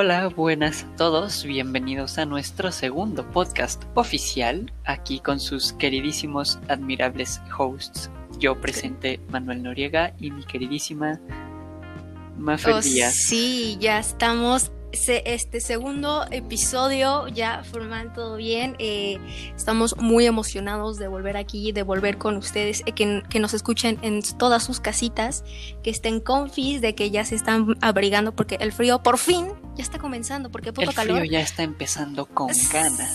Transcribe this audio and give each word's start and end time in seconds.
Hola, 0.00 0.28
buenas 0.28 0.84
a 0.84 0.94
todos, 0.94 1.42
bienvenidos 1.42 2.18
a 2.18 2.24
nuestro 2.24 2.70
segundo 2.70 3.28
podcast 3.32 3.82
oficial, 3.94 4.72
aquí 4.84 5.18
con 5.18 5.40
sus 5.40 5.72
queridísimos, 5.72 6.60
admirables 6.68 7.40
hosts. 7.58 8.08
Yo 8.38 8.60
presente 8.60 9.18
Manuel 9.28 9.64
Noriega 9.64 10.14
y 10.20 10.30
mi 10.30 10.44
queridísima 10.44 11.18
Mafer 12.38 12.74
Oh, 12.74 12.80
Díaz. 12.80 13.12
sí, 13.12 13.76
ya 13.80 13.98
estamos. 13.98 14.70
Se- 14.92 15.22
Este 15.32 15.60
segundo 15.60 16.24
episodio, 16.30 17.28
ya 17.28 17.62
formal 17.64 18.12
todo 18.12 18.36
bien. 18.36 18.74
eh, 18.78 19.18
estamos 19.54 19.96
muy 19.96 20.26
emocionados 20.26 20.96
de 20.98 21.08
volver 21.08 21.36
aquí, 21.36 21.72
de 21.72 21.82
volver 21.82 22.18
con 22.18 22.36
ustedes, 22.36 22.82
eh, 22.86 22.92
que, 22.92 23.22
que 23.28 23.40
nos 23.40 23.54
escuchen 23.54 23.98
en 24.02 24.22
todas 24.38 24.62
sus 24.64 24.80
casitas, 24.80 25.44
que 25.82 25.90
estén 25.90 26.20
confis, 26.20 26.80
de 26.80 26.94
que 26.94 27.10
ya 27.10 27.24
se 27.24 27.34
están 27.34 27.76
abrigando 27.80 28.34
porque 28.34 28.56
el 28.60 28.72
frío 28.72 29.02
por 29.02 29.18
fin 29.18 29.48
ya 29.76 29.82
está 29.82 29.98
comenzando, 29.98 30.50
porque 30.50 30.72
puto 30.72 30.88
El 30.90 30.94
frío 30.96 31.14
calor. 31.14 31.28
ya 31.28 31.40
está 31.40 31.62
empezando 31.62 32.26
con 32.26 32.48
ganas. 32.72 33.10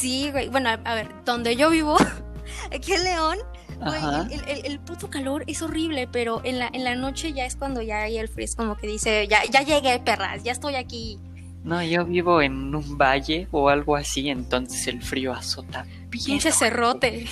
Sí, 0.00 0.30
güey. 0.30 0.48
Bueno, 0.48 0.70
a, 0.70 0.72
a 0.84 0.94
ver, 0.94 1.08
donde 1.24 1.56
yo 1.56 1.70
vivo, 1.70 1.96
aquí 2.74 2.92
en 2.92 3.04
León, 3.04 3.38
güey, 3.76 4.34
el, 4.34 4.48
el- 4.48 4.66
el 4.66 4.80
puto 4.80 5.08
calor 5.10 5.44
es 5.46 5.62
horrible, 5.62 6.08
pero 6.10 6.40
en 6.44 6.58
la, 6.58 6.68
en 6.72 6.84
la 6.84 6.94
noche 6.94 7.32
ya 7.32 7.44
es 7.46 7.56
cuando 7.56 7.82
ya 7.82 8.02
hay 8.02 8.18
el 8.18 8.28
frío, 8.28 8.44
es 8.44 8.56
como 8.56 8.76
que 8.76 8.86
dice, 8.86 9.26
ya, 9.28 9.44
ya 9.44 9.62
llegué, 9.62 9.98
perras, 10.00 10.42
ya 10.42 10.52
estoy 10.52 10.74
aquí. 10.76 11.18
No, 11.64 11.82
yo 11.82 12.04
vivo 12.06 12.40
en 12.40 12.74
un 12.74 12.96
valle 12.96 13.46
o 13.50 13.68
algo 13.68 13.96
así, 13.96 14.28
entonces 14.30 14.86
el 14.86 15.02
frío 15.02 15.32
azota 15.32 15.82
bien. 16.08 16.24
Pinche 16.24 16.52
cerrote. 16.52 17.26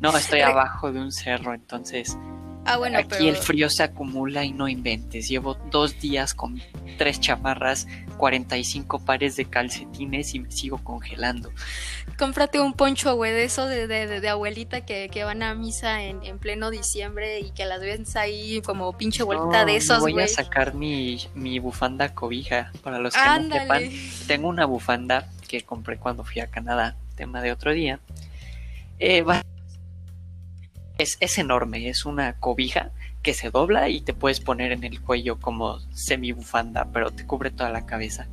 No, 0.00 0.16
estoy 0.16 0.40
abajo 0.40 0.92
de 0.92 1.00
un 1.00 1.12
cerro, 1.12 1.52
entonces 1.54 2.16
Ah, 2.66 2.76
bueno, 2.76 2.98
aquí 2.98 3.08
pero... 3.10 3.28
el 3.30 3.36
frío 3.36 3.70
se 3.70 3.82
acumula 3.82 4.44
y 4.44 4.52
no 4.52 4.68
inventes. 4.68 5.28
Llevo 5.28 5.54
dos 5.70 5.98
días 6.00 6.34
con 6.34 6.60
tres 6.98 7.18
chamarras, 7.18 7.86
45 8.18 9.04
pares 9.04 9.36
de 9.36 9.46
calcetines 9.46 10.34
y 10.34 10.40
me 10.40 10.52
sigo 10.52 10.78
congelando. 10.84 11.50
Cómprate 12.18 12.60
un 12.60 12.74
poncho, 12.74 13.14
güey, 13.16 13.32
de 13.32 13.44
eso 13.44 13.66
de, 13.66 13.86
de, 13.86 14.06
de- 14.06 14.20
de 14.20 14.28
abuelita 14.28 14.82
que, 14.84 15.08
que 15.08 15.24
van 15.24 15.42
a 15.42 15.54
misa 15.54 16.02
en, 16.04 16.22
en 16.22 16.38
pleno 16.38 16.70
diciembre 16.70 17.40
y 17.40 17.50
que 17.52 17.64
las 17.64 17.80
ves 17.80 18.14
ahí 18.16 18.60
como 18.60 18.92
pinche 18.92 19.22
vuelta 19.22 19.60
No, 19.60 19.64
de 19.66 19.76
esos, 19.76 20.00
voy 20.00 20.20
a 20.20 20.28
sacar 20.28 20.74
mi, 20.74 21.18
mi 21.34 21.58
bufanda 21.58 22.14
cobija. 22.14 22.72
Para 22.82 22.98
los 22.98 23.14
que 23.14 23.20
no 23.20 23.54
sepan, 23.54 23.82
tengo 24.26 24.48
una 24.48 24.66
bufanda 24.66 25.28
que 25.48 25.62
compré 25.62 25.96
cuando 25.96 26.24
fui 26.24 26.42
a 26.42 26.46
Canadá, 26.48 26.94
tema 27.16 27.40
de 27.40 27.52
otro 27.52 27.72
día. 27.72 28.00
Eh, 28.98 29.22
va- 29.22 29.42
es, 31.02 31.16
es 31.20 31.38
enorme, 31.38 31.88
es 31.88 32.04
una 32.04 32.34
cobija 32.34 32.90
que 33.22 33.34
se 33.34 33.50
dobla 33.50 33.88
y 33.88 34.00
te 34.00 34.14
puedes 34.14 34.40
poner 34.40 34.72
en 34.72 34.84
el 34.84 35.00
cuello 35.00 35.38
como 35.40 35.78
semi 35.92 36.32
bufanda, 36.32 36.86
pero 36.92 37.10
te 37.10 37.26
cubre 37.26 37.50
toda 37.50 37.70
la 37.70 37.84
cabeza. 37.86 38.26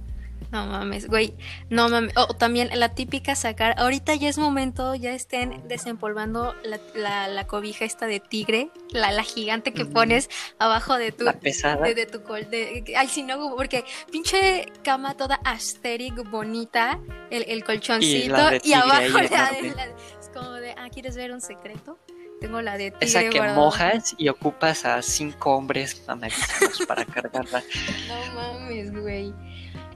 No 0.49 0.65
mames, 0.65 1.07
güey. 1.07 1.33
No 1.69 1.89
mames. 1.89 2.15
O 2.15 2.27
también 2.27 2.69
la 2.73 2.89
típica 2.95 3.35
sacar. 3.35 3.75
Ahorita 3.77 4.15
ya 4.15 4.29
es 4.29 4.37
momento, 4.37 4.95
ya 4.95 5.11
estén 5.13 5.67
desempolvando 5.67 6.55
la, 6.63 6.79
la- 6.95 7.27
la 7.27 7.47
cobija 7.47 7.83
esta 7.83 8.05
de 8.05 8.21
tigre, 8.21 8.69
la, 8.91 9.11
la 9.11 9.23
gigante 9.23 9.73
que 9.73 9.83
pones 9.83 10.29
abajo 10.57 10.97
de 10.97 11.11
tu. 11.11 11.25
La 11.25 11.33
pesada. 11.33 11.85
De, 11.85 11.95
de 11.95 12.05
tu 12.05 12.23
col. 12.23 12.49
de- 12.49 12.93
ay, 12.95 13.09
si 13.09 13.23
no, 13.23 13.55
porque 13.57 13.83
pinche 14.09 14.71
cama 14.83 15.15
toda 15.17 15.37
aesthetic, 15.43 16.13
bonita, 16.29 16.97
el, 17.29 17.43
el 17.49 17.65
colchoncito, 17.65 18.35
y, 18.63 18.69
tigre 18.69 18.73
abajo 18.73 19.17
la- 19.17 19.85
es 20.21 20.29
como 20.33 20.51
de, 20.53 20.71
ah, 20.77 20.87
¿quieres 20.93 21.17
ver 21.17 21.33
un 21.33 21.41
secreto? 21.41 21.97
Tengo 22.39 22.61
la 22.61 22.77
de 22.77 22.91
tigre. 22.91 23.05
Esa 23.05 23.29
que 23.29 23.41
mojas 23.41 24.15
y 24.17 24.29
ocupas 24.29 24.85
a 24.85 25.01
cinco 25.01 25.55
hombres 25.55 26.03
mamadísimos 26.07 26.85
para 26.87 27.05
cargarla. 27.05 27.63
No 28.07 28.35
mames, 28.35 28.91
güey. 28.93 29.33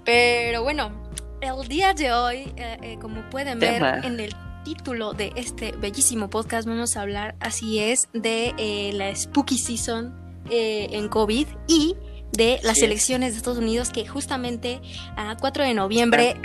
Pero 0.03 0.63
bueno, 0.63 0.91
el 1.41 1.67
día 1.67 1.93
de 1.93 2.11
hoy, 2.11 2.51
eh, 2.55 2.77
eh, 2.81 2.97
como 2.99 3.29
pueden 3.29 3.59
Tema. 3.59 3.91
ver 3.93 4.05
en 4.05 4.19
el 4.19 4.35
título 4.63 5.13
de 5.13 5.31
este 5.35 5.71
bellísimo 5.73 6.29
podcast, 6.29 6.67
vamos 6.67 6.97
a 6.97 7.01
hablar, 7.01 7.35
así 7.39 7.79
es, 7.79 8.07
de 8.13 8.53
eh, 8.57 8.91
la 8.93 9.15
Spooky 9.15 9.57
Season 9.57 10.19
en 10.49 11.07
COVID 11.07 11.47
y 11.67 11.95
de 12.33 12.59
las 12.63 12.77
Sí. 12.79 12.85
elecciones 12.85 13.31
de 13.31 13.37
Estados 13.37 13.59
Unidos 13.59 13.89
que 13.89 14.07
justamente 14.07 14.81
a 15.15 15.35
4 15.39 15.63
de 15.63 15.73
noviembre, 15.73 16.35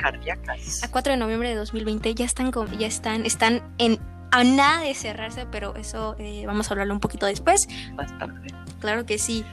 a 0.82 0.90
4 0.90 1.12
de 1.12 1.16
noviembre 1.18 1.48
de 1.48 1.54
2020 1.56 2.14
ya 2.14 2.24
están, 2.24 2.52
ya 2.78 2.86
están, 2.86 3.24
están 3.26 3.62
en 3.78 3.98
a 4.30 4.44
nada 4.44 4.80
de 4.82 4.94
cerrarse, 4.94 5.46
pero 5.50 5.74
eso 5.76 6.16
eh, 6.18 6.44
vamos 6.46 6.70
a 6.70 6.74
hablarlo 6.74 6.94
un 6.94 7.00
poquito 7.00 7.26
después. 7.26 7.68
Más 7.94 8.16
tarde. 8.18 8.48
Claro 8.80 9.06
que 9.06 9.18
sí. 9.18 9.44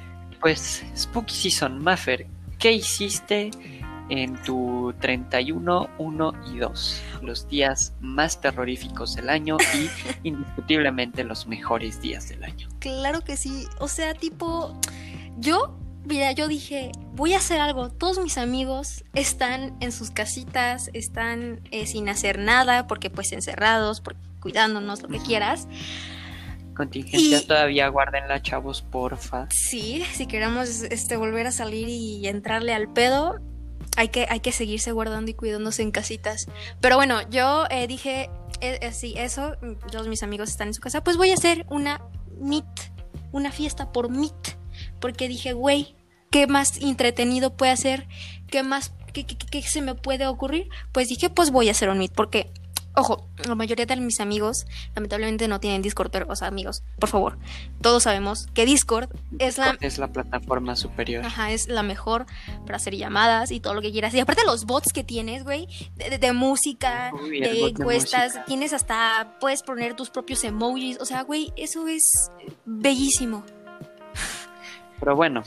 Pues, 0.41 0.83
Spooky 0.95 1.33
Season, 1.33 1.81
Maffer, 1.81 2.27
¿qué 2.59 2.73
hiciste 2.73 3.51
en 4.09 4.41
tu 4.43 4.93
31, 4.99 5.89
1 5.97 6.33
y 6.53 6.57
2? 6.57 7.01
Los 7.21 7.47
días 7.47 7.93
más 8.01 8.41
terroríficos 8.41 9.15
del 9.15 9.29
año 9.29 9.57
y 9.73 9.89
indiscutiblemente 10.27 11.23
los 11.23 11.47
mejores 11.47 12.01
días 12.01 12.29
del 12.29 12.43
año. 12.43 12.67
Claro 12.79 13.21
que 13.21 13.37
sí. 13.37 13.67
O 13.79 13.87
sea, 13.87 14.13
tipo, 14.13 14.77
yo, 15.37 15.77
mira, 16.05 16.31
yo 16.31 16.47
dije, 16.47 16.91
voy 17.13 17.33
a 17.33 17.37
hacer 17.37 17.59
algo. 17.61 17.89
Todos 17.89 18.19
mis 18.19 18.37
amigos 18.37 19.03
están 19.13 19.75
en 19.79 19.91
sus 19.91 20.11
casitas, 20.11 20.89
están 20.93 21.61
eh, 21.71 21.85
sin 21.87 22.09
hacer 22.09 22.39
nada, 22.39 22.87
porque 22.87 23.09
pues 23.09 23.31
encerrados, 23.31 24.01
por- 24.01 24.15
cuidándonos, 24.39 25.01
lo 25.01 25.07
que 25.09 25.19
quieras. 25.19 25.67
Contingencia 26.75 27.39
Y- 27.39 27.45
todavía, 27.45 27.87
guárdenla, 27.89 28.41
chavos, 28.41 28.81
porfa. 28.81 29.47
Sí, 29.51 30.03
si 30.13 30.25
queremos 30.25 30.81
este, 30.83 31.17
volver 31.17 31.47
a 31.47 31.51
salir 31.51 31.87
y 31.87 32.27
entrarle 32.27 32.73
al 32.73 32.91
pedo, 32.91 33.39
hay 33.95 34.07
que, 34.09 34.25
hay 34.29 34.39
que 34.39 34.51
seguirse 34.51 34.91
guardando 34.91 35.29
y 35.29 35.35
cuidándose 35.35 35.83
en 35.83 35.91
casitas. 35.91 36.47
Pero 36.81 36.95
bueno, 36.95 37.21
yo 37.29 37.65
eh, 37.69 37.85
dije, 37.87 38.29
eh, 38.59 38.79
eh, 38.81 38.91
sí, 38.91 39.13
eso, 39.17 39.55
todos 39.91 40.07
mis 40.07 40.23
amigos 40.23 40.49
están 40.49 40.69
en 40.69 40.73
su 40.73 40.81
casa, 40.81 41.03
pues 41.03 41.15
voy 41.15 41.29
a 41.29 41.35
hacer 41.35 41.65
una 41.69 42.01
meet, 42.41 42.65
una 43.31 43.51
fiesta 43.51 43.91
por 43.91 44.09
meet. 44.09 44.57
Porque 45.03 45.27
dije, 45.27 45.51
güey, 45.51 45.95
¿qué 46.31 46.47
más 46.47 46.77
entretenido 46.81 47.51
puede 47.57 47.73
hacer? 47.73 48.07
¿Qué 48.47 48.63
más, 48.63 48.93
qué, 49.11 49.25
qué- 49.25 49.35
qué 49.35 49.61
se 49.61 49.81
me 49.81 49.95
puede 49.95 50.25
ocurrir? 50.27 50.69
Pues 50.93 51.09
dije, 51.09 51.29
pues 51.29 51.51
voy 51.51 51.67
a 51.67 51.71
hacer 51.71 51.89
un 51.89 51.97
meet, 51.97 52.13
porque... 52.13 52.49
Ojo, 52.95 53.27
la 53.47 53.55
mayoría 53.55 53.87
de 53.87 53.95
mis 53.95 54.19
amigos 54.19 54.67
lamentablemente 54.95 55.47
no 55.47 55.59
tienen 55.59 55.81
Discord, 55.81 56.11
pero, 56.11 56.27
o 56.29 56.35
sea, 56.35 56.47
amigos, 56.47 56.83
por 56.99 57.09
favor, 57.09 57.39
todos 57.81 58.03
sabemos 58.03 58.45
que 58.53 58.67
Discord 58.67 59.09
es 59.39 59.57
la, 59.57 59.75
Es 59.81 59.97
la 59.97 60.09
plataforma 60.11 60.75
superior. 60.75 61.25
ajá, 61.25 61.51
es 61.51 61.67
la 61.67 61.81
mejor 61.81 62.27
para 62.67 62.75
hacer 62.75 62.95
llamadas 62.95 63.49
y 63.49 63.59
todo 63.59 63.73
lo 63.73 63.81
que 63.81 63.91
quieras. 63.91 64.13
Y 64.13 64.19
aparte 64.19 64.43
los 64.45 64.65
bots 64.65 64.93
que 64.93 65.03
tienes, 65.03 65.43
güey, 65.43 65.67
de, 65.95 66.11
de- 66.11 66.17
de 66.19 66.33
música, 66.33 67.09
Uy, 67.19 67.39
de 67.39 67.61
encuestas, 67.69 68.45
tienes 68.45 68.73
hasta, 68.73 69.37
puedes 69.41 69.63
poner 69.63 69.95
tus 69.95 70.11
propios 70.11 70.43
emojis. 70.43 70.99
O 71.01 71.05
sea, 71.05 71.23
güey, 71.23 71.51
eso 71.57 71.87
es 71.87 72.29
bellísimo. 72.67 73.43
Pero 75.03 75.17
bueno, 75.17 75.43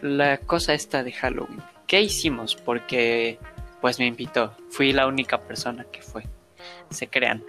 la 0.00 0.38
cosa 0.38 0.72
esta 0.72 1.02
de 1.02 1.12
Halloween. 1.12 1.62
¿Qué 1.86 2.00
hicimos? 2.00 2.54
Porque 2.54 3.38
pues 3.82 3.98
me 3.98 4.06
invitó. 4.06 4.56
Fui 4.70 4.94
la 4.94 5.06
única 5.06 5.38
persona 5.38 5.84
que 5.92 6.00
fue. 6.00 6.24
Se 6.88 7.06
crean. 7.06 7.44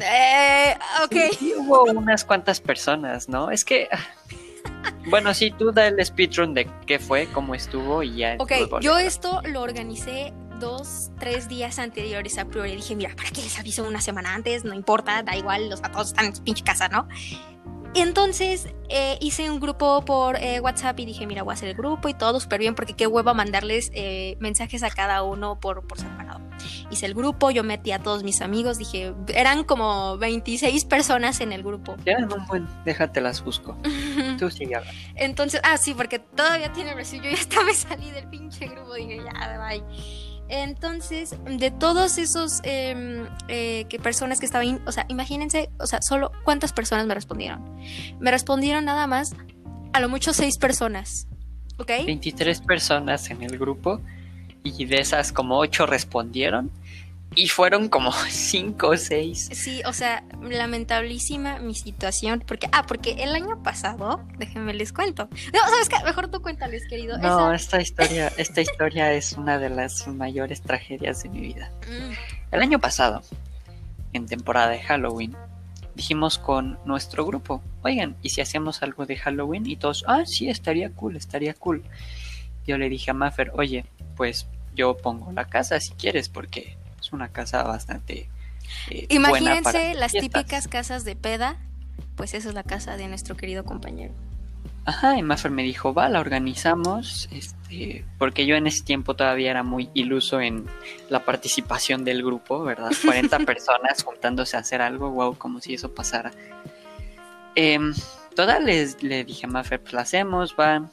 Eh, 0.00 0.76
ok. 1.02 1.16
Sí, 1.36 1.54
hubo 1.56 1.82
unas 1.84 2.24
cuantas 2.24 2.60
personas, 2.60 3.28
¿no? 3.28 3.50
Es 3.50 3.64
que. 3.64 3.88
Bueno, 5.06 5.34
sí, 5.34 5.50
tú 5.50 5.72
da 5.72 5.88
el 5.88 6.04
speedrun 6.04 6.54
de 6.54 6.70
qué 6.86 7.00
fue, 7.00 7.26
cómo 7.26 7.56
estuvo 7.56 8.02
y 8.04 8.18
ya. 8.18 8.36
Ok, 8.38 8.52
yo 8.80 8.96
esto 8.96 9.42
lo 9.44 9.60
organicé 9.60 10.32
dos, 10.60 11.10
tres 11.18 11.48
días 11.48 11.78
anteriores 11.80 12.38
a 12.38 12.44
priori. 12.44 12.76
Dije, 12.76 12.94
mira, 12.94 13.14
¿para 13.16 13.30
qué 13.30 13.42
les 13.42 13.58
aviso 13.58 13.84
una 13.84 14.00
semana 14.00 14.34
antes? 14.34 14.64
No 14.64 14.72
importa, 14.72 15.22
da 15.22 15.36
igual, 15.36 15.68
los 15.68 15.82
todos 15.82 16.08
están 16.08 16.26
en 16.26 16.36
su 16.36 16.44
pinche 16.44 16.62
casa, 16.62 16.88
¿no? 16.88 17.08
Entonces 17.94 18.68
eh, 18.88 19.18
hice 19.20 19.50
un 19.50 19.60
grupo 19.60 20.04
por 20.04 20.36
eh, 20.36 20.60
WhatsApp 20.60 20.98
y 21.00 21.06
dije, 21.06 21.26
mira, 21.26 21.42
voy 21.42 21.52
a 21.52 21.54
hacer 21.54 21.68
el 21.68 21.76
grupo 21.76 22.08
y 22.08 22.14
todo 22.14 22.40
súper 22.40 22.60
bien 22.60 22.74
porque 22.74 22.94
qué 22.94 23.06
hueva 23.06 23.34
mandarles 23.34 23.90
eh, 23.94 24.36
mensajes 24.40 24.82
a 24.82 24.90
cada 24.90 25.22
uno 25.22 25.60
por, 25.60 25.86
por 25.86 25.98
separado. 25.98 26.40
Hice 26.90 27.06
el 27.06 27.14
grupo, 27.14 27.50
yo 27.50 27.64
metí 27.64 27.92
a 27.92 27.98
todos 27.98 28.22
mis 28.22 28.40
amigos, 28.40 28.78
dije, 28.78 29.14
eran 29.34 29.64
como 29.64 30.16
26 30.18 30.84
personas 30.84 31.40
en 31.40 31.52
el 31.52 31.62
grupo. 31.62 31.96
Ya, 32.04 32.18
no, 32.18 32.36
bueno, 32.46 32.68
déjate 32.84 33.20
las 33.20 33.42
busco. 33.42 33.76
Tú 34.38 34.50
sigue 34.50 34.76
hablando. 34.76 35.00
Entonces, 35.16 35.60
ah, 35.64 35.76
sí, 35.76 35.94
porque 35.94 36.18
todavía 36.18 36.72
tiene 36.72 36.94
versión. 36.94 37.22
Yo 37.22 37.30
ya 37.30 37.36
hasta 37.36 37.62
me 37.62 37.74
salí 37.74 38.10
del 38.10 38.28
pinche 38.28 38.66
grupo, 38.66 38.94
dije, 38.94 39.22
ya, 39.24 39.66
bye. 39.68 39.82
Entonces, 40.56 41.34
de 41.44 41.72
todos 41.72 42.16
esos 42.16 42.60
em, 42.62 43.26
eh, 43.48 43.86
que 43.88 43.98
personas 43.98 44.38
que 44.38 44.46
estaban, 44.46 44.80
o 44.86 44.92
sea, 44.92 45.04
imagínense, 45.08 45.68
o 45.80 45.86
sea, 45.86 46.00
solo 46.00 46.30
cuántas 46.44 46.72
personas 46.72 47.06
me 47.06 47.14
respondieron. 47.14 47.60
Me 48.20 48.30
respondieron 48.30 48.84
nada 48.84 49.08
más, 49.08 49.34
a 49.92 49.98
lo 49.98 50.08
mucho 50.08 50.32
seis 50.32 50.56
personas, 50.56 51.26
¿ok? 51.78 51.90
23 52.06 52.60
personas 52.60 53.30
en 53.30 53.42
el 53.42 53.58
grupo 53.58 54.00
y 54.62 54.84
de 54.84 55.00
esas 55.00 55.32
como 55.32 55.58
8 55.58 55.86
respondieron 55.86 56.70
Y 57.34 57.48
fueron 57.48 57.88
como 57.88 58.12
cinco 58.28 58.88
o 58.88 58.96
seis. 58.96 59.48
Sí, 59.52 59.82
o 59.86 59.92
sea, 59.92 60.24
lamentablísima 60.42 61.58
mi 61.58 61.74
situación. 61.74 62.42
Porque, 62.46 62.68
ah, 62.72 62.84
porque 62.86 63.12
el 63.22 63.34
año 63.34 63.62
pasado, 63.62 64.24
déjenme 64.38 64.74
les 64.74 64.92
cuento. 64.92 65.28
No, 65.52 65.60
¿sabes 65.68 65.88
qué? 65.88 65.96
Mejor 66.04 66.28
tú 66.28 66.40
cuéntales, 66.42 66.86
querido. 66.88 67.18
No, 67.18 67.52
esta 67.52 67.80
historia, 67.80 68.32
esta 68.36 68.60
historia 68.60 69.12
es 69.12 69.32
una 69.32 69.58
de 69.58 69.70
las 69.70 70.06
mayores 70.08 70.62
tragedias 70.62 71.22
de 71.22 71.28
mi 71.28 71.40
vida. 71.40 71.70
Mm. 71.88 72.12
El 72.52 72.62
año 72.62 72.78
pasado, 72.78 73.22
en 74.12 74.26
temporada 74.26 74.68
de 74.68 74.80
Halloween, 74.80 75.36
dijimos 75.94 76.38
con 76.38 76.78
nuestro 76.84 77.24
grupo, 77.24 77.62
oigan, 77.82 78.16
¿y 78.22 78.30
si 78.30 78.40
hacemos 78.40 78.82
algo 78.82 79.06
de 79.06 79.16
Halloween? 79.16 79.66
Y 79.66 79.76
todos, 79.76 80.04
ah, 80.06 80.24
sí, 80.26 80.48
estaría 80.48 80.90
cool, 80.90 81.16
estaría 81.16 81.54
cool. 81.54 81.84
Yo 82.66 82.78
le 82.78 82.88
dije 82.88 83.10
a 83.10 83.14
Maffer, 83.14 83.52
oye, 83.54 83.84
pues 84.16 84.46
yo 84.74 84.96
pongo 84.96 85.32
la 85.32 85.46
casa 85.46 85.78
si 85.80 85.92
quieres, 85.92 86.28
porque 86.28 86.76
es 87.06 87.12
una 87.12 87.28
casa 87.28 87.62
bastante... 87.62 88.28
Eh, 88.90 89.06
Imagínense 89.10 89.94
las 89.94 90.12
típicas 90.12 90.68
casas 90.68 91.04
de 91.04 91.16
peda, 91.16 91.56
pues 92.16 92.34
esa 92.34 92.48
es 92.48 92.54
la 92.54 92.62
casa 92.62 92.96
de 92.96 93.08
nuestro 93.08 93.36
querido 93.36 93.64
compañero. 93.64 94.14
Ajá, 94.86 95.16
y 95.16 95.22
Maffer 95.22 95.50
me 95.50 95.62
dijo, 95.62 95.94
va, 95.94 96.08
la 96.08 96.20
organizamos, 96.20 97.28
este, 97.30 98.04
porque 98.18 98.46
yo 98.46 98.56
en 98.56 98.66
ese 98.66 98.82
tiempo 98.82 99.14
todavía 99.14 99.50
era 99.50 99.62
muy 99.62 99.90
iluso 99.94 100.40
en 100.40 100.66
la 101.08 101.24
participación 101.24 102.04
del 102.04 102.22
grupo, 102.22 102.62
¿verdad? 102.62 102.90
40 103.04 103.38
personas 103.40 104.02
juntándose 104.02 104.56
a 104.56 104.60
hacer 104.60 104.82
algo, 104.82 105.10
wow, 105.10 105.36
como 105.36 105.60
si 105.60 105.74
eso 105.74 105.94
pasara. 105.94 106.32
Total, 108.34 108.64
les, 108.64 109.02
le 109.02 109.24
dije 109.24 109.46
a 109.46 109.48
Maffer, 109.48 109.80
pues 109.80 109.92
la 109.92 110.00
hacemos, 110.02 110.56
va, 110.58 110.90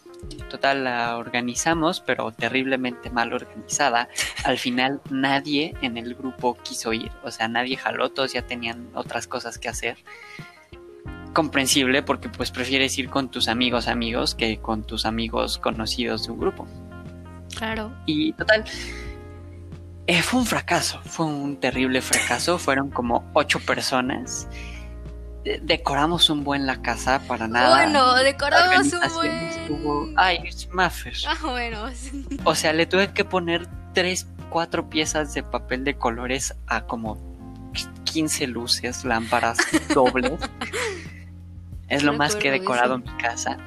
total 0.49 0.83
la 0.83 1.17
organizamos, 1.17 2.01
pero 2.01 2.31
terriblemente 2.31 3.09
mal 3.09 3.33
organizada. 3.33 4.09
Al 4.43 4.57
final 4.57 5.01
nadie 5.09 5.73
en 5.81 5.97
el 5.97 6.15
grupo 6.15 6.57
quiso 6.63 6.93
ir, 6.93 7.11
o 7.23 7.31
sea, 7.31 7.47
nadie 7.47 7.77
jaló, 7.77 8.11
todos 8.11 8.33
ya 8.33 8.41
tenían 8.43 8.89
otras 8.93 9.27
cosas 9.27 9.57
que 9.57 9.69
hacer 9.69 9.97
comprensible 11.33 12.03
porque 12.03 12.27
pues 12.27 12.51
prefieres 12.51 12.97
ir 12.97 13.09
con 13.09 13.31
tus 13.31 13.47
amigos 13.47 13.87
amigos 13.87 14.35
que 14.35 14.59
con 14.59 14.83
tus 14.83 15.05
amigos 15.05 15.57
conocidos 15.57 16.25
de 16.25 16.33
un 16.33 16.39
grupo. 16.39 16.67
Claro. 17.55 17.93
Y 18.05 18.33
total, 18.33 18.65
eh, 20.07 20.21
fue 20.21 20.39
un 20.39 20.45
fracaso, 20.45 20.99
fue 21.05 21.25
un 21.25 21.57
terrible 21.57 22.01
fracaso, 22.01 22.57
fueron 22.57 22.89
como 22.89 23.29
ocho 23.33 23.59
personas. 23.59 24.47
Decoramos 25.43 26.29
un 26.29 26.43
buen 26.43 26.65
la 26.65 26.81
casa 26.81 27.21
para 27.27 27.47
nada. 27.47 27.75
Bueno, 27.75 28.15
decoramos 28.15 28.93
un 28.93 29.13
buen. 29.13 29.31
Estuvo... 29.31 30.09
Ay. 30.15 30.39
Ah, 31.27 31.37
bueno. 31.41 31.85
O 32.43 32.55
sea, 32.55 32.73
le 32.73 32.85
tuve 32.85 33.13
que 33.13 33.25
poner 33.25 33.67
tres, 33.93 34.27
cuatro 34.49 34.89
piezas 34.89 35.33
de 35.33 35.43
papel 35.43 35.83
de 35.83 35.95
colores 35.95 36.55
a 36.67 36.81
como 36.81 37.17
15 38.05 38.47
luces, 38.47 39.05
lámparas 39.05 39.57
dobles. 39.93 40.33
Es 41.87 42.03
lo 42.03 42.13
más 42.13 42.37
que 42.37 42.47
he 42.47 42.51
decorado 42.51 42.95
en 42.95 43.03
mi 43.03 43.17
casa. 43.17 43.57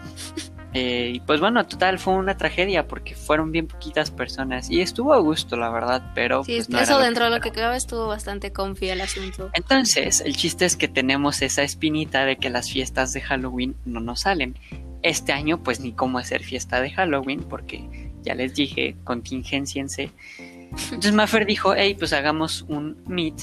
Eh, 0.74 1.12
y 1.14 1.20
pues 1.20 1.38
bueno, 1.38 1.64
total, 1.66 2.00
fue 2.00 2.14
una 2.14 2.36
tragedia 2.36 2.88
porque 2.88 3.14
fueron 3.14 3.52
bien 3.52 3.68
poquitas 3.68 4.10
personas 4.10 4.68
y 4.68 4.80
estuvo 4.80 5.14
a 5.14 5.20
gusto, 5.20 5.56
la 5.56 5.70
verdad, 5.70 6.10
pero... 6.16 6.42
Sí, 6.42 6.56
pues, 6.56 6.68
no 6.68 6.80
eso 6.80 6.98
dentro 6.98 7.26
de 7.26 7.30
lo 7.30 7.40
que 7.40 7.52
cabe 7.52 7.76
estuvo 7.76 8.08
bastante 8.08 8.52
confía 8.52 8.94
el 8.94 9.00
asunto. 9.00 9.50
Entonces, 9.52 10.20
el 10.20 10.36
chiste 10.36 10.64
es 10.64 10.76
que 10.76 10.88
tenemos 10.88 11.42
esa 11.42 11.62
espinita 11.62 12.24
de 12.24 12.36
que 12.36 12.50
las 12.50 12.68
fiestas 12.68 13.12
de 13.12 13.20
Halloween 13.20 13.76
no 13.84 14.00
nos 14.00 14.22
salen. 14.22 14.58
Este 15.02 15.32
año, 15.32 15.62
pues 15.62 15.78
ni 15.78 15.92
cómo 15.92 16.18
hacer 16.18 16.42
fiesta 16.42 16.80
de 16.80 16.90
Halloween 16.90 17.44
porque 17.44 18.12
ya 18.22 18.34
les 18.34 18.54
dije, 18.54 18.96
contingenciense. 19.04 20.10
Entonces 20.70 21.12
Maffer 21.14 21.46
dijo, 21.46 21.74
hey, 21.76 21.94
pues 21.96 22.12
hagamos 22.12 22.62
un 22.62 22.96
meet, 23.06 23.36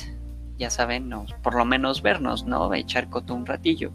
ya 0.57 0.69
saben, 0.69 1.07
no, 1.07 1.25
por 1.41 1.55
lo 1.55 1.63
menos 1.63 2.01
vernos, 2.01 2.45
¿no? 2.45 2.73
Echar 2.73 3.09
coto 3.09 3.33
un 3.33 3.45
ratillo. 3.45 3.93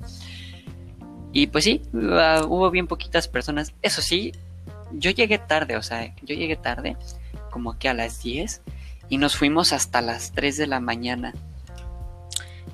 Y 1.37 1.49
pues 1.49 1.65
sí, 1.65 1.83
hubo 1.93 2.71
bien 2.71 2.87
poquitas 2.87 3.29
personas. 3.29 3.75
Eso 3.83 4.00
sí, 4.00 4.33
yo 4.93 5.11
llegué 5.11 5.37
tarde, 5.37 5.77
o 5.77 5.83
sea, 5.83 6.15
yo 6.23 6.35
llegué 6.35 6.56
tarde, 6.56 6.97
como 7.50 7.79
que 7.79 7.91
a 7.91 7.93
las 7.93 8.23
10, 8.23 8.62
y 9.11 9.19
nos 9.19 9.37
fuimos 9.37 9.75
hasta 9.75 10.00
las 10.00 10.33
3 10.33 10.56
de 10.56 10.67
la 10.67 10.81
mañana. 10.81 11.35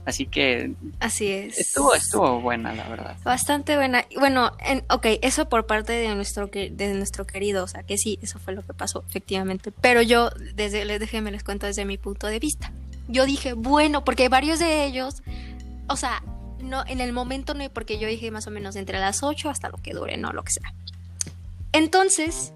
Así 0.05 0.27
que... 0.27 0.75
Así 1.01 1.27
es. 1.27 1.59
Estuvo, 1.59 1.93
estuvo 1.93 2.41
buena, 2.41 2.73
la 2.73 2.89
verdad. 2.89 3.17
Bastante 3.25 3.75
buena. 3.75 4.05
Bueno, 4.17 4.53
en, 4.61 4.85
ok, 4.91 5.07
eso 5.23 5.49
por 5.49 5.67
parte 5.67 5.95
de 5.95 6.15
nuestro, 6.15 6.47
de 6.47 6.95
nuestro 6.95 7.27
querido, 7.27 7.65
o 7.65 7.67
sea, 7.69 7.83
que 7.83 7.99
sí, 7.99 8.21
eso 8.23 8.39
fue 8.39 8.55
lo 8.55 8.65
que 8.65 8.75
pasó, 8.75 9.05
efectivamente. 9.09 9.73
Pero 9.73 10.03
yo, 10.03 10.31
desde, 10.55 10.85
les 10.85 11.01
déjenme 11.01 11.33
les 11.33 11.43
cuento 11.43 11.67
desde 11.67 11.85
mi 11.85 11.99
punto 11.99 12.29
de 12.29 12.39
vista. 12.39 12.71
Yo 13.09 13.27
dije, 13.27 13.55
bueno, 13.55 14.05
porque 14.05 14.29
varios 14.29 14.61
de 14.61 14.85
ellos, 14.85 15.25
o 15.89 15.97
sea, 15.97 16.23
no, 16.63 16.85
en 16.87 17.01
el 17.01 17.13
momento 17.13 17.55
no, 17.55 17.69
porque 17.71 17.99
yo 17.99 18.09
dije 18.09 18.31
más 18.31 18.47
o 18.47 18.51
menos 18.51 18.77
entre 18.77 18.99
las 18.99 19.23
8 19.23 19.51
hasta 19.51 19.69
lo 19.69 19.79
que 19.79 19.93
dure, 19.93 20.17
no 20.17 20.33
lo 20.33 20.43
que 20.45 20.53
sea. 20.53 20.73
Entonces, 21.73 22.53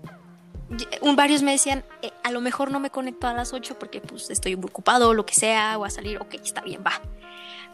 un, 1.00 1.16
varios 1.16 1.42
me 1.42 1.52
decían, 1.52 1.84
eh, 2.02 2.12
a 2.22 2.30
lo 2.30 2.40
mejor 2.40 2.70
no 2.70 2.80
me 2.80 2.90
conecto 2.90 3.26
a 3.26 3.34
las 3.34 3.52
8 3.52 3.78
porque 3.78 4.00
pues 4.00 4.30
estoy 4.30 4.54
ocupado 4.54 5.14
lo 5.14 5.26
que 5.26 5.34
sea, 5.34 5.76
o 5.78 5.84
a 5.84 5.90
salir, 5.90 6.18
ok, 6.18 6.34
está 6.34 6.62
bien, 6.62 6.82
va. 6.86 7.00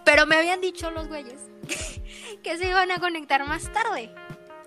Pero 0.04 0.26
me 0.26 0.36
habían 0.36 0.60
dicho 0.60 0.90
los 0.90 1.08
güeyes 1.08 1.40
que 2.42 2.58
se 2.58 2.68
iban 2.68 2.90
a 2.90 2.98
conectar 2.98 3.46
más 3.46 3.72
tarde. 3.72 4.12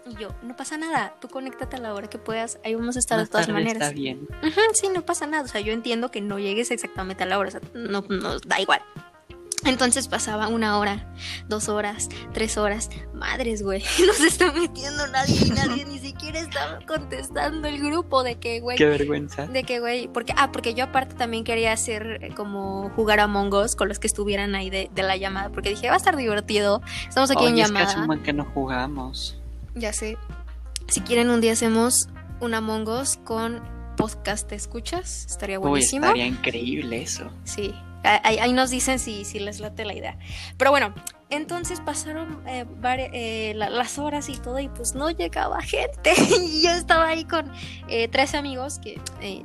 Y 0.06 0.16
yo, 0.22 0.30
no 0.44 0.56
pasa 0.56 0.78
nada, 0.78 1.16
tú 1.20 1.28
conéctate 1.30 1.78
a 1.78 1.80
la 1.80 1.94
hora 1.94 2.08
que 2.08 2.20
puedas, 2.20 2.60
ahí 2.64 2.76
vamos 2.76 2.96
a 2.96 3.00
estar 3.00 3.20
de 3.20 3.26
todas 3.26 3.50
maneras. 3.50 3.82
Está 3.82 3.92
bien. 3.92 4.28
sí, 4.74 4.88
no 4.90 5.02
pasa 5.02 5.26
nada, 5.26 5.44
o 5.44 5.48
sea, 5.48 5.62
yo 5.62 5.74
entiendo 5.74 6.12
que 6.12 6.22
no 6.22 6.38
llegues 6.38 6.70
exactamente 6.70 7.24
a 7.24 7.26
la 7.26 7.40
hora, 7.40 7.50
o 7.50 7.52
sea, 7.52 7.62
no, 7.74 8.06
no 8.08 8.40
da 8.40 8.62
igual. 8.62 8.82
Entonces 9.66 10.08
pasaba 10.08 10.48
una 10.48 10.78
hora, 10.78 11.12
dos 11.48 11.70
horas, 11.70 12.10
tres 12.34 12.58
horas. 12.58 12.90
Madres, 13.14 13.64
güey, 13.64 13.84
no 14.08 14.14
se 14.14 14.28
está 14.28 14.52
metiendo 14.52 15.08
nadie, 15.08 15.50
nadie 15.54 15.86
ni 15.86 16.00
siquiera 16.00 16.40
estaba 16.40 16.80
contestando 16.86 17.68
el 17.68 17.80
grupo 17.80 18.24
de 18.24 18.36
que, 18.36 18.60
güey. 18.60 18.78
Qué 18.78 18.86
vergüenza. 18.86 19.48
De 19.48 19.64
que, 19.64 19.80
güey, 19.80 20.08
porque, 20.08 20.34
ah, 20.38 20.52
porque 20.52 20.76
yo 20.76 20.86
aparte 20.86 21.16
también 21.16 21.44
quería 21.44 21.72
hacer 21.72 22.20
eh, 22.22 22.34
como 22.36 22.92
jugar 22.96 23.20
a 23.20 23.28
Mongos 23.28 23.76
con 23.76 23.90
los 23.90 23.98
que 23.98 24.08
estuvieran 24.08 24.54
ahí 24.54 24.70
de, 24.70 24.90
la 24.96 25.18
llamada, 25.18 25.50
porque 25.50 25.70
dije, 25.70 25.88
va 25.88 25.96
a 25.96 25.98
estar 25.98 26.16
divertido. 26.16 26.82
Estamos 27.08 27.32
aquí 27.32 27.46
en 27.46 27.56
llamada. 27.56 27.86
Es 27.86 27.96
que 27.96 28.02
hace 28.02 28.22
que 28.22 28.34
no 28.34 28.46
jugamos. 28.46 29.40
Ya 29.74 29.94
sé. 29.94 30.18
Si 30.88 31.02
quieren 31.02 31.30
un 31.30 31.42
día 31.42 31.54
hacemos 31.54 32.10
una 32.40 32.62
Mongos 32.62 33.18
con 33.24 33.62
podcast 33.96 34.48
¿te 34.48 34.56
escuchas, 34.56 35.26
estaría 35.26 35.58
buenísimo. 35.58 36.06
Uy, 36.06 36.08
estaría 36.08 36.28
increíble 36.28 37.02
eso. 37.02 37.32
Sí, 37.44 37.74
Ahí, 38.06 38.54
nos 38.54 38.70
dicen 38.70 39.00
si, 39.00 39.26
si, 39.26 39.40
les 39.40 39.60
late 39.60 39.86
la 39.86 39.94
idea. 39.94 40.18
Pero 40.58 40.72
bueno, 40.72 40.94
entonces 41.30 41.82
pasaron 41.82 42.42
eh, 42.48 42.66
eh, 43.14 43.54
las 43.56 44.00
horas 44.00 44.30
y 44.30 44.38
todo 44.38 44.60
y 44.60 44.70
pues 44.70 44.96
no 44.96 45.10
llegaba 45.10 45.62
gente. 45.62 46.14
y 46.42 46.64
yo 46.64 46.72
estaba 46.72 47.08
ahí 47.08 47.26
con 47.26 47.52
eh, 47.88 48.08
tres 48.08 48.36
amigos, 48.36 48.80
que 48.80 49.00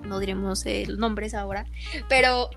no 0.05 0.19
diremos 0.19 0.65
nombres 0.97 1.35
ahora, 1.35 1.67
pero 2.09 2.51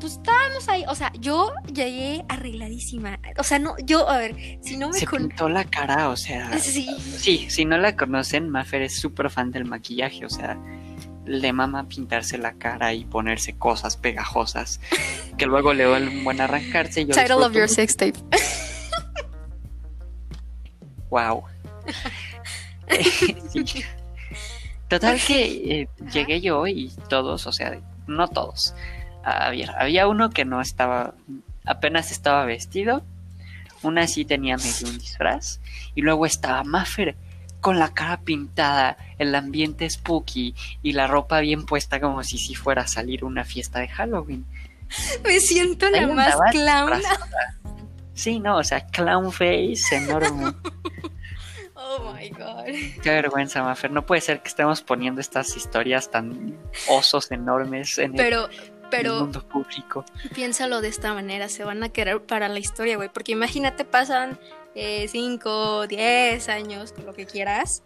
pues 0.00 0.14
estábamos 0.14 0.68
ahí, 0.68 0.84
o 0.88 0.94
sea, 0.94 1.12
yo 1.20 1.52
llegué 1.72 2.24
arregladísima, 2.28 3.20
o 3.38 3.42
sea, 3.42 3.58
no, 3.58 3.74
yo, 3.84 4.08
a 4.08 4.16
ver, 4.16 4.34
si 4.62 4.76
no 4.78 4.88
me... 4.88 4.94
Se 4.94 5.06
pintó 5.06 5.48
la 5.48 5.64
cara, 5.64 6.08
o 6.08 6.16
sea... 6.16 6.58
Sí. 6.58 6.88
Sí, 7.18 7.50
si 7.50 7.64
no 7.64 7.76
la 7.76 7.96
conocen, 7.96 8.48
Maffer 8.48 8.82
es 8.82 8.98
súper 8.98 9.28
fan 9.30 9.50
del 9.50 9.66
maquillaje, 9.66 10.24
o 10.24 10.30
sea, 10.30 10.58
le 11.26 11.52
mama 11.52 11.88
pintarse 11.88 12.38
la 12.38 12.54
cara 12.54 12.94
y 12.94 13.04
ponerse 13.04 13.56
cosas 13.56 13.96
pegajosas 13.96 14.80
que 15.36 15.46
luego 15.46 15.74
le 15.74 15.88
un 15.88 16.24
buen 16.24 16.40
arrancarse. 16.40 17.06
Yo 17.06 17.14
Title 17.14 17.44
of 17.44 17.52
your 17.52 17.68
sex 17.68 17.96
tape. 17.96 18.18
Wow. 21.10 21.44
Total 24.88 25.20
que 25.20 25.82
eh, 25.82 25.88
llegué 26.12 26.40
yo 26.40 26.66
y 26.66 26.92
todos, 27.08 27.46
o 27.46 27.52
sea, 27.52 27.78
no 28.08 28.28
todos. 28.28 28.74
Había, 29.22 29.70
había 29.78 30.08
uno 30.08 30.30
que 30.30 30.44
no 30.44 30.60
estaba, 30.60 31.14
apenas 31.64 32.10
estaba 32.10 32.44
vestido. 32.44 33.04
Una 33.82 34.08
sí 34.08 34.24
tenía 34.24 34.56
medio 34.56 34.88
un 34.88 34.98
disfraz. 34.98 35.60
Y 35.94 36.02
luego 36.02 36.26
estaba 36.26 36.64
Maffer 36.64 37.16
con 37.60 37.78
la 37.78 37.92
cara 37.92 38.20
pintada, 38.20 38.96
el 39.18 39.34
ambiente 39.34 39.88
spooky 39.88 40.54
y 40.82 40.92
la 40.92 41.06
ropa 41.06 41.40
bien 41.40 41.66
puesta 41.66 42.00
como 42.00 42.22
si 42.22 42.38
si 42.38 42.54
fuera 42.54 42.82
a 42.82 42.86
salir 42.88 43.24
una 43.24 43.44
fiesta 43.44 43.80
de 43.80 43.88
Halloween. 43.88 44.46
Me 45.24 45.40
siento 45.40 45.88
la 45.90 46.06
más 46.08 46.36
clown. 46.50 47.02
Sí, 48.14 48.38
no, 48.38 48.58
o 48.58 48.64
sea, 48.64 48.86
clown 48.86 49.32
face 49.32 49.96
enorme. 49.96 50.52
Oh 51.82 52.12
my 52.12 52.28
god. 52.28 52.66
Qué 53.02 53.10
vergüenza, 53.10 53.62
Mafer. 53.62 53.90
No 53.90 54.06
puede 54.06 54.20
ser 54.20 54.42
que 54.42 54.48
estemos 54.48 54.80
poniendo 54.82 55.20
estas 55.20 55.56
historias 55.56 56.10
tan 56.10 56.56
osos 56.88 57.32
enormes 57.32 57.98
en 57.98 58.12
pero, 58.12 58.48
pero, 58.90 59.14
el 59.14 59.20
mundo 59.22 59.48
público. 59.48 60.04
Piénsalo 60.34 60.82
de 60.82 60.88
esta 60.88 61.14
manera, 61.14 61.48
se 61.48 61.64
van 61.64 61.82
a 61.82 61.88
querer 61.88 62.22
para 62.22 62.48
la 62.48 62.60
historia, 62.60 62.96
güey. 62.96 63.08
Porque 63.08 63.32
imagínate, 63.32 63.84
pasan 63.84 64.38
5, 64.74 65.86
10 65.86 66.48
años, 66.48 66.94
lo 67.04 67.12
que 67.12 67.26
quieras, 67.26 67.82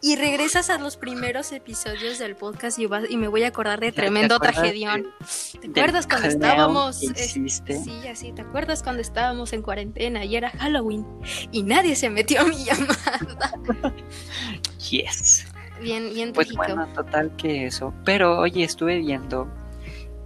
y 0.00 0.16
regresas 0.16 0.70
a 0.70 0.78
los 0.78 0.96
primeros 0.96 1.52
episodios 1.52 2.18
del 2.18 2.36
podcast 2.36 2.78
y, 2.78 2.86
vas, 2.86 3.04
y 3.08 3.16
me 3.16 3.28
voy 3.28 3.44
a 3.44 3.48
acordar 3.48 3.80
de 3.80 3.92
tremendo 3.92 4.38
tragedión. 4.38 5.06
¿Te 5.60 5.80
acuerdas 5.80 6.06
cuando 6.06 6.28
estábamos? 6.28 6.98
sí, 6.98 8.08
así, 8.10 8.32
¿te 8.32 8.42
acuerdas 8.42 8.82
cuando 8.82 9.02
estábamos 9.02 9.52
en 9.52 9.62
cuarentena 9.62 10.24
y 10.24 10.36
era 10.36 10.50
Halloween 10.50 11.06
y 11.52 11.62
nadie 11.62 11.96
se 11.96 12.10
metió 12.10 12.40
a 12.40 12.44
mi 12.44 12.64
llamada? 12.64 13.94
yes. 14.90 15.46
Bien, 15.80 16.12
bien 16.12 16.32
Pues 16.32 16.54
bueno, 16.54 16.86
total 16.94 17.34
que 17.36 17.66
eso. 17.66 17.92
Pero 18.04 18.38
oye, 18.38 18.64
estuve 18.64 18.98
viendo 18.98 19.46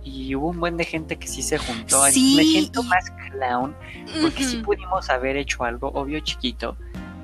y 0.05 0.35
hubo 0.35 0.49
un 0.49 0.61
buen 0.61 0.77
de 0.77 0.85
gente 0.85 1.19
que 1.19 1.27
sí 1.27 1.43
se 1.43 1.59
juntó. 1.59 2.05
Sí. 2.07 2.35
Me 2.37 2.45
siento 2.45 2.83
más 2.83 3.05
clown 3.31 3.75
porque 4.23 4.45
sí 4.45 4.57
pudimos 4.59 5.11
haber 5.11 5.37
hecho 5.37 5.65
algo, 5.65 5.89
obvio 5.89 6.21
chiquito, 6.21 6.77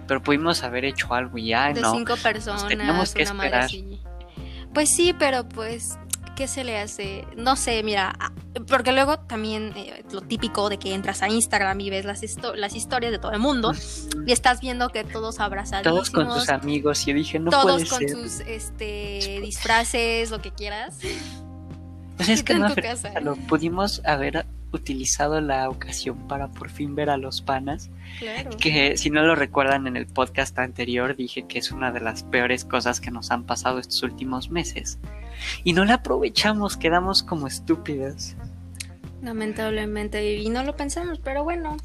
pero 0.06 0.22
pudimos 0.22 0.62
haber 0.62 0.84
hecho 0.84 1.12
algo 1.14 1.38
y 1.38 1.48
ya, 1.48 1.72
de 1.72 1.80
¿no? 1.80 1.92
cinco 1.92 2.16
personas, 2.16 2.66
teníamos 2.66 3.12
que 3.14 3.22
una 3.24 3.32
esperar. 3.32 3.70
Pues 4.72 4.94
sí, 4.94 5.14
pero 5.18 5.48
pues, 5.48 5.98
¿qué 6.36 6.46
se 6.46 6.62
le 6.64 6.78
hace? 6.78 7.24
No 7.36 7.56
sé, 7.56 7.82
mira, 7.82 8.12
ah, 8.20 8.30
porque 8.68 8.92
luego 8.92 9.18
también 9.20 9.72
eh, 9.74 10.04
lo 10.12 10.20
típico 10.20 10.68
de 10.68 10.78
que 10.78 10.92
entras 10.94 11.22
a 11.22 11.28
Instagram 11.28 11.80
y 11.80 11.88
ves 11.90 12.04
las, 12.04 12.22
histo- 12.22 12.54
las 12.54 12.74
historias 12.74 13.10
de 13.10 13.18
todo 13.18 13.32
el 13.32 13.38
mundo 13.38 13.72
y 14.26 14.32
estás 14.32 14.60
viendo 14.60 14.90
que 14.90 15.02
todos 15.02 15.40
abrazadísimos. 15.40 16.10
Todos 16.10 16.10
con 16.10 16.28
tus 16.28 16.50
amigos 16.50 17.02
y 17.06 17.10
yo 17.10 17.16
dije, 17.16 17.38
no 17.38 17.50
todos 17.50 17.64
puede 17.84 17.88
con 17.88 17.98
ser. 18.00 18.10
sus 18.10 18.40
este, 18.46 19.40
disfraces, 19.42 20.30
lo 20.30 20.42
que 20.42 20.50
quieras. 20.52 20.98
Pues 22.16 22.28
es 22.28 22.42
que 22.42 22.54
no, 22.54 22.74
casa. 22.74 23.18
lo 23.20 23.36
pudimos 23.36 24.02
haber 24.04 24.46
utilizado 24.72 25.40
la 25.40 25.68
ocasión 25.68 26.26
para 26.28 26.48
por 26.48 26.70
fin 26.70 26.94
ver 26.94 27.08
a 27.10 27.16
los 27.16 27.40
panas. 27.42 27.90
Claro. 28.18 28.50
Que 28.58 28.96
si 28.96 29.10
no 29.10 29.22
lo 29.22 29.34
recuerdan 29.34 29.86
en 29.86 29.96
el 29.96 30.06
podcast 30.06 30.58
anterior, 30.58 31.14
dije 31.16 31.46
que 31.46 31.58
es 31.58 31.70
una 31.72 31.92
de 31.92 32.00
las 32.00 32.22
peores 32.24 32.64
cosas 32.64 33.00
que 33.00 33.10
nos 33.10 33.30
han 33.30 33.44
pasado 33.44 33.78
estos 33.78 34.02
últimos 34.02 34.50
meses. 34.50 34.98
Y 35.64 35.72
no 35.72 35.84
la 35.84 35.94
aprovechamos, 35.94 36.76
quedamos 36.76 37.22
como 37.22 37.46
estúpidas. 37.46 38.34
Lamentablemente, 39.22 40.36
y 40.36 40.48
no 40.48 40.62
lo 40.62 40.76
pensamos, 40.76 41.18
pero 41.22 41.44
bueno. 41.44 41.76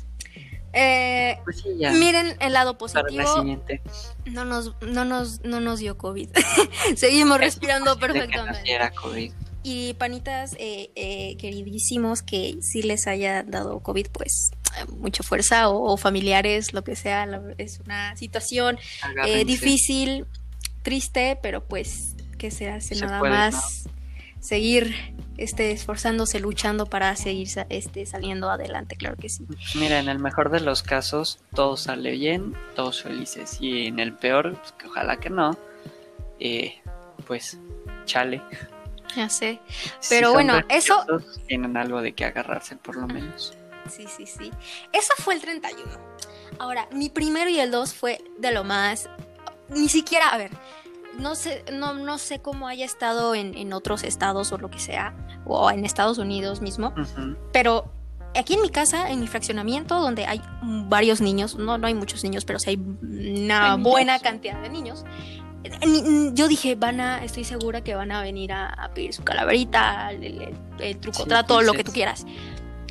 Eh, 0.73 1.37
Pues 1.43 1.59
sí, 1.61 1.69
ya. 1.77 1.91
miren 1.91 2.35
el 2.39 2.53
lado 2.53 2.77
para 2.77 2.93
la 2.93 3.01
positivo. 3.03 3.35
siguiente. 3.39 3.81
No 4.25 4.45
nos, 4.45 4.73
no 4.81 5.03
nos, 5.05 5.43
no 5.43 5.59
nos 5.59 5.79
dio 5.79 5.97
COVID. 5.97 6.29
Seguimos 6.95 7.39
respirando 7.39 7.97
perfectamente. 7.99 8.63
diera 8.63 8.91
COVID. 8.91 9.31
Y 9.63 9.93
panitas 9.95 10.55
eh, 10.57 10.89
eh, 10.95 11.37
queridísimos 11.37 12.21
que 12.21 12.57
si 12.61 12.81
les 12.81 13.07
haya 13.07 13.43
dado 13.43 13.79
COVID, 13.79 14.07
pues 14.11 14.51
eh, 14.77 14.85
mucha 14.97 15.23
fuerza 15.23 15.69
o, 15.69 15.91
o 15.93 15.97
familiares, 15.97 16.73
lo 16.73 16.83
que 16.83 16.95
sea. 16.95 17.27
Es 17.57 17.79
una 17.79 18.15
situación 18.15 18.79
eh, 19.25 19.45
difícil, 19.45 20.25
triste, 20.81 21.37
pero 21.41 21.63
pues 21.63 22.15
que 22.37 22.49
se 22.49 22.69
hace 22.69 22.95
Se 22.95 23.05
nada 23.05 23.19
puede, 23.19 23.33
más 23.33 23.87
seguir 24.39 24.95
este, 25.37 25.71
esforzándose, 25.71 26.39
luchando 26.39 26.87
para 26.87 27.15
seguir 27.15 27.47
este, 27.69 28.05
saliendo 28.05 28.49
adelante, 28.49 28.95
claro 28.95 29.15
que 29.15 29.29
sí. 29.29 29.45
Mira, 29.75 29.99
en 29.99 30.09
el 30.09 30.19
mejor 30.19 30.49
de 30.49 30.59
los 30.59 30.83
casos, 30.83 31.39
todo 31.53 31.77
sale 31.77 32.11
bien, 32.11 32.55
todos 32.75 33.03
felices. 33.03 33.57
Y 33.59 33.87
en 33.87 33.99
el 33.99 34.13
peor, 34.13 34.57
pues, 34.59 34.71
que 34.73 34.87
ojalá 34.87 35.17
que 35.17 35.29
no, 35.29 35.57
eh, 36.39 36.81
pues 37.27 37.59
chale. 38.05 38.41
Ya 39.15 39.29
sé. 39.29 39.59
Pero 40.09 40.31
bueno, 40.33 40.59
eso- 40.69 41.05
Tienen 41.47 41.75
algo 41.77 42.01
de 42.01 42.13
que 42.13 42.25
agarrarse, 42.25 42.75
por 42.75 42.95
lo 42.95 43.07
menos. 43.07 43.53
Sí, 43.89 44.05
sí, 44.07 44.25
sí. 44.25 44.51
Eso 44.93 45.13
fue 45.17 45.33
el 45.33 45.41
31. 45.41 45.91
Ahora, 46.59 46.87
mi 46.91 47.09
primero 47.09 47.49
y 47.49 47.59
el 47.59 47.71
2 47.71 47.93
fue 47.93 48.21
de 48.37 48.51
lo 48.51 48.63
más. 48.63 49.09
Ni 49.69 49.89
siquiera, 49.89 50.27
a 50.29 50.37
ver, 50.37 50.51
no 51.17 51.35
sé, 51.35 51.63
no, 51.73 51.93
no 51.93 52.17
sé 52.17 52.39
cómo 52.41 52.67
haya 52.67 52.85
estado 52.85 53.35
en, 53.35 53.57
en 53.57 53.73
otros 53.73 54.03
estados 54.03 54.51
o 54.51 54.57
lo 54.57 54.69
que 54.69 54.79
sea, 54.79 55.13
o 55.45 55.71
en 55.71 55.83
Estados 55.85 56.17
Unidos 56.17 56.61
mismo, 56.61 56.93
pero 57.51 57.91
aquí 58.35 58.53
en 58.53 58.61
mi 58.61 58.69
casa, 58.69 59.09
en 59.09 59.19
mi 59.19 59.27
fraccionamiento, 59.27 59.99
donde 59.99 60.25
hay 60.25 60.41
varios 60.61 61.19
niños, 61.21 61.55
no, 61.55 61.77
no 61.77 61.87
hay 61.87 61.93
muchos 61.95 62.23
niños, 62.23 62.45
pero 62.45 62.59
sí 62.59 62.71
hay 62.71 62.75
una 62.77 63.71
Hay 63.73 63.77
niños. 63.77 63.91
buena 63.91 64.19
cantidad 64.19 64.61
de 64.61 64.69
niños. 64.69 65.03
Yo 66.33 66.47
dije, 66.47 66.75
van 66.75 66.99
a, 66.99 67.23
estoy 67.23 67.43
segura 67.43 67.81
que 67.83 67.93
van 67.95 68.11
a 68.11 68.21
venir 68.21 68.51
a, 68.51 68.67
a 68.67 68.93
pedir 68.93 69.13
su 69.13 69.23
calaverita, 69.23 70.11
el, 70.11 70.23
el- 70.23 70.55
el 70.79 70.97
truco 70.99 71.23
Sí, 71.23 71.29
trato, 71.29 71.61
lo 71.61 71.73
que 71.73 71.83
tú 71.83 71.91
quieras. 71.91 72.25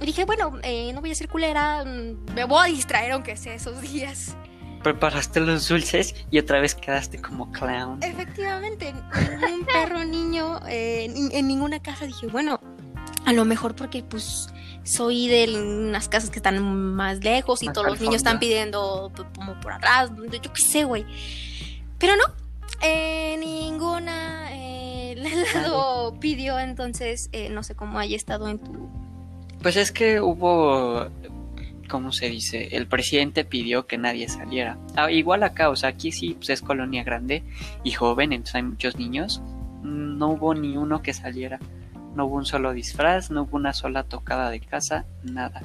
Y 0.00 0.07
dije, 0.07 0.25
bueno, 0.25 0.53
eh, 0.62 0.93
no 0.95 1.00
voy 1.00 1.11
a 1.11 1.15
ser 1.15 1.29
culera, 1.29 1.85
mm, 1.85 2.33
me 2.35 2.45
voy 2.45 2.61
a 2.61 2.73
distraer 2.73 3.12
aunque 3.12 3.37
sea 3.37 3.55
esos 3.55 3.81
días. 3.83 4.37
Preparaste 4.83 5.41
los 5.41 5.69
dulces 5.69 6.15
y 6.31 6.39
otra 6.39 6.61
vez 6.61 6.75
quedaste 6.75 7.21
como 7.21 7.50
clown. 7.53 7.99
Efectivamente, 8.03 8.95
ningún 8.95 9.67
perro 9.67 10.05
niño 10.05 10.61
eh, 10.69 11.05
en, 11.05 11.33
en 11.33 11.47
ninguna 11.49 11.81
casa 11.83 12.07
dije, 12.07 12.29
bueno, 12.29 12.61
a 13.27 13.33
lo 13.35 13.45
mejor 13.45 13.75
porque 13.77 14.03
pues 14.03 14.49
soy 14.85 15.29
de 15.29 15.55
unas 15.61 16.09
casas 16.09 16.31
que 16.31 16.39
están 16.39 16.62
más 16.95 17.19
lejos 17.23 17.62
y 17.62 17.67
Más 17.67 17.75
todos 17.75 17.89
los 17.89 18.00
niños 18.00 18.17
están 18.17 18.39
pidiendo 18.39 19.12
p- 19.15 19.25
como 19.37 19.61
por 19.61 19.73
atrás, 19.73 20.11
yo 20.31 20.41
qué 20.53 20.62
sé, 20.62 20.85
güey. 20.85 21.05
Pero 21.99 22.15
no, 22.17 22.23
eh, 22.82 23.37
ninguna 23.38 24.49
eh, 24.52 25.14
lado 25.54 26.18
pidió, 26.20 26.58
entonces 26.58 27.28
eh, 27.32 27.49
no 27.50 27.62
sé 27.62 27.75
cómo 27.75 27.99
haya 27.99 28.16
estado 28.16 28.49
en 28.49 28.58
tu... 28.58 28.88
Pues 29.62 29.76
es 29.76 29.92
que 29.92 30.20
hubo, 30.20 31.06
¿cómo 31.88 32.12
se 32.12 32.28
dice? 32.30 32.68
El 32.76 32.87
presidente 32.87 33.44
pidió 33.44 33.87
que 33.87 33.99
nadie 33.99 34.28
saliera. 34.28 34.78
Ah, 34.96 35.10
igual 35.10 35.42
acá, 35.42 35.68
o 35.68 35.76
sea, 35.76 35.90
aquí 35.90 36.12
sí 36.12 36.34
pues 36.34 36.49
es 36.50 36.62
colonia 36.62 37.04
grande 37.04 37.42
y 37.84 37.92
joven, 37.92 38.32
entonces 38.32 38.54
hay 38.56 38.62
muchos 38.62 38.96
niños. 38.96 39.42
No 39.82 40.28
hubo 40.30 40.54
ni 40.54 40.76
uno 40.76 41.02
que 41.02 41.12
saliera. 41.12 41.58
No 42.14 42.26
hubo 42.26 42.37
un 42.37 42.46
solo 42.46 42.72
disfraz, 42.72 43.30
no 43.30 43.42
hubo 43.42 43.56
una 43.56 43.72
sola 43.72 44.02
tocada 44.04 44.50
de 44.50 44.60
casa, 44.60 45.04
nada. 45.22 45.62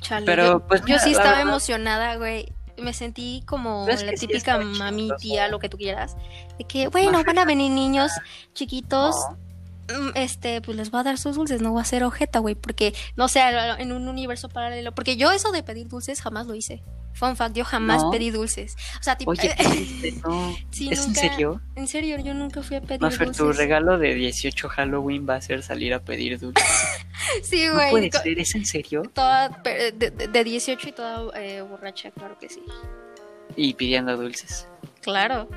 Chale, 0.00 0.26
Pero, 0.26 0.44
yo, 0.44 0.66
pues, 0.66 0.80
yo 0.80 0.86
mira, 0.86 0.98
sí 0.98 1.10
estaba 1.12 1.30
verdad- 1.30 1.42
emocionada, 1.48 2.16
güey. 2.16 2.52
Me 2.78 2.92
sentí 2.92 3.42
como 3.46 3.86
es 3.88 4.02
la 4.02 4.12
sí 4.12 4.26
típica 4.26 4.56
está 4.56 4.58
mami, 4.58 5.10
tía, 5.18 5.48
lo 5.48 5.58
que 5.58 5.68
tú 5.68 5.76
quieras. 5.76 6.16
De 6.58 6.64
que, 6.64 6.88
bueno, 6.88 7.22
van 7.24 7.38
a 7.38 7.44
venir 7.44 7.70
niños 7.70 8.12
chiquitos. 8.54 9.14
No. 9.30 9.51
Mm, 9.88 10.10
Este, 10.14 10.60
pues 10.60 10.76
les 10.76 10.90
voy 10.90 11.00
a 11.00 11.04
dar 11.04 11.18
sus 11.18 11.36
dulces, 11.36 11.60
no 11.62 11.72
voy 11.72 11.80
a 11.82 11.84
ser 11.84 12.04
ojeta, 12.04 12.38
güey, 12.38 12.54
porque, 12.54 12.94
no 13.16 13.28
sé, 13.28 13.40
en 13.78 13.92
un 13.92 14.08
universo 14.08 14.48
paralelo. 14.48 14.92
Porque 14.94 15.16
yo 15.16 15.32
eso 15.32 15.52
de 15.52 15.62
pedir 15.62 15.88
dulces 15.88 16.20
jamás 16.20 16.46
lo 16.46 16.54
hice. 16.54 16.82
Fun 17.14 17.36
fact, 17.36 17.54
yo 17.54 17.64
jamás 17.66 18.02
No. 18.02 18.10
pedí 18.10 18.30
dulces. 18.30 18.74
O 18.98 19.02
sea, 19.02 19.16
tipo, 19.16 19.32
Oye, 19.32 19.54
¿qué 19.54 19.62
hiciste? 19.64 20.12
No. 20.26 20.56
sí, 20.70 20.88
¿Es 20.90 21.06
nunca- 21.06 21.20
en 21.20 21.30
serio? 21.30 21.60
En 21.76 21.86
serio, 21.86 22.16
yo 22.18 22.32
nunca 22.32 22.62
fui 22.62 22.76
a 22.78 22.80
pedir 22.80 23.02
Mafer, 23.02 23.32
tu 23.32 23.44
dulces. 23.44 23.58
regalo 23.58 23.98
de 23.98 24.14
18 24.14 24.68
Halloween 24.70 25.26
va 25.28 25.34
a 25.34 25.40
ser 25.42 25.62
salir 25.62 25.92
a 25.94 26.00
pedir 26.00 26.38
dulces. 26.38 26.64
Sí, 27.42 27.66
No 27.66 27.74
güey. 27.74 27.90
puede 27.90 28.10
co- 28.10 28.18
ser, 28.18 28.38
¿es 28.38 28.54
en 28.54 28.66
serio? 28.66 29.02
Toda, 29.14 29.48
de, 29.50 29.92
de- 29.92 30.10
de 30.10 30.44
18 30.44 30.88
y 30.88 30.92
toda 30.92 31.30
eh, 31.40 31.60
borracha, 31.62 32.10
claro 32.10 32.36
que 32.38 32.48
sí. 32.48 32.62
Y 33.56 33.74
pidiendo 33.74 34.16
dulces. 34.16 34.66
Claro. 35.02 35.48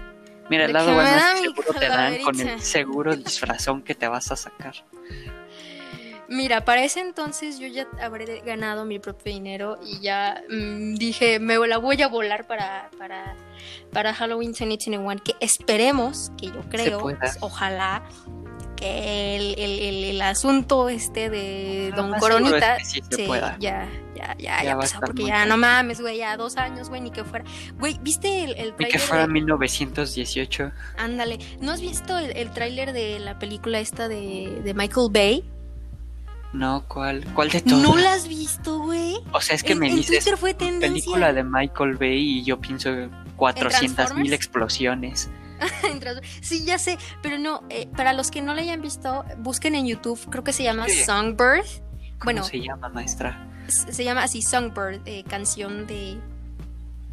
Mira, 0.50 0.66
el 0.66 0.74
lado 0.74 0.94
bueno 0.94 1.10
es 1.10 1.42
que 1.42 1.48
seguro 1.48 1.80
te 1.80 1.88
dan 1.88 2.22
con 2.22 2.40
el 2.40 2.62
seguro 2.62 3.16
disfrazón 3.16 3.82
que 3.82 3.96
te 3.96 4.08
vas 4.08 4.32
a 4.32 4.36
sacar. 4.36 4.76
Mira, 6.28 6.66
para 6.66 6.84
ese 6.84 7.02
entonces 7.02 7.60
yo 7.60 7.68
ya 7.68 7.88
habré 8.02 8.42
ganado 8.42 8.86
mi 8.86 8.98
propio 9.00 9.32
dinero 9.32 9.78
y 9.86 10.00
ya 10.00 10.44
mm, 10.50 10.96
dije, 10.96 11.40
me 11.40 11.56
la 11.68 11.78
voy 11.78 12.02
a 12.02 12.08
volar 12.08 12.48
para, 12.48 12.90
para, 12.98 13.36
para 13.92 14.14
Halloween 14.14 14.52
2021, 14.52 15.22
que 15.24 15.36
esperemos, 15.40 16.32
que 16.38 16.48
yo 16.48 16.62
creo, 16.70 17.00
pues, 17.00 17.38
ojalá, 17.42 18.04
que 18.76 19.36
el, 19.36 19.56
el- 19.60 19.80
el- 19.80 20.04
el 20.06 20.22
asunto 20.22 20.90
este 20.90 21.30
de 21.30 21.92
Lo 21.96 22.04
Don 22.04 22.14
Coronita, 22.20 22.76
es 22.78 22.94
que 22.94 23.16
sí 23.16 23.26
ya, 23.28 23.58
ya, 23.60 23.88
ya, 24.16 24.36
Ya 24.38 24.64
ya 24.64 24.78
pasó, 24.78 25.00
porque 25.00 25.24
ya 25.26 25.34
cañón. 25.34 25.50
no 25.50 25.58
mames, 25.58 26.02
güey, 26.02 26.18
ya 26.18 26.38
dos 26.38 26.58
años, 26.58 26.90
güey, 26.90 27.02
ni 27.02 27.12
que 27.12 27.24
fuera. 27.24 27.46
Güey, 27.80 27.98
¿viste 28.02 28.44
el, 28.44 28.56
el 28.58 28.74
Ni 28.78 28.86
que 28.88 29.00
fuera 29.00 29.28
de- 29.28 29.34
1918. 29.34 30.72
Ándale, 30.98 31.40
¿no 31.62 31.72
has 31.72 31.82
visto 31.82 32.18
el, 32.18 32.36
el 32.38 32.52
tráiler 32.52 32.94
de 32.94 33.20
la 33.20 33.40
película 33.40 33.80
esta 33.80 34.08
de, 34.08 34.62
de 34.64 34.74
Michael 34.74 35.08
Bay? 35.12 35.44
No, 36.54 36.86
¿cuál? 36.88 37.26
¿Cuál 37.34 37.50
de 37.50 37.60
todas? 37.62 37.82
¿No 37.84 37.98
la 37.98 38.14
has 38.14 38.28
visto, 38.30 38.80
güey? 38.80 39.16
O 39.34 39.42
sea, 39.42 39.56
es 39.56 39.64
que 39.64 39.74
En- 39.74 39.80
me 39.80 39.90
en 39.90 39.98
dices 39.98 40.20
Twitter 40.24 40.38
fue 40.38 40.54
tendencia. 40.54 40.90
película 40.90 41.34
de 41.34 41.44
Michael 41.44 41.96
Bay 41.98 42.40
y 42.40 42.44
yo 42.46 42.60
pienso 42.62 42.90
400 43.36 44.16
mil 44.16 44.32
explosiones. 44.32 45.30
Sí, 46.42 46.66
ya 46.66 46.78
sé, 46.78 46.98
pero 47.22 47.38
no, 47.38 47.64
eh, 47.70 47.88
para 47.96 48.14
los 48.14 48.32
que 48.32 48.42
no 48.42 48.54
la 48.54 48.62
hayan 48.62 48.82
visto, 48.82 49.24
busquen 49.40 49.76
en 49.76 49.86
YouTube, 49.88 50.20
creo 50.30 50.44
que 50.44 50.54
se 50.54 50.64
llama 50.64 50.86
Sí. 50.88 51.04
Songbird. 51.04 51.66
¿Cómo 52.20 52.24
Bueno. 52.26 52.44
se 52.44 52.60
llama, 52.62 52.90
maestra? 52.90 53.48
Se 53.68 54.04
llama 54.04 54.24
así 54.24 54.42
Songbird, 54.42 55.02
eh, 55.06 55.24
canción 55.28 55.88
de 55.88 56.18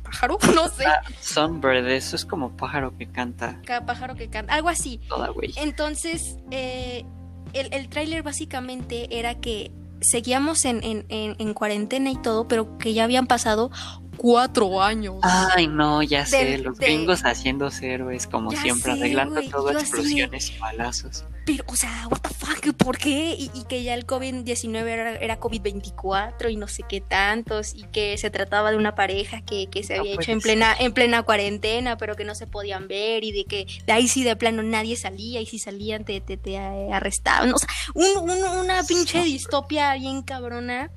pájaro, 0.03 0.39
no 0.55 0.69
sé, 0.69 0.85
Ah, 0.87 1.01
Sunbird, 1.21 1.89
eso 1.89 2.17
es 2.17 2.25
como 2.25 2.57
pájaro 2.57 2.97
que 2.97 3.07
canta 3.07 3.61
cada 3.65 3.85
pájaro 3.87 4.15
que 4.15 4.29
canta, 4.29 4.55
algo 4.55 4.69
así. 4.69 4.99
toda, 5.09 5.29
güey. 5.29 5.53
Entonces, 5.57 6.37
eh, 6.51 7.05
el, 7.53 7.73
el 7.73 7.89
tráiler 7.89 8.23
básicamente 8.23 9.19
era 9.19 9.35
que 9.41 9.71
seguíamos 10.01 10.65
en, 10.65 10.83
en- 10.83 11.07
en- 11.09 11.37
en 11.39 11.55
cuarentena 11.55 12.11
y 12.11 12.17
todo, 12.17 12.49
pero 12.49 12.77
que 12.79 12.93
ya 12.93 13.05
habían 13.05 13.27
pasado 13.27 13.71
24 14.13 14.83
años. 14.83 15.17
Ay, 15.23 15.67
no, 15.67 16.03
ya 16.03 16.27
sé, 16.27 16.59
los 16.59 16.79
de- 16.79 16.87
gringos 16.87 17.23
haciendo 17.25 17.71
héroes 17.81 18.27
como 18.27 18.53
Ya 18.53 18.61
siempre, 18.63 18.93
sé, 18.95 18.99
arreglando 19.01 19.35
güey, 19.37 19.49
todo, 19.49 19.69
así 19.71 19.79
explosiones 19.81 20.51
y 20.51 20.59
balazos. 20.59 21.25
Pero, 21.45 21.65
o 21.67 21.75
sea, 21.75 22.07
what 22.09 22.19
the 22.21 22.29
fuck, 22.33 22.73
¿por 22.77 22.99
qué? 22.99 23.35
Y, 23.37 23.51
y 23.53 23.65
que 23.65 23.83
ya 23.83 23.95
el 23.95 24.07
COVID-19 24.07 24.87
era, 24.87 25.17
era 25.17 25.41
COVID-24 25.41 26.53
y 26.53 26.57
no 26.57 26.69
sé 26.69 26.85
qué 26.89 27.01
tantos, 27.01 27.75
y 27.75 27.83
que 27.85 28.17
se 28.17 28.31
trataba 28.31 28.71
de 28.71 28.77
una 28.77 28.95
pareja 28.95 29.41
que, 29.43 29.67
que 29.69 29.83
se 29.83 29.95
No 29.97 30.03
había 30.03 30.15
hecho 30.15 30.31
en 30.31 30.41
plena, 30.41 30.73
en 30.79 30.93
plena 30.93 31.25
cuarentena, 31.25 31.97
pero 31.97 32.15
que 32.15 32.25
no 32.25 32.37
se 32.37 32.47
podían 32.47 32.87
ver, 32.87 33.25
y 33.25 33.33
de 33.33 33.45
que 33.45 33.67
de 33.87 33.93
ahí 33.93 34.07
sí 34.07 34.23
de 34.23 34.37
plano 34.37 34.63
nadie 34.63 34.95
salía, 34.97 35.41
y 35.41 35.47
si 35.47 35.59
salían 35.59 36.05
te, 36.05 36.21
te, 36.21 36.37
te 36.37 36.53
eh, 36.55 36.93
arrestaban. 36.93 37.53
O 37.53 37.59
sea, 37.59 37.69
un- 37.95 38.31
un- 38.31 38.59
una 38.61 38.85
pinche 38.85 39.19
No. 39.19 39.25
distopia 39.25 39.95
bien 39.95 40.23
cabrona. 40.23 40.91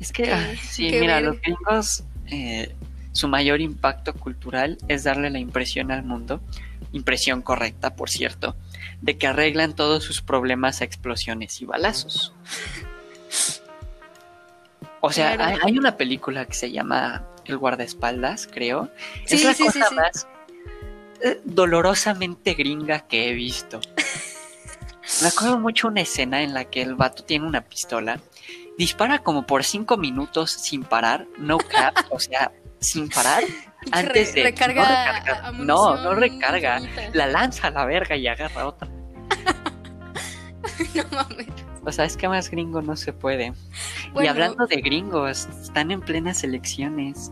Es 0.00 0.12
que, 0.12 0.32
ah, 0.32 0.54
sí, 0.62 0.90
qué 0.90 1.00
mira, 1.00 1.20
los 1.20 1.40
gringos, 1.40 2.04
eh, 2.26 2.74
su 3.12 3.28
mayor 3.28 3.60
impacto 3.60 4.12
cultural 4.14 4.78
es 4.88 5.04
darle 5.04 5.30
la 5.30 5.38
impresión 5.38 5.90
al 5.90 6.02
mundo, 6.02 6.40
impresión 6.92 7.42
correcta, 7.42 7.94
por 7.96 8.10
cierto, 8.10 8.56
de 9.00 9.16
que 9.16 9.26
arreglan 9.26 9.74
todos 9.74 10.02
sus 10.04 10.20
problemas 10.20 10.80
a 10.80 10.84
explosiones 10.84 11.60
y 11.60 11.64
balazos. 11.64 12.34
O 15.00 15.12
sea, 15.12 15.36
Claro. 15.36 15.56
hay, 15.64 15.72
hay 15.72 15.78
una 15.78 15.96
película 15.96 16.46
que 16.46 16.54
se 16.54 16.70
llama 16.70 17.24
El 17.44 17.58
guardaespaldas, 17.58 18.48
creo. 18.50 18.90
Sí, 19.26 19.36
es 19.36 19.44
la 19.44 19.54
sí, 19.54 19.64
cosa 19.64 19.86
sí. 19.88 19.94
más 19.94 20.26
eh, 21.22 21.40
dolorosamente 21.44 22.54
gringa 22.54 23.00
que 23.00 23.28
he 23.28 23.32
visto. 23.34 23.80
Me 25.22 25.28
acuerdo 25.28 25.58
mucho 25.58 25.88
una 25.88 26.00
escena 26.00 26.42
en 26.42 26.54
la 26.54 26.64
que 26.64 26.82
el 26.82 26.94
vato 26.94 27.24
tiene 27.24 27.46
una 27.46 27.60
pistola, 27.60 28.20
dispara 28.78 29.20
como 29.20 29.46
por 29.46 29.64
cinco 29.64 29.96
minutos 29.96 30.50
sin 30.50 30.82
parar, 30.84 31.26
no 31.38 31.58
cap, 31.58 31.94
o 32.10 32.18
sea, 32.18 32.52
sin 32.80 33.08
parar, 33.08 33.42
antes 33.92 34.34
de 34.34 34.42
recarga 34.44 34.82
no 34.82 34.88
recarga, 34.88 35.48
a- 35.48 35.52
no, 35.52 35.96
no 36.02 36.14
recarga, 36.14 36.80
la 37.12 37.26
lanza 37.26 37.68
a 37.68 37.70
la 37.70 37.84
verga 37.86 38.16
y 38.16 38.26
agarra 38.26 38.66
otra. 38.66 38.88
No 40.94 41.04
mames. 41.12 41.46
O 41.84 41.92
sea, 41.92 42.04
es 42.06 42.16
que 42.16 42.28
más 42.28 42.50
gringo 42.50 42.80
no 42.82 42.96
se 42.96 43.12
puede. 43.12 43.52
Y 44.20 44.26
hablando 44.26 44.66
de 44.66 44.76
gringos, 44.76 45.46
están 45.62 45.90
en 45.90 46.00
plenas 46.00 46.42
elecciones. 46.42 47.30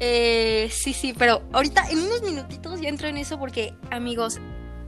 Eh, 0.00 0.68
sí, 0.72 0.92
sí, 0.94 1.14
pero 1.16 1.42
ahorita 1.52 1.88
en 1.90 1.98
unos 1.98 2.22
minutitos 2.22 2.80
ya 2.80 2.88
entro 2.88 3.06
en 3.08 3.18
eso 3.18 3.38
porque, 3.38 3.74
amigos, 3.90 4.40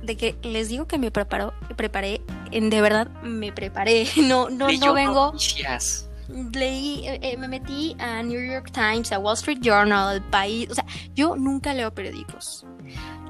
de 0.05 0.17
que 0.17 0.37
les 0.43 0.69
digo 0.69 0.87
que 0.87 0.99
me 0.99 1.11
preparo, 1.11 1.53
preparé, 1.77 2.21
en 2.51 2.71
de 2.71 2.81
verdad 2.81 3.09
me 3.23 3.53
preparé. 3.53 4.07
No, 4.29 4.49
no, 4.51 4.69
Leyó 4.69 4.87
no 4.87 4.95
vengo. 4.95 5.33
noticias. 5.33 6.09
Leí, 6.55 7.07
eh, 7.07 7.19
eh, 7.23 7.37
me 7.37 7.49
metí 7.49 7.95
a 7.99 8.23
New 8.23 8.41
York 8.41 8.71
Times, 8.73 9.13
a 9.13 9.19
Wall 9.19 9.35
Street 9.35 9.59
Journal, 9.61 10.17
El 10.17 10.23
País. 10.23 10.69
O 10.71 10.75
sea, 10.75 10.87
yo 11.15 11.37
nunca 11.37 11.75
leo 11.75 11.93
periódicos. 11.93 12.65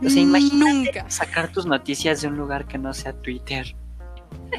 O 0.05 0.09
sea, 0.09 0.23
imagínate 0.23 0.75
Nunca. 0.75 1.11
sacar 1.11 1.51
tus 1.51 1.67
noticias 1.67 2.21
de 2.23 2.29
un 2.29 2.37
lugar 2.37 2.67
que 2.67 2.79
no 2.79 2.95
sea 2.95 3.13
Twitter. 3.13 3.75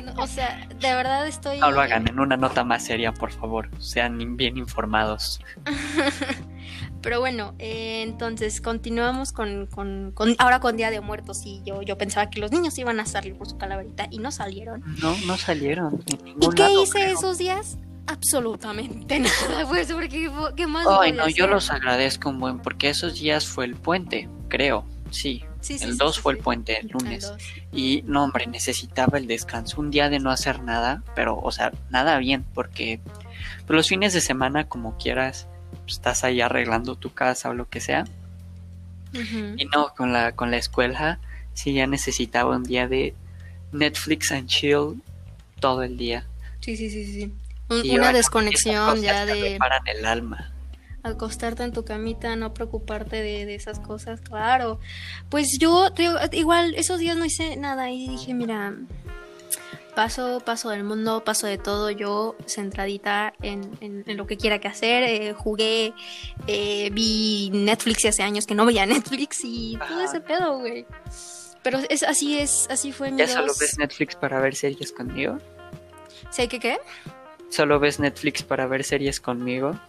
No, 0.03 0.23
O 0.23 0.27
sea, 0.27 0.67
de 0.69 0.93
verdad 0.95 1.27
estoy. 1.27 1.59
No 1.59 1.71
lo 1.71 1.81
hagan 1.81 2.07
en 2.07 2.19
una 2.19 2.37
nota 2.37 2.63
más 2.63 2.83
seria, 2.83 3.13
por 3.13 3.31
favor. 3.31 3.69
Sean 3.79 4.35
bien 4.37 4.57
informados. 4.57 5.39
Pero 7.01 7.19
bueno, 7.19 7.53
eh, 7.59 8.01
entonces 8.01 8.61
continuamos 8.61 9.31
con, 9.31 9.67
con, 9.67 10.11
con- 10.13 10.35
ahora 10.39 10.59
con 10.59 10.75
Día 10.75 10.89
de 10.89 11.01
Muertos 11.01 11.43
y 11.45 11.61
yo, 11.63 11.81
yo 11.83 11.97
pensaba 11.97 12.29
que 12.31 12.39
los 12.39 12.51
niños 12.51 12.77
iban 12.79 12.99
a 12.99 13.05
salir 13.05 13.35
por 13.37 13.47
su 13.47 13.57
calaverita 13.57 14.07
y 14.09 14.17
no 14.17 14.31
salieron. 14.31 14.83
No, 15.01 15.15
no 15.27 15.37
salieron. 15.37 16.03
¿Y 16.41 16.49
qué 16.55 16.63
lado, 16.63 16.81
hice 16.83 16.91
creo. 16.93 17.17
esos 17.17 17.37
días? 17.37 17.77
Absolutamente 18.07 19.19
nada, 19.19 19.67
pues 19.67 19.91
porque 19.91 20.31
¿qué 20.55 20.67
más? 20.67 20.85
Ay, 20.99 21.11
no, 21.11 21.27
yo 21.27 21.47
los 21.47 21.69
agradezco 21.71 22.29
un 22.29 22.39
buen, 22.39 22.59
porque 22.59 22.89
esos 22.89 23.19
días 23.19 23.45
fue 23.45 23.65
el 23.65 23.75
puente, 23.75 24.27
creo. 24.47 24.85
Sí, 25.11 25.43
Sí, 25.65 25.79
sí, 25.79 25.83
el 25.83 25.93
sí, 25.93 25.97
2 25.97 26.15
sí, 26.15 26.21
fue 26.21 26.33
el 26.33 26.37
puente, 26.37 26.79
el 26.81 26.89
lunes. 26.89 27.33
Y 27.73 28.03
no, 28.05 28.23
hombre, 28.25 28.45
necesitaba 28.45 29.17
el 29.17 29.25
descanso. 29.25 29.81
Un 29.81 29.89
día 29.89 30.09
de 30.09 30.19
no 30.19 30.29
hacer 30.29 30.61
nada, 30.61 31.01
pero, 31.15 31.39
o 31.39 31.51
sea, 31.51 31.71
nada 31.89 32.19
bien, 32.19 32.45
porque 32.53 32.99
pues, 33.65 33.75
los 33.75 33.87
fines 33.87 34.13
de 34.13 34.21
semana, 34.21 34.67
como 34.67 34.95
quieras, 34.99 35.47
pues, 35.81 35.93
estás 35.93 36.23
ahí 36.23 36.39
arreglando 36.39 36.95
tu 36.95 37.13
casa 37.13 37.49
o 37.49 37.55
lo 37.55 37.67
que 37.67 37.81
sea. 37.81 38.05
Y 39.57 39.65
no, 39.73 39.93
con 39.95 40.13
la, 40.13 40.33
con 40.33 40.51
la 40.51 40.57
escuela, 40.57 41.19
sí 41.55 41.73
ya 41.73 41.87
necesitaba 41.87 42.55
un 42.55 42.63
día 42.63 42.87
de 42.87 43.15
Netflix 43.71 44.31
and 44.31 44.47
chill 44.47 45.01
todo 45.59 45.81
el 45.81 45.97
día. 45.97 46.25
Sí, 46.59 46.77
sí, 46.77 46.89
sí, 46.91 47.05
sí. 47.05 47.33
Un- 47.69 47.89
una 47.99 48.13
desconexión 48.13 49.01
ya 49.01 49.25
de 49.25 49.33
reparan 49.33 49.87
el 49.87 50.05
alma. 50.05 50.51
Acostarte 51.05 51.63
en 51.63 51.71
tu 51.71 51.85
camita, 51.85 52.35
no 52.35 52.53
preocuparte 52.53 53.17
de, 53.17 53.45
de 53.45 53.55
esas 53.55 53.79
cosas, 53.79 54.21
claro. 54.21 54.79
Pues 55.29 55.57
yo, 55.59 55.91
te 55.93 56.09
igual, 56.33 56.75
esos 56.75 56.99
días 56.99 57.15
no 57.17 57.25
hice 57.25 57.55
nada 57.57 57.91
y 57.91 58.07
dije, 58.09 58.33
mira, 58.33 58.73
paso, 59.95 60.41
paso 60.43 60.69
del 60.71 60.83
mundo, 60.83 61.23
paso 61.23 61.47
de 61.47 61.57
todo, 61.57 61.89
yo 61.89 62.35
centradita 62.47 63.33
en, 63.41 63.69
en- 63.81 64.03
en 64.07 64.17
lo 64.17 64.27
que 64.27 64.35
quiera 64.37 64.59
que 64.59 64.67
hacer, 64.67 65.03
eh, 65.03 65.33
jugué, 65.33 65.93
eh, 66.47 66.89
vi 66.91 67.49
Netflix 67.53 68.03
y 68.05 68.07
hace 68.09 68.23
años 68.23 68.45
que 68.45 68.55
no 68.55 68.65
veía 68.65 68.85
Netflix 68.87 69.41
y 69.43 69.77
todo 69.77 69.99
Ajá. 69.99 70.03
ese 70.05 70.21
pedo, 70.21 70.57
güey. 70.59 70.85
Pero 71.63 71.79
es 71.89 72.03
así 72.03 72.37
es, 72.37 72.67
así 72.69 72.91
fue 72.91 73.09
mi 73.11 73.19
¿Ya 73.19 73.27
solo 73.27 73.53
ves 73.59 73.77
Netflix 73.79 74.15
para 74.15 74.39
ver 74.39 74.55
series 74.55 74.91
conmigo? 74.91 75.37
¿Sé 76.29 76.47
qué 76.47 76.59
qué? 76.59 76.77
¿Solo 77.49 77.79
ves 77.79 77.99
Netflix 77.99 78.43
para 78.43 78.67
ver 78.67 78.83
series 78.83 79.19
conmigo? 79.19 79.79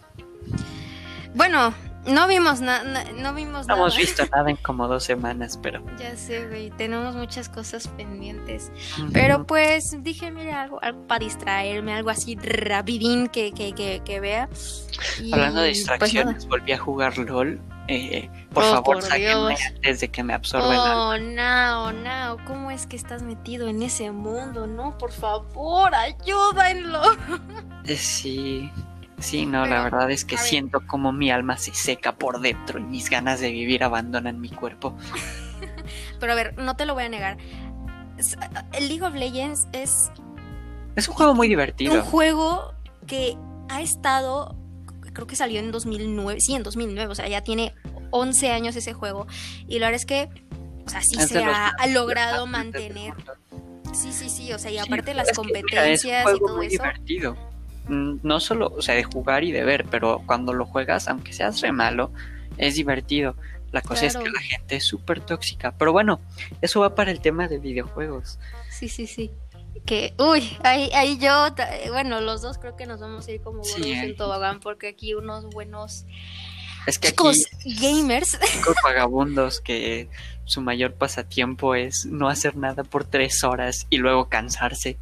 Bueno, 1.37 1.73
no 2.05 2.27
vimos 2.27 2.61
nada, 2.61 2.83
no 3.13 3.33
vimos 3.33 3.67
No 3.67 3.75
nada. 3.75 3.79
hemos 3.81 3.97
visto 3.97 4.23
nada 4.31 4.49
en 4.49 4.55
como 4.57 4.87
dos 4.87 5.03
semanas, 5.03 5.59
pero... 5.61 5.83
Ya 5.99 6.15
sé, 6.15 6.47
güey, 6.47 6.71
tenemos 6.71 7.15
muchas 7.15 7.47
cosas 7.49 7.87
pendientes. 7.89 8.71
Pero 9.13 9.45
pues 9.45 9.95
dije, 10.03 10.31
mira, 10.31 10.63
algo, 10.63 10.79
algo 10.81 11.05
para 11.07 11.19
distraerme, 11.19 11.93
algo 11.93 12.09
así 12.09 12.35
rapidín 12.37 13.27
que, 13.27 13.51
que, 13.51 13.73
que, 13.73 14.01
que 14.03 14.19
vea. 14.19 14.49
Y, 15.21 15.31
Hablando 15.33 15.61
de 15.61 15.67
pues, 15.69 15.77
distracciones, 15.77 16.47
volví 16.47 16.71
a 16.71 16.77
jugar 16.79 17.17
LOL. 17.17 17.59
Eh, 17.89 18.29
por 18.53 18.63
Oh, 18.65 18.67
favor, 18.67 18.83
por 18.95 19.01
sáquenme 19.03 19.47
Dios. 19.55 19.59
antes 19.75 19.99
de 20.01 20.09
que 20.09 20.21
me 20.23 20.33
absorba 20.33 20.73
el 20.73 20.79
alma. 20.79 21.09
Oh, 21.09 21.17
no, 21.17 21.93
no, 21.93 22.45
¿cómo 22.45 22.69
es 22.69 22.85
que 22.85 22.97
estás 22.97 23.21
metido 23.21 23.69
en 23.69 23.81
ese 23.81 24.11
mundo? 24.11 24.67
No, 24.67 24.97
por 24.97 25.11
favor, 25.13 25.93
ayúdenlo. 25.95 27.01
Eh, 27.85 27.95
Sí, 27.95 28.69
sí, 29.19 29.45
no, 29.45 29.65
la 29.65 29.83
verdad 29.83 30.09
es 30.11 30.25
que 30.25 30.35
ver. 30.35 30.43
siento 30.45 30.85
como 30.85 31.11
mi 31.11 31.31
alma 31.31 31.57
se 31.57 31.73
seca 31.73 32.15
por 32.15 32.39
dentro 32.39 32.79
y 32.79 32.83
mis 32.83 33.09
ganas 33.09 33.39
de 33.39 33.51
vivir 33.51 33.83
abandonan 33.83 34.39
mi 34.39 34.49
cuerpo. 34.49 34.95
Pero 36.19 36.31
a 36.31 36.35
ver, 36.35 36.57
no 36.57 36.75
te 36.75 36.85
lo 36.85 36.93
voy 36.93 37.03
a 37.03 37.09
negar. 37.09 37.37
El 38.73 38.87
League 38.87 39.03
of 39.03 39.13
Legends 39.13 39.67
es 39.73 40.11
Es 40.95 41.07
un 41.07 41.13
juego 41.13 41.35
muy 41.35 41.47
un 41.47 41.49
divertido. 41.51 42.01
juego 42.03 42.73
que 43.05 43.37
ha 43.69 43.81
estado, 43.81 44.55
creo 45.13 45.27
que 45.27 45.35
salió 45.35 45.59
en 45.59 45.71
2009, 45.71 46.39
sí, 46.41 46.55
en 46.55 46.63
2009, 46.63 47.11
o 47.11 47.15
sea, 47.15 47.27
ya 47.27 47.41
tiene 47.41 47.75
11 48.11 48.51
años 48.51 48.75
ese 48.75 48.93
juego. 48.93 49.27
Y 49.67 49.79
la 49.79 49.87
verdad 49.87 50.01
es 50.01 50.05
que, 50.05 50.29
o 50.85 50.89
sea, 50.89 51.01
sí 51.01 51.15
se 51.19 51.43
ha, 51.43 51.73
logrado 51.89 52.47
mantener. 52.47 53.13
Sí, 53.93 54.11
sí, 54.11 54.29
sí, 54.29 54.53
o 54.53 54.59
sea, 54.59 54.71
y 54.71 54.77
aparte 54.77 55.13
las 55.13 55.27
mira, 55.27 55.35
competencias 55.35 56.25
es 56.27 56.31
un 56.31 56.35
y 56.35 56.39
todo 56.39 56.57
muy 56.57 56.67
eso. 56.67 56.83
divertido. 56.83 57.37
Mm, 57.87 58.17
No 58.23 58.39
solo, 58.39 58.73
o 58.75 58.81
sea, 58.81 58.95
de 58.95 59.03
jugar 59.03 59.43
y 59.43 59.51
de 59.51 59.63
ver, 59.63 59.85
pero 59.89 60.21
cuando 60.25 60.53
lo 60.53 60.65
juegas, 60.65 61.07
aunque 61.07 61.33
seas 61.33 61.61
re 61.61 61.71
malo, 61.71 62.11
es 62.57 62.75
divertido. 62.75 63.35
La 63.71 63.81
cosa 63.81 64.05
es 64.05 64.15
que 64.15 64.29
la 64.29 64.39
gente 64.39 64.77
es 64.77 64.85
súper 64.85 65.19
tóxica. 65.19 65.73
Pero 65.77 65.91
bueno, 65.91 66.21
eso 66.61 66.79
va 66.79 66.95
para 66.95 67.11
el 67.11 67.19
tema 67.19 67.47
de 67.47 67.59
videojuegos. 67.59 68.39
Sí, 68.71 68.87
sí, 68.87 69.07
sí. 69.07 69.31
Que, 69.85 70.13
uy, 70.17 70.57
ahí, 70.63 70.89
ahí 70.93 71.17
yo, 71.19 71.47
bueno, 71.91 72.19
los 72.21 72.41
dos 72.41 72.57
creo 72.57 72.75
que 72.75 72.85
nos 72.85 72.99
vamos 72.99 73.27
a 73.27 73.31
ir 73.31 73.41
como 73.41 73.63
Sí, 73.63 73.73
gordos 73.73 73.87
eh. 73.87 73.99
en 74.05 74.15
tobogán 74.15 74.59
porque 74.59 74.87
aquí 74.87 75.13
unos 75.13 75.45
buenos 75.49 76.05
Es 76.87 76.97
que 76.97 77.09
chicos 77.09 77.37
aquí 77.59 77.75
gamers. 77.75 78.39
chicos 78.53 78.75
vagabundos 78.83 79.61
que 79.61 80.09
su 80.45 80.61
mayor 80.61 80.95
pasatiempo 80.95 81.75
es 81.75 82.05
no 82.05 82.29
hacer 82.29 82.55
nada 82.55 82.83
por 82.83 83.03
tres 83.05 83.43
horas 83.43 83.85
y 83.89 83.97
luego 83.97 84.29
cansarse. 84.29 84.97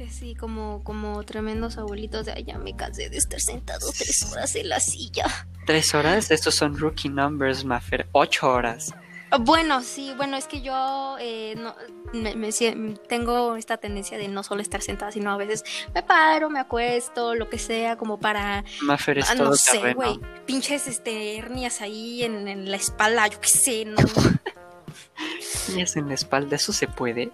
Que 0.00 0.08
sí, 0.08 0.34
como, 0.34 0.82
como 0.82 1.22
tremendos 1.24 1.76
abuelitos 1.76 2.24
de 2.24 2.32
allá 2.32 2.56
me 2.56 2.74
cansé 2.74 3.10
de 3.10 3.18
estar 3.18 3.38
sentado 3.38 3.86
tres 3.98 4.22
horas 4.32 4.54
en 4.56 4.70
la 4.70 4.80
silla. 4.80 5.26
¿Tres 5.66 5.92
horas? 5.94 6.30
Estos 6.30 6.54
son 6.54 6.78
rookie 6.78 7.10
numbers, 7.10 7.66
Maffer. 7.66 8.08
Ocho 8.12 8.50
horas. 8.50 8.94
Ah, 9.30 9.36
Bueno, 9.36 9.82
sí, 9.82 10.14
bueno, 10.16 10.38
es 10.38 10.46
que 10.46 10.62
yo 10.62 11.18
eh, 11.20 11.54
no, 11.58 11.76
me- 12.14 12.34
me 12.34 12.48
sie- 12.48 12.98
tengo 13.08 13.56
esta 13.56 13.76
tendencia 13.76 14.16
de 14.16 14.28
no 14.28 14.42
solo 14.42 14.62
estar 14.62 14.80
sentada, 14.80 15.12
sino 15.12 15.32
a 15.32 15.36
veces 15.36 15.64
me 15.94 16.02
paro, 16.02 16.48
me 16.48 16.60
acuesto, 16.60 17.34
lo 17.34 17.50
que 17.50 17.58
sea, 17.58 17.98
como 17.98 18.18
para, 18.18 18.64
Maffer 18.80 19.18
es 19.18 19.28
ah, 19.30 19.34
todo 19.36 19.50
no 19.50 19.54
sé, 19.54 19.92
güey, 19.92 20.18
pinches 20.46 20.86
este, 20.86 21.36
hernias 21.36 21.82
ahí 21.82 22.22
en, 22.24 22.48
en 22.48 22.70
la 22.70 22.78
espalda, 22.78 23.26
yo 23.26 23.38
qué 23.38 23.48
sé, 23.48 23.84
no. 23.84 23.98
Niñas 25.68 25.94
en 25.96 26.08
la 26.08 26.14
espalda, 26.14 26.56
¿eso 26.56 26.72
se 26.72 26.88
puede? 26.88 27.30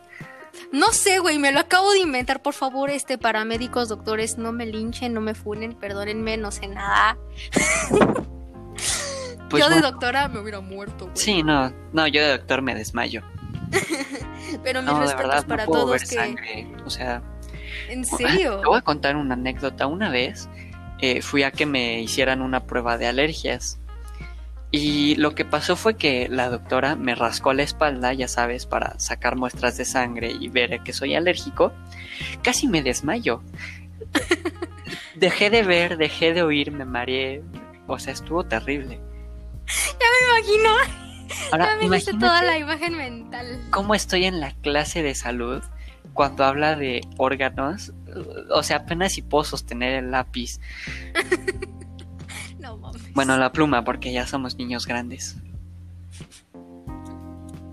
No 0.73 0.93
sé, 0.93 1.19
güey, 1.19 1.39
me 1.39 1.53
lo 1.53 1.61
acabo 1.61 1.93
de 1.93 2.01
inventar. 2.01 2.43
Por 2.43 2.55
favor, 2.55 2.91
este, 2.91 3.19
paramédicos, 3.19 3.89
doctores, 3.89 4.39
no 4.39 4.53
me 4.53 4.67
linchen, 4.67 5.15
no 5.15 5.21
me 5.21 5.35
funen, 5.35 5.75
perdónenme, 5.75 6.37
no 6.37 6.51
sé 6.51 6.69
nada. 6.69 7.17
Pues 9.49 9.63
yo 9.63 9.69
de 9.69 9.77
bueno. 9.77 9.93
doctora 9.93 10.27
me 10.29 10.41
hubiera 10.41 10.61
muerto, 10.61 11.05
güey. 11.05 11.17
Sí, 11.17 11.43
no, 11.45 11.73
no, 11.93 12.07
yo 12.09 12.21
de 12.21 12.31
doctor 12.37 12.63
me 12.63 12.75
desmayo. 12.75 13.23
Pero 14.65 14.83
mis 14.83 14.91
No, 14.91 15.07
de 15.07 15.15
verdad, 15.15 15.43
no 15.43 15.49
para 15.49 15.65
puedo 15.67 15.83
todos 15.83 15.93
ver 15.93 16.01
que. 16.01 16.15
sangre. 16.17 16.67
O 16.85 16.91
sea, 16.91 17.23
¿En 17.89 18.05
serio? 18.05 18.59
te 18.59 18.67
voy 18.67 18.79
a 18.79 18.83
contar 18.83 19.15
una 19.15 19.35
anécdota. 19.35 19.87
Una 19.87 20.11
vez 20.11 20.49
eh, 21.01 21.23
fui 21.23 21.45
a 21.45 21.53
que 21.53 21.65
me 21.65 22.01
hicieran 22.01 22.43
una 22.43 22.67
prueba 22.67 22.99
de 22.99 23.07
alergias. 23.07 23.79
Y 24.79 25.15
lo 25.15 25.35
que 25.35 25.47
pasó 25.47 25.75
fue 25.75 25.97
que 25.97 26.29
la 26.29 26.51
doctora 26.51 26.97
me 26.97 27.15
rascó 27.15 27.55
la 27.55 27.63
espalda, 27.63 28.13
ya 28.13 28.29
sabes, 28.29 28.67
para 28.67 28.99
sacar 28.99 29.35
muestras 29.35 29.79
de 29.79 29.87
sangre 29.87 30.33
y 30.39 30.49
ver 30.49 30.81
que 30.81 30.93
soy 30.93 31.15
alérgico. 31.15 31.73
Casi 32.43 32.69
me 32.69 32.83
desmayo. 32.83 33.43
Dejé 35.15 35.49
de 35.49 35.63
ver, 35.63 35.97
dejé 35.97 36.35
de 36.35 36.43
oír, 36.43 36.73
me 36.73 36.85
mareé. 36.85 37.43
O 37.87 37.99
sea, 37.99 38.13
estuvo 38.13 38.45
terrible. 38.45 39.01
Me 39.99 40.41
imagino. 40.41 40.71
Ahora, 41.53 41.79
ya 41.81 41.89
me 41.89 41.97
hice 41.97 42.13
toda 42.13 42.43
la 42.43 42.59
imagen 42.59 42.99
mental. 42.99 43.59
cómo 43.71 43.95
estoy 43.95 44.27
en 44.27 44.41
la 44.41 44.53
clase 44.53 45.03
de 45.03 45.15
salud 45.15 45.63
cuando 46.13 46.45
habla 46.45 46.77
de 46.77 47.01
órganos. 47.17 47.95
O 48.51 48.63
sea, 48.63 48.79
apenas 48.79 49.15
si 49.15 49.23
puedo 49.23 49.45
sostener 49.45 49.95
el 49.95 50.11
lápiz. 50.11 50.61
Bueno, 53.17 53.39
la 53.39 53.51
pluma, 53.51 53.83
porque 53.83 54.13
ya 54.13 54.27
somos 54.27 54.57
niños 54.57 54.87
grandes. 54.87 55.37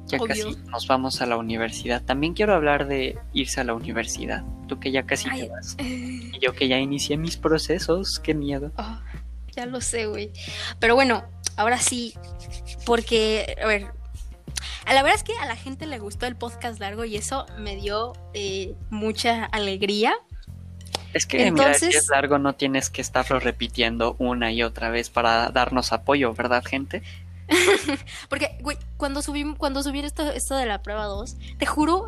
Ya 0.05 0.17
Obvio. 0.17 0.27
casi 0.27 0.55
nos 0.69 0.87
vamos 0.87 1.21
a 1.21 1.25
la 1.25 1.35
universidad. 1.35 2.01
También 2.01 2.33
quiero 2.33 2.55
hablar 2.55 2.87
de 2.87 3.19
irse 3.33 3.59
a 3.59 3.65
la 3.65 3.73
universidad. 3.73 4.45
Tú 4.69 4.79
que 4.79 4.93
ya 4.93 5.03
casi 5.03 5.25
te 5.25 5.41
Ay. 5.41 5.49
vas. 5.49 5.75
Y 5.79 6.39
yo 6.39 6.53
que 6.53 6.69
ya 6.69 6.77
inicié 6.79 7.17
mis 7.17 7.35
procesos. 7.35 8.21
Qué 8.21 8.33
miedo. 8.33 8.71
Oh, 8.77 8.99
ya 9.53 9.65
lo 9.65 9.81
sé, 9.81 10.05
güey. 10.05 10.31
Pero 10.79 10.95
bueno, 10.95 11.25
ahora 11.57 11.77
sí, 11.77 12.13
porque, 12.85 13.57
a 13.61 13.67
ver, 13.67 13.87
a 14.85 14.93
la 14.93 15.03
verdad 15.03 15.17
es 15.17 15.25
que 15.25 15.37
a 15.37 15.45
la 15.45 15.57
gente 15.57 15.87
le 15.87 15.99
gustó 15.99 16.25
el 16.25 16.37
podcast 16.37 16.79
largo 16.79 17.03
y 17.03 17.17
eso 17.17 17.47
me 17.59 17.75
dio 17.75 18.13
eh, 18.33 18.75
mucha 18.89 19.43
alegría. 19.43 20.15
Es 21.13 21.25
que, 21.25 21.51
mira, 21.51 21.73
si 21.73 21.85
Entonces- 21.85 21.95
es 22.03 22.09
largo, 22.09 22.39
no 22.39 22.53
tienes 22.53 22.89
que 22.89 23.01
estarlo 23.01 23.39
repitiendo 23.39 24.15
una 24.19 24.51
y 24.51 24.63
otra 24.63 24.89
vez 24.89 25.09
para 25.09 25.49
darnos 25.49 25.93
apoyo, 25.93 26.33
¿verdad, 26.33 26.63
gente? 26.65 27.03
Porque, 28.29 28.57
güey, 28.61 28.77
cuando 28.97 29.21
subí, 29.21 29.43
cuando 29.57 29.83
subí 29.83 29.99
esto, 29.99 30.31
esto 30.31 30.55
de 30.55 30.65
la 30.65 30.81
prueba 30.81 31.05
2, 31.05 31.35
te 31.57 31.65
juro, 31.65 32.05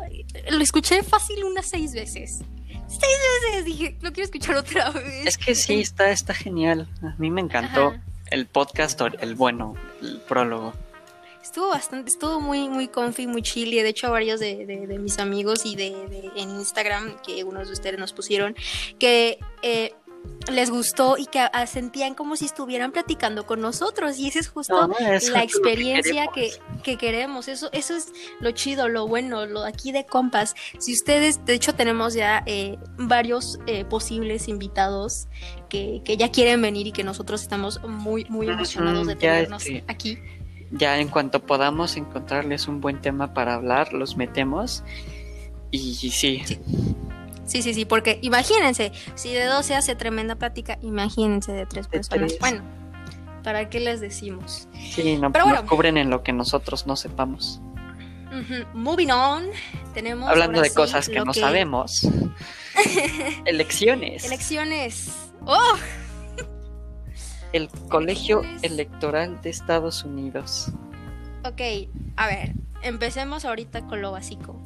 lo 0.50 0.60
escuché 0.62 1.02
fácil 1.02 1.44
unas 1.44 1.68
seis 1.68 1.92
veces. 1.92 2.40
Seis 2.88 3.16
veces 3.50 3.64
dije, 3.64 3.96
lo 4.00 4.12
quiero 4.12 4.24
escuchar 4.24 4.56
otra 4.56 4.90
vez. 4.90 5.26
Es 5.26 5.38
que 5.38 5.54
sí, 5.54 5.80
está, 5.80 6.10
está 6.10 6.34
genial. 6.34 6.88
A 7.02 7.14
mí 7.18 7.30
me 7.30 7.40
encantó 7.40 7.88
Ajá. 7.88 8.02
el 8.30 8.46
podcast, 8.46 9.00
el 9.20 9.34
bueno, 9.34 9.74
el 10.02 10.20
prólogo. 10.28 10.72
Estuvo 11.46 11.68
bastante, 11.68 12.10
estuvo 12.10 12.40
muy, 12.40 12.68
muy 12.68 12.88
comfy, 12.88 13.26
muy 13.26 13.40
chill. 13.42 13.72
Y 13.72 13.80
de 13.82 13.88
hecho, 13.88 14.10
varios 14.10 14.40
de, 14.40 14.66
de- 14.66 14.86
de 14.86 14.98
mis 14.98 15.18
amigos 15.18 15.64
y 15.64 15.76
de, 15.76 15.90
de- 16.08 16.30
en 16.36 16.50
Instagram, 16.50 17.16
que 17.24 17.44
unos 17.44 17.68
de 17.68 17.72
ustedes 17.72 17.98
nos 18.00 18.12
pusieron, 18.12 18.54
que 18.98 19.38
eh, 19.62 19.94
les 20.50 20.70
gustó 20.70 21.16
y 21.16 21.26
que 21.26 21.46
sentían 21.68 22.14
como 22.16 22.34
si 22.34 22.46
estuvieran 22.46 22.90
platicando 22.90 23.46
con 23.46 23.60
nosotros. 23.60 24.18
Y 24.18 24.26
esa 24.26 24.40
es 24.40 24.48
justo 24.48 24.88
No, 24.88 24.98
eso 24.98 25.30
la 25.32 25.44
es 25.44 25.54
experiencia 25.54 26.26
que, 26.34 26.50
queremos. 26.50 26.82
que 26.82 26.96
queremos. 26.98 27.48
Eso, 27.48 27.70
eso 27.72 27.94
es 27.96 28.12
lo 28.40 28.50
chido, 28.50 28.88
lo 28.88 29.06
bueno, 29.06 29.46
lo 29.46 29.64
aquí 29.64 29.92
de 29.92 30.04
compas. 30.04 30.54
Si 30.80 30.92
ustedes, 30.94 31.44
de 31.44 31.54
hecho, 31.54 31.74
tenemos 31.76 32.14
ya 32.14 32.42
eh, 32.46 32.76
varios 32.98 33.60
eh, 33.68 33.84
posibles 33.84 34.48
invitados 34.48 35.28
que, 35.68 36.02
que 36.04 36.16
ya 36.16 36.30
quieren 36.32 36.60
venir 36.60 36.88
y 36.88 36.92
que 36.92 37.04
nosotros 37.04 37.40
estamos 37.42 37.80
muy, 37.84 38.24
muy 38.28 38.48
emocionados 38.48 39.06
de 39.06 39.14
ya, 39.14 39.18
tenernos 39.20 39.62
aquí. 39.86 40.18
Ya 40.70 40.98
en 40.98 41.08
cuanto 41.08 41.40
podamos 41.46 41.96
encontrarles 41.96 42.66
un 42.68 42.80
buen 42.80 43.00
tema 43.00 43.32
para 43.34 43.54
hablar, 43.54 43.92
los 43.92 44.16
metemos. 44.16 44.82
Y, 45.70 45.90
y 45.90 46.10
sí, 46.10 46.42
Sí, 47.44 47.62
sí, 47.62 47.74
sí, 47.74 47.84
porque 47.84 48.18
imagínense, 48.22 48.90
si 49.14 49.32
de 49.32 49.44
dos 49.44 49.66
se 49.66 49.76
hace 49.76 49.94
tremenda 49.94 50.34
plática, 50.34 50.78
imagínense 50.82 51.52
de 51.52 51.64
tres 51.66 51.86
De 51.88 51.98
personas. 51.98 52.28
tres. 52.28 52.40
Bueno, 52.40 52.62
¿para 53.44 53.68
qué 53.70 53.78
les 53.78 54.00
decimos? 54.00 54.68
sí, 54.90 55.16
no, 55.16 55.30
Pero 55.30 55.44
nos 55.44 55.54
bueno. 55.54 55.68
cubren 55.68 55.96
en 55.96 56.10
lo 56.10 56.24
que 56.24 56.32
nosotros 56.32 56.86
no 56.88 56.96
sepamos. 56.96 57.60
Moving 58.74 59.12
on, 59.12 59.44
tenemos. 59.94 60.28
Hablando 60.28 60.60
de 60.60 60.68
sí 60.70 60.74
cosas 60.74 61.08
que 61.08 61.20
no 61.20 61.32
sabemos. 61.32 62.06
Elecciones. 63.46 64.24
Elecciones. 64.24 65.10
¡Oh! 65.46 65.74
El 67.56 67.68
Colegio. 67.88 68.42
Electoral 68.62 69.40
de 69.42 69.50
Estados 69.50 70.04
Unidos. 70.04 70.70
Ok, 71.44 71.60
a 72.16 72.26
ver, 72.26 72.52
empecemos 72.82 73.44
ahorita 73.44 73.86
con 73.86 74.02
lo 74.02 74.12
básico. 74.12 74.60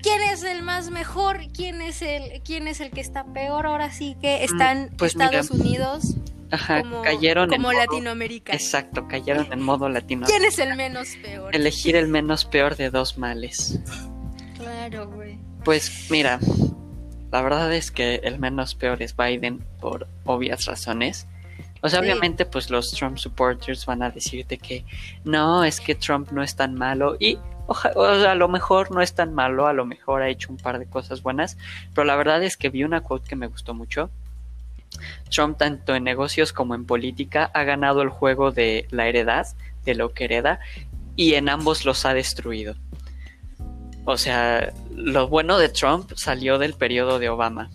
¿Quién 0.00 0.22
es 0.22 0.42
el 0.44 0.62
más 0.62 0.90
mejor? 0.90 1.38
¿Quién 1.52 1.82
es 1.82 2.02
el, 2.02 2.40
quién 2.42 2.68
es 2.68 2.80
el 2.80 2.90
que 2.90 3.00
está 3.00 3.24
peor? 3.32 3.66
Ahora 3.66 3.90
sí 3.90 4.16
que 4.20 4.44
están 4.44 4.90
pues 4.96 5.12
Estados 5.12 5.50
mira, 5.50 5.64
Unidos 5.64 6.14
Ajá, 6.52 6.82
como, 6.82 7.02
cayeron 7.02 7.52
en 7.52 7.60
como 7.60 7.72
modo- 7.72 7.80
Latinoamérica. 7.80 8.52
Exacto, 8.52 9.06
cayeron 9.08 9.52
en 9.52 9.60
modo 9.60 9.88
latino. 9.88 10.26
¿Quién 10.26 10.44
es 10.44 10.58
el 10.60 10.76
menos 10.76 11.08
peor? 11.20 11.54
Elegir 11.54 11.96
el 11.96 12.08
menos 12.08 12.44
peor 12.44 12.76
de 12.76 12.90
dos 12.90 13.18
males. 13.18 13.80
Claro, 14.56 15.10
güey. 15.10 15.38
Pues 15.64 16.06
mira, 16.10 16.38
la 17.32 17.42
verdad 17.42 17.74
es 17.74 17.90
que 17.90 18.16
el 18.22 18.38
menos 18.38 18.76
peor 18.76 19.02
es 19.02 19.16
Biden 19.16 19.64
por 19.80 20.06
obvias 20.24 20.64
razones. 20.66 21.26
O 21.80 21.88
sea, 21.88 22.00
Sí. 22.00 22.06
obviamente 22.06 22.44
pues 22.46 22.70
los 22.70 22.90
Trump 22.92 23.18
supporters 23.18 23.86
van 23.86 24.02
a 24.02 24.10
decirte 24.10 24.58
que 24.58 24.84
no, 25.24 25.64
es 25.64 25.80
que 25.80 25.94
Trump 25.94 26.30
no 26.32 26.42
es 26.42 26.56
tan 26.56 26.74
malo 26.74 27.16
y 27.20 27.38
oja- 27.66 27.92
o 27.94 28.20
sea, 28.20 28.32
a 28.32 28.34
lo 28.34 28.48
mejor 28.48 28.90
no 28.90 29.00
es 29.02 29.14
tan 29.14 29.32
malo, 29.34 29.66
a 29.66 29.72
lo 29.72 29.84
mejor 29.84 30.22
ha 30.22 30.28
hecho 30.28 30.50
un 30.50 30.56
par 30.58 30.78
de 30.78 30.86
cosas 30.86 31.22
buenas, 31.22 31.56
pero 31.94 32.04
la 32.04 32.16
verdad 32.16 32.42
es 32.42 32.56
que 32.56 32.68
vi 32.70 32.84
una 32.84 33.02
quote 33.02 33.28
que 33.28 33.36
me 33.36 33.46
gustó 33.46 33.74
mucho. 33.74 34.10
Trump 35.30 35.58
tanto 35.58 35.94
en 35.94 36.02
negocios 36.04 36.52
como 36.52 36.74
en 36.74 36.86
política 36.86 37.50
ha 37.54 37.62
ganado 37.64 38.02
el 38.02 38.08
juego 38.08 38.50
de 38.52 38.86
la 38.90 39.06
heredad, 39.06 39.46
de 39.84 39.94
lo 39.94 40.12
que 40.14 40.24
hereda, 40.24 40.60
y 41.14 41.34
en 41.34 41.48
ambos 41.48 41.84
los 41.84 42.04
ha 42.06 42.14
destruido. 42.14 42.74
O 44.04 44.16
sea, 44.16 44.72
lo 44.94 45.28
bueno 45.28 45.58
de 45.58 45.68
Trump 45.68 46.12
salió 46.16 46.58
del 46.58 46.72
periodo 46.74 47.18
de 47.18 47.28
Obama, 47.28 47.68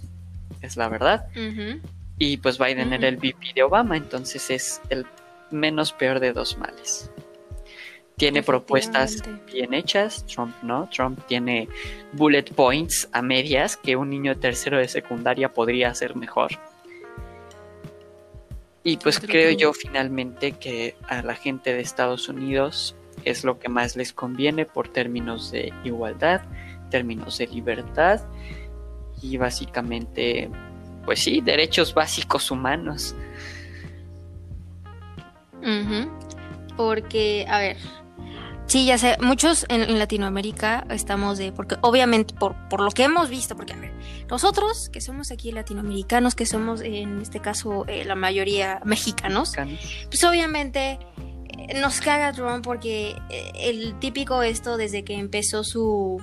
es 0.61 0.75
la 0.75 0.87
verdad. 0.89 1.27
Ujú. 1.35 1.79
Y 2.25 2.37
pues 2.37 2.57
Biden 2.57 2.93
era 2.93 3.09
el 3.09 3.17
VP 3.17 3.51
de 3.53 3.63
Obama, 3.63 3.97
entonces 3.97 4.49
es 4.49 4.81
el 4.87 5.05
menos 5.51 5.91
peor 5.91 6.21
de 6.21 6.31
dos 6.31 6.57
males. 6.57 7.11
Tiene 8.15 8.41
propuestas 8.41 9.21
bien 9.51 9.73
hechas, 9.73 10.25
Trump 10.25 10.55
no. 10.63 10.87
Trump 10.89 11.19
tiene 11.27 11.67
bullet 12.13 12.45
points 12.55 13.09
a 13.11 13.21
medias 13.21 13.75
que 13.75 13.97
un 13.97 14.09
niño 14.09 14.37
tercero 14.37 14.77
de 14.77 14.87
secundaria 14.87 15.51
podría 15.51 15.89
hacer 15.89 16.15
mejor. 16.15 16.51
Y 18.85 18.95
pues 18.95 19.19
creo 19.19 19.51
yo 19.51 19.73
finalmente 19.73 20.53
que 20.53 20.95
a 21.09 21.23
la 21.23 21.35
gente 21.35 21.73
de 21.73 21.81
Estados 21.81 22.29
Unidos 22.29 22.95
es 23.25 23.43
lo 23.43 23.59
que 23.59 23.67
más 23.67 23.97
les 23.97 24.13
conviene 24.13 24.65
por 24.65 24.87
términos 24.87 25.51
de 25.51 25.73
igualdad, 25.83 26.41
términos 26.89 27.37
de 27.37 27.47
libertad 27.47 28.21
y 29.21 29.35
básicamente, 29.35 30.49
pues 31.05 31.19
sí, 31.19 31.41
derechos 31.41 31.93
básicos 31.93 32.51
humanos. 32.51 33.15
Porque, 36.75 37.45
a 37.49 37.59
ver, 37.59 37.77
sí, 38.65 38.85
ya 38.85 38.97
sé, 38.97 39.17
muchos 39.21 39.65
en, 39.69 39.81
en 39.81 39.99
Latinoamérica 39.99 40.85
estamos 40.89 41.37
de, 41.37 41.51
porque 41.51 41.77
obviamente 41.81 42.33
por, 42.33 42.55
por 42.69 42.81
lo 42.81 42.91
que 42.91 43.03
hemos 43.03 43.29
visto, 43.29 43.55
porque 43.55 43.73
a 43.73 43.77
ver, 43.77 43.93
nosotros 44.29 44.89
que 44.89 44.99
somos 44.99 45.31
aquí 45.31 45.51
latinoamericanos, 45.51 46.35
que 46.35 46.45
somos 46.45 46.81
en 46.81 47.21
este 47.21 47.39
caso 47.39 47.85
eh, 47.87 48.03
la 48.03 48.15
mayoría 48.15 48.81
mexicanos, 48.83 49.53
pues 50.09 50.23
obviamente 50.23 50.99
eh, 51.49 51.79
nos 51.79 52.01
caga 52.01 52.33
Trump 52.33 52.63
porque 52.63 53.15
eh, 53.29 53.51
el 53.55 53.97
típico 53.99 54.41
esto 54.43 54.75
desde 54.77 55.03
que 55.03 55.15
empezó 55.15 55.63
su 55.63 56.21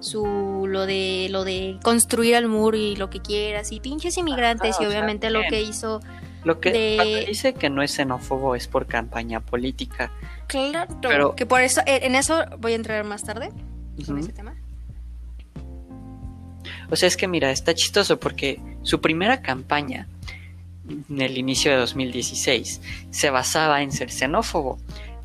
su 0.00 0.66
lo 0.68 0.86
de 0.86 1.28
lo 1.30 1.44
de 1.44 1.78
construir 1.82 2.34
el 2.34 2.46
muro 2.48 2.76
y 2.76 2.94
lo 2.96 3.10
que 3.10 3.20
quieras 3.20 3.72
y 3.72 3.80
pinches 3.80 4.16
inmigrantes 4.16 4.70
Ajá, 4.76 4.82
y 4.82 4.86
sea, 4.86 4.88
obviamente 4.88 5.30
lo 5.30 5.40
que 5.48 5.62
hizo 5.62 6.00
Lo 6.44 6.60
que 6.60 6.70
de- 6.72 7.24
dice 7.26 7.52
que 7.54 7.68
no 7.68 7.82
es 7.82 7.90
xenófobo 7.92 8.54
es 8.54 8.68
por 8.68 8.86
campaña 8.86 9.40
política. 9.40 10.10
Claro, 10.46 10.94
Pero- 11.02 11.34
que 11.34 11.46
por 11.46 11.60
eso, 11.60 11.80
eh, 11.86 12.00
en 12.04 12.14
eso 12.14 12.44
voy 12.58 12.72
a 12.72 12.76
entrar 12.76 13.04
más 13.04 13.24
tarde, 13.24 13.50
ese 13.98 14.32
tema. 14.32 14.54
O 16.90 16.96
sea, 16.96 17.06
es 17.08 17.16
que 17.16 17.28
mira, 17.28 17.50
está 17.50 17.74
chistoso 17.74 18.18
porque 18.18 18.60
su 18.82 19.00
primera 19.00 19.42
campaña, 19.42 20.06
en 20.88 21.20
el 21.20 21.36
inicio 21.36 21.70
de 21.70 21.76
2016, 21.78 22.80
se 23.10 23.30
basaba 23.30 23.82
en 23.82 23.92
ser 23.92 24.10
xenófobo. 24.10 24.78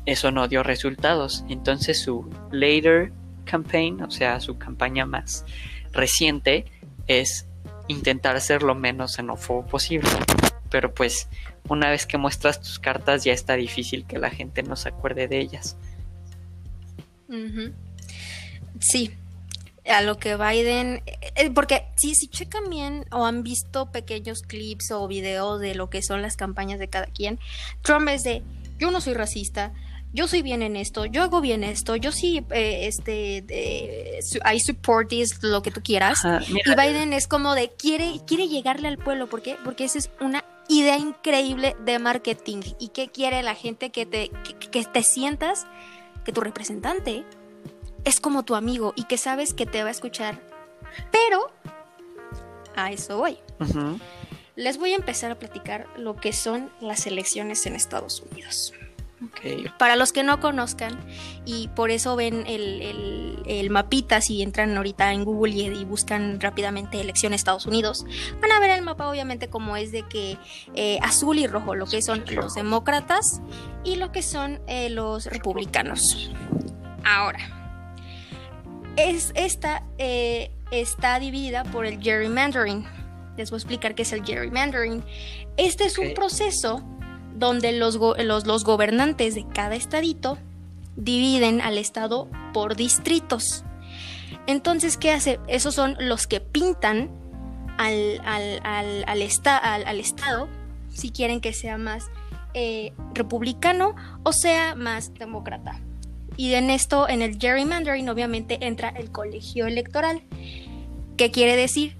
Eso 0.04 0.30
no 0.30 0.46
dio 0.48 0.62
resultados. 0.62 1.44
Entonces 1.48 2.02
su 2.02 2.28
later 2.50 3.12
campaign, 3.44 4.02
o 4.02 4.10
sea, 4.10 4.40
su 4.40 4.58
campaña 4.58 5.06
más 5.06 5.44
reciente, 5.92 6.66
es 7.06 7.46
intentar 7.88 8.40
ser 8.40 8.62
lo 8.62 8.74
menos 8.74 9.14
xenófobo 9.14 9.66
posible. 9.66 10.08
Pero 10.70 10.92
pues 10.92 11.28
una 11.68 11.90
vez 11.90 12.06
que 12.06 12.18
muestras 12.18 12.60
tus 12.60 12.78
cartas 12.78 13.24
ya 13.24 13.32
está 13.32 13.54
difícil 13.54 14.06
que 14.06 14.18
la 14.18 14.30
gente 14.30 14.62
no 14.62 14.76
se 14.76 14.88
acuerde 14.88 15.28
de 15.28 15.38
ellas. 15.38 15.76
Sí, 18.80 19.12
a 19.86 20.02
lo 20.02 20.18
que 20.18 20.36
Biden, 20.36 21.02
eh, 21.06 21.50
porque 21.50 21.86
si, 21.96 22.14
si 22.14 22.28
checan 22.28 22.70
bien 22.70 23.06
o 23.10 23.26
han 23.26 23.42
visto 23.42 23.90
pequeños 23.90 24.42
clips 24.42 24.90
o 24.90 25.06
videos 25.08 25.60
de 25.60 25.74
lo 25.74 25.90
que 25.90 26.02
son 26.02 26.22
las 26.22 26.36
campañas 26.36 26.78
de 26.78 26.88
cada 26.88 27.06
quien, 27.06 27.38
Trump 27.82 28.08
es 28.08 28.22
de, 28.22 28.42
yo 28.78 28.90
no 28.90 29.00
soy 29.00 29.14
racista, 29.14 29.72
yo 30.14 30.28
soy 30.28 30.42
bien 30.42 30.62
en 30.62 30.76
esto, 30.76 31.06
yo 31.06 31.22
hago 31.24 31.40
bien 31.40 31.64
esto, 31.64 31.96
yo 31.96 32.12
sí, 32.12 32.46
eh, 32.50 32.86
este, 32.86 33.42
de, 33.42 34.20
I 34.50 34.60
support 34.60 35.08
this, 35.08 35.42
lo 35.42 35.60
que 35.60 35.72
tú 35.72 35.82
quieras. 35.82 36.20
y 36.48 36.70
Biden 36.70 37.12
es 37.12 37.26
como 37.26 37.54
de, 37.56 37.72
quiere, 37.76 38.20
quiere 38.24 38.46
llegarle 38.46 38.86
al 38.86 38.96
pueblo, 38.96 39.28
¿por 39.28 39.42
qué? 39.42 39.56
Porque 39.64 39.84
esa 39.84 39.98
es 39.98 40.10
una 40.20 40.44
idea 40.68 40.96
increíble 40.96 41.74
de 41.84 41.98
marketing. 41.98 42.62
¿Y 42.78 42.88
qué 42.88 43.08
quiere 43.08 43.42
la 43.42 43.56
gente? 43.56 43.90
Que 43.90 44.06
te, 44.06 44.30
que 44.70 44.84
te 44.84 45.02
sientas 45.02 45.66
que 46.24 46.32
tu 46.32 46.40
representante 46.40 47.24
es 48.04 48.20
como 48.20 48.44
tu 48.44 48.54
amigo 48.54 48.92
y 48.96 49.04
que 49.04 49.18
sabes 49.18 49.52
que 49.52 49.66
te 49.66 49.82
va 49.82 49.88
a 49.88 49.92
escuchar. 49.92 50.40
Pero 51.10 51.50
a 52.76 52.92
eso 52.92 53.18
voy. 53.18 53.38
Les 54.54 54.78
voy 54.78 54.92
a 54.92 54.96
empezar 54.96 55.32
a 55.32 55.38
platicar 55.40 55.88
lo 55.96 56.14
que 56.14 56.32
son 56.32 56.70
las 56.80 57.08
elecciones 57.08 57.66
en 57.66 57.74
Estados 57.74 58.20
Unidos. 58.30 58.72
Para 59.78 59.96
los 59.96 60.12
que 60.12 60.22
no 60.22 60.40
conozcan 60.40 60.98
y 61.44 61.68
por 61.68 61.90
eso 61.90 62.16
ven 62.16 62.44
el, 62.46 63.70
mapita, 63.70 64.20
si 64.20 64.42
entran 64.42 64.76
ahorita 64.76 65.12
en 65.12 65.24
Google 65.24 65.54
y, 65.54 65.84
buscan 65.84 66.40
rápidamente 66.40 67.00
elección 67.00 67.32
Estados 67.32 67.66
Unidos, 67.66 68.04
van 68.40 68.52
a 68.52 68.60
ver 68.60 68.70
el 68.70 68.82
mapa 68.82 69.08
obviamente 69.08 69.48
como 69.48 69.76
es 69.76 69.92
de 69.92 70.02
que 70.08 70.38
eh, 70.74 70.98
azul 71.02 71.38
y 71.38 71.46
rojo, 71.46 71.74
lo 71.74 71.86
que 71.86 72.02
son 72.02 72.24
los 72.30 72.54
demócratas 72.54 73.40
y 73.84 73.96
lo 73.96 74.12
que 74.12 74.22
son 74.22 74.60
eh, 74.66 74.90
los 74.90 75.26
republicanos. 75.26 76.30
Ahora, 77.04 77.38
es, 78.96 79.32
esta 79.34 79.84
eh, 79.98 80.50
está 80.70 81.18
dividida 81.18 81.64
por 81.64 81.86
el 81.86 82.00
gerrymandering. 82.00 82.86
Les 83.36 83.50
voy 83.50 83.56
a 83.56 83.58
explicar 83.58 83.94
qué 83.94 84.02
es 84.02 84.12
el 84.12 84.24
gerrymandering. 84.24 85.04
Este 85.56 85.84
es 85.84 85.98
un 85.98 86.14
proceso 86.14 86.82
donde 87.34 87.72
los, 87.72 87.98
los, 87.98 88.64
gobernantes 88.64 89.34
de 89.34 89.44
cada 89.46 89.74
estadito 89.74 90.38
dividen 90.96 91.60
al 91.60 91.78
estado 91.78 92.28
por 92.52 92.76
distritos. 92.76 93.64
Entonces, 94.46 94.96
¿qué 94.96 95.10
hace? 95.10 95.40
Esos 95.48 95.74
son 95.74 95.96
los 95.98 96.26
que 96.26 96.40
pintan 96.40 97.10
al, 97.78 98.20
al, 98.24 99.04
al, 99.06 99.22
estado, 99.22 100.48
si 100.90 101.10
quieren 101.10 101.40
que 101.40 101.52
sea 101.52 101.76
más 101.76 102.06
eh, 102.54 102.92
republicano 103.14 103.96
o 104.22 104.32
sea 104.32 104.74
más 104.74 105.12
demócrata. 105.14 105.80
Y 106.36 106.54
en 106.54 106.70
esto, 106.70 107.08
en 107.08 107.22
el 107.22 107.38
gerrymandering, 107.38 108.08
obviamente 108.08 108.58
entra 108.66 108.88
el 108.90 109.10
colegio 109.10 109.66
electoral. 109.66 110.22
¿Qué 111.16 111.30
quiere 111.30 111.56
decir? 111.56 111.96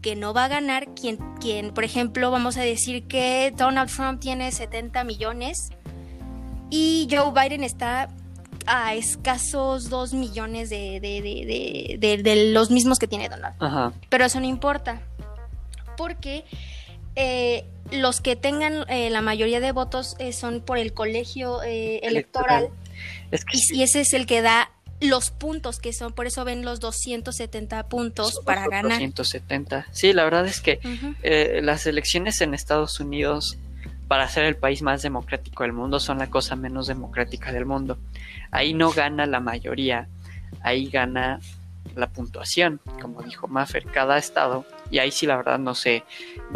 Que 0.00 0.16
no 0.16 0.32
va 0.32 0.44
a 0.44 0.48
ganar 0.48 0.94
quien, 0.94 1.18
quien, 1.40 1.72
por 1.72 1.84
ejemplo, 1.84 2.30
vamos 2.30 2.56
a 2.56 2.62
decir 2.62 3.04
que 3.06 3.52
Donald 3.56 3.90
Trump 3.90 4.20
tiene 4.20 4.52
70 4.52 5.04
millones 5.04 5.70
y 6.70 7.08
Joe 7.10 7.32
Biden 7.32 7.64
está 7.64 8.08
a 8.66 8.94
escasos 8.94 9.88
2 9.88 10.14
millones 10.14 10.70
de, 10.70 11.00
de, 11.00 12.52
los 12.52 12.70
mismos 12.70 12.98
que 12.98 13.06
tiene 13.06 13.28
Donald. 13.28 13.94
Pero 14.08 14.24
eso 14.24 14.40
no 14.40 14.46
importa, 14.46 15.00
porque 15.96 16.44
eh, 17.16 17.64
los 17.90 18.20
que 18.20 18.36
tengan 18.36 18.84
eh, 18.88 19.10
la 19.10 19.22
mayoría 19.22 19.60
de 19.60 19.72
votos 19.72 20.16
eh, 20.18 20.32
son 20.32 20.60
por 20.60 20.78
el 20.78 20.92
colegio 20.92 21.62
electoral. 21.62 22.68
y, 23.52 23.78
y 23.78 23.82
ese 23.82 24.02
es 24.02 24.12
el 24.12 24.26
que 24.26 24.42
da 24.42 24.70
los 25.00 25.30
puntos 25.30 25.78
que 25.78 25.92
son, 25.92 26.12
por 26.12 26.26
eso 26.26 26.44
ven 26.44 26.64
los 26.64 26.80
270 26.80 27.88
puntos 27.88 28.40
para 28.44 28.66
ganar. 28.66 28.98
270. 28.98 29.86
Sí, 29.92 30.12
la 30.12 30.24
verdad 30.24 30.46
es 30.46 30.60
que 30.60 30.80
eh, 31.22 31.60
las 31.62 31.86
elecciones 31.86 32.40
en 32.40 32.54
Estados 32.54 32.98
Unidos 33.00 33.58
para 34.08 34.28
ser 34.28 34.44
el 34.44 34.56
país 34.56 34.82
más 34.82 35.02
democrático 35.02 35.62
del 35.62 35.72
mundo 35.72 36.00
son 36.00 36.18
la 36.18 36.30
cosa 36.30 36.56
menos 36.56 36.86
democrática 36.86 37.52
del 37.52 37.66
mundo. 37.66 37.98
Ahí 38.50 38.74
no 38.74 38.90
gana 38.90 39.26
la 39.26 39.38
mayoría, 39.38 40.08
ahí 40.62 40.88
gana 40.88 41.40
la 41.94 42.10
puntuación, 42.10 42.80
como 43.00 43.22
dijo 43.22 43.48
Maffer, 43.48 43.84
cada 43.84 44.18
estado, 44.18 44.64
y 44.90 44.98
ahí 44.98 45.10
sí 45.10 45.26
la 45.26 45.36
verdad 45.36 45.58
no 45.58 45.74
sé 45.74 46.04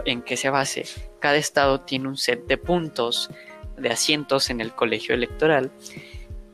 en 0.05 0.23
qué 0.23 0.37
se 0.37 0.51
base, 0.51 0.85
cada 1.21 1.37
estado 1.37 1.81
tiene 1.81 2.09
un 2.09 2.17
set 2.17 2.47
de 2.47 2.57
puntos 2.57 3.31
de 3.77 3.91
asientos 3.91 4.51
en 4.51 4.61
el 4.61 4.73
colegio 4.73 5.15
electoral 5.15 5.71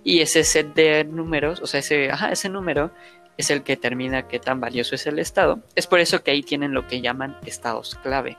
y 0.05 0.21
ese 0.21 0.45
set 0.45 0.75
de 0.75 1.05
números, 1.05 1.61
o 1.61 1.67
sea, 1.67 1.81
ese, 1.81 2.11
ese 2.31 2.49
número 2.49 2.91
es 3.37 3.51
el 3.51 3.63
que 3.63 3.77
determina 3.77 4.27
qué 4.27 4.39
tan 4.39 4.61
valioso 4.61 4.95
es 4.95 5.07
el 5.07 5.19
estado. 5.19 5.61
Es 5.75 5.87
por 5.87 6.01
eso 6.01 6.23
que 6.23 6.33
ahí 6.33 6.43
tienen 6.43 6.73
lo 6.73 6.87
que 6.87 7.01
llaman 7.01 7.37
estados 7.47 7.95
clave. 8.03 8.37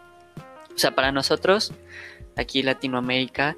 O 0.73 0.77
sea, 0.77 0.91
para 0.91 1.11
nosotros, 1.11 1.73
aquí 2.35 2.59
en 2.59 2.67
Latinoamérica, 2.67 3.55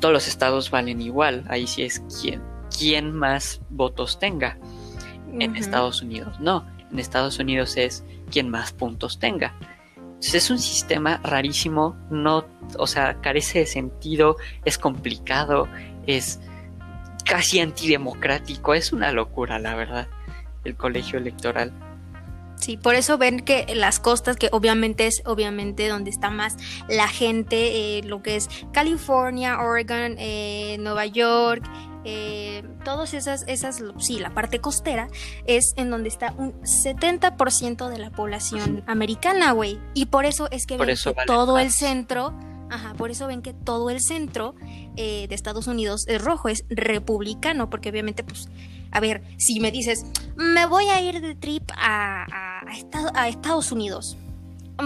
todos 0.00 0.12
los 0.12 0.28
estados 0.28 0.70
valen 0.70 1.00
igual. 1.00 1.44
Ahí 1.48 1.66
sí 1.66 1.82
es 1.82 2.02
quien, 2.20 2.42
quien 2.76 3.12
más 3.12 3.60
votos 3.70 4.18
tenga. 4.18 4.58
En 5.38 5.54
Estados 5.54 6.02
Unidos 6.02 6.40
no. 6.40 6.66
En 6.90 6.98
Estados 6.98 7.38
Unidos 7.38 7.76
es 7.76 8.04
quien 8.30 8.48
más 8.48 8.72
puntos 8.72 9.18
tenga. 9.18 9.54
Entonces 9.96 10.34
es 10.34 10.50
un 10.50 10.58
sistema 10.58 11.18
rarísimo, 11.22 11.96
no, 12.10 12.44
o 12.78 12.86
sea, 12.86 13.20
carece 13.22 13.60
de 13.60 13.66
sentido, 13.66 14.36
es 14.66 14.76
complicado, 14.76 15.66
es 16.06 16.40
casi 17.30 17.60
antidemocrático. 17.60 18.74
Es 18.74 18.92
una 18.92 19.12
locura, 19.12 19.60
la 19.60 19.76
verdad, 19.76 20.08
el 20.64 20.74
colegio 20.74 21.18
electoral. 21.18 21.72
Sí, 22.56 22.76
por 22.76 22.96
eso 22.96 23.16
ven 23.16 23.40
que 23.40 23.72
las 23.74 24.00
costas, 24.00 24.36
que 24.36 24.48
obviamente 24.52 25.06
es 25.06 25.22
obviamente 25.24 25.88
donde 25.88 26.10
está 26.10 26.28
más 26.28 26.56
la 26.88 27.08
gente, 27.08 27.98
eh, 27.98 28.02
lo 28.02 28.20
que 28.22 28.36
es 28.36 28.48
California, 28.72 29.60
Oregon, 29.60 30.16
eh, 30.18 30.76
Nueva 30.80 31.06
York, 31.06 31.64
eh, 32.04 32.64
todas 32.84 33.14
esas, 33.14 33.44
esas, 33.46 33.82
sí, 33.98 34.18
la 34.18 34.34
parte 34.34 34.60
costera 34.60 35.08
es 35.46 35.72
en 35.76 35.90
donde 35.90 36.08
está 36.08 36.34
un 36.36 36.52
70% 36.62 37.88
de 37.88 37.98
la 37.98 38.10
población 38.10 38.82
americana, 38.86 39.52
güey. 39.52 39.78
Y 39.94 40.06
por 40.06 40.24
eso 40.26 40.48
es 40.50 40.66
que, 40.66 40.76
todo 41.26 41.58
el 41.58 41.70
centro 41.70 42.34
Ajá, 42.70 42.94
por 42.94 43.10
eso 43.10 43.26
ven 43.26 43.42
que 43.42 43.52
todo 43.52 43.90
el 43.90 44.00
centro 44.00 44.54
eh, 44.96 45.26
de 45.28 45.34
Estados 45.34 45.66
Unidos 45.66 46.04
es 46.06 46.22
rojo, 46.22 46.48
es 46.48 46.64
republicano, 46.68 47.68
porque 47.68 47.90
obviamente, 47.90 48.22
pues, 48.22 48.48
a 48.92 49.00
ver, 49.00 49.22
si 49.38 49.58
me 49.58 49.72
dices, 49.72 50.06
me 50.36 50.66
voy 50.66 50.86
a 50.86 51.00
ir 51.02 51.20
de 51.20 51.34
trip 51.34 51.68
a, 51.76 52.26
a, 52.62 53.28
Estados 53.28 53.72
Unidos, 53.72 54.16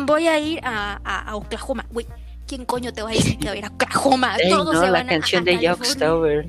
voy 0.06 0.28
a 0.28 0.38
ir 0.38 0.60
a, 0.64 1.30
Oklahoma, 1.34 1.84
güey, 1.92 2.06
¿quién 2.46 2.64
coño 2.64 2.92
te 2.94 3.02
va 3.02 3.10
a 3.10 3.12
decir 3.12 3.38
que 3.38 3.48
va 3.48 3.52
a 3.52 3.56
ir 3.56 3.64
a 3.66 3.68
Oklahoma? 3.68 4.36
Todos 4.48 4.80
se 4.80 4.90
van 4.90 4.92
la 4.92 5.06
canción 5.06 5.44
de 5.44 5.68
Jock 5.68 5.84
Tower, 5.98 6.48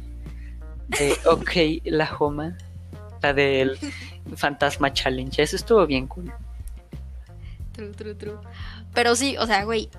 de 0.88 1.17
OK, 1.26 1.86
Oklahoma, 1.86 2.58
la 3.21 3.34
del 3.34 3.78
Fantasma 4.38 4.93
Challenge, 4.93 5.41
eso 5.41 5.58
estuvo 5.58 5.86
bien 5.86 6.08
cool. 6.08 6.32
True, 7.74 7.91
true, 7.91 8.15
true. 8.15 8.38
Pero 8.93 9.17
sí, 9.17 9.36
o 9.38 9.45
sea, 9.45 9.65
güey, 9.65 9.89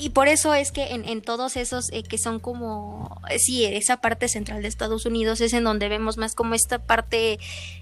y 0.00 0.10
por 0.10 0.28
eso 0.28 0.54
es 0.54 0.72
que 0.72 0.94
en, 0.94 1.22
todos 1.22 1.56
esos 1.56 1.90
eh, 1.92 2.02
que 2.02 2.18
son 2.18 2.40
como, 2.40 3.20
eh, 3.30 3.38
sí, 3.38 3.64
esa 3.64 3.98
parte 3.98 4.28
central 4.28 4.62
de 4.62 4.68
Estados 4.68 5.06
Unidos 5.06 5.40
es 5.40 5.52
en 5.52 5.64
donde 5.64 5.88
vemos 5.88 6.16
más 6.16 6.34
como 6.34 6.54
esta 6.54 6.78
parte 6.78 7.38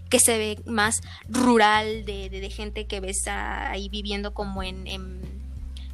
que 0.09 0.19
se 0.19 0.39
ve 0.39 0.59
más 0.67 1.01
rural 1.29 2.05
de, 2.05 2.29
de, 2.29 2.51
gente 2.51 2.87
que 2.87 3.01
ves 3.01 3.27
ahí 3.27 3.89
viviendo 3.89 4.35
como 4.35 4.63
en, 4.63 4.87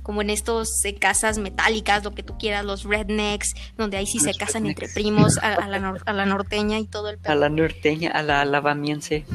como 0.08 0.22
en 0.22 0.30
estos 0.30 0.84
eh, 0.84 0.94
casas 0.94 1.36
metálicas, 1.36 2.02
lo 2.02 2.14
que 2.14 2.22
tú 2.22 2.38
quieras, 2.38 2.64
los 2.64 2.84
rednecks, 2.84 3.54
donde 3.76 3.98
ahí 3.98 4.06
sí 4.06 4.18
se 4.18 4.32
casan 4.32 4.66
entre 4.66 4.88
primos, 4.88 5.36
a, 5.36 5.68
la 5.68 6.00
a, 6.06 6.12
la 6.14 6.24
norteña 6.24 6.78
y 6.78 6.86
todo 6.86 7.10
el 7.10 7.18
A 7.24 7.34
la 7.34 7.50
norteña, 7.50 8.10
a 8.12 8.22
la 8.22 8.40
alabamiense. 8.40 9.26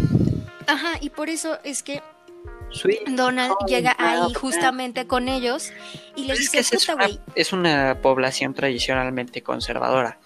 Ajá, 0.65 0.93
y 0.99 1.11
por 1.11 1.29
eso 1.29 1.59
es 1.63 1.83
que 1.83 2.01
Donald 3.07 3.53
llega 3.67 3.95
ahí 3.97 4.33
justamente 4.33 5.07
con 5.07 5.27
ellos 5.27 5.71
y 6.15 6.25
les 6.25 6.39
dice, 6.39 6.59
es, 6.59 6.89
una, 6.89 7.09
es 7.35 7.53
una 7.53 7.99
población 8.01 8.53
tradicionalmente 8.53 9.41
conservadora. 9.41 10.19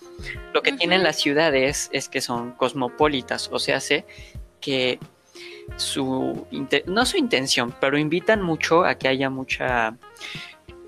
Lo 0.53 0.61
que 0.61 0.71
tienen 0.73 1.03
las 1.03 1.17
ciudades 1.17 1.89
es 1.91 2.09
que 2.09 2.21
son 2.21 2.53
cosmopolitas, 2.53 3.49
o 3.51 3.59
sea, 3.59 3.77
hace 3.77 4.05
que 4.59 4.99
su 5.75 6.47
no 6.85 7.05
su 7.05 7.17
intención, 7.17 7.75
pero 7.79 7.97
invitan 7.97 8.41
mucho 8.41 8.85
a 8.85 8.95
que 8.95 9.07
haya 9.07 9.29
mucha 9.29 9.97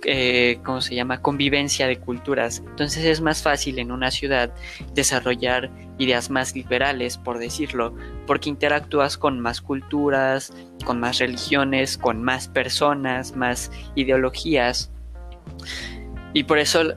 eh, 0.04 0.60
¿cómo 0.64 0.82
se 0.82 0.96
llama? 0.96 1.22
Convivencia 1.22 1.88
de 1.88 1.98
culturas. 1.98 2.64
Entonces 2.66 3.06
es 3.06 3.22
más 3.22 3.42
fácil 3.44 3.80
en 3.80 3.92
una 3.92 4.12
ciudad 4.12 4.54
desarrollar 4.94 5.70
ideas 5.98 6.30
más 6.30 6.56
liberales, 6.56 7.18
por 7.18 7.38
decirlo, 7.38 7.96
porque 8.26 8.50
interactúas 8.50 9.18
con 9.18 9.40
más 9.40 9.62
culturas, 9.62 10.54
con 10.86 11.00
más 11.00 11.20
religiones, 11.20 11.98
con 11.98 12.24
más 12.24 12.48
personas, 12.48 13.36
más 13.36 13.72
ideologías. 13.96 14.92
Y 16.34 16.44
por 16.44 16.60
eso, 16.60 16.94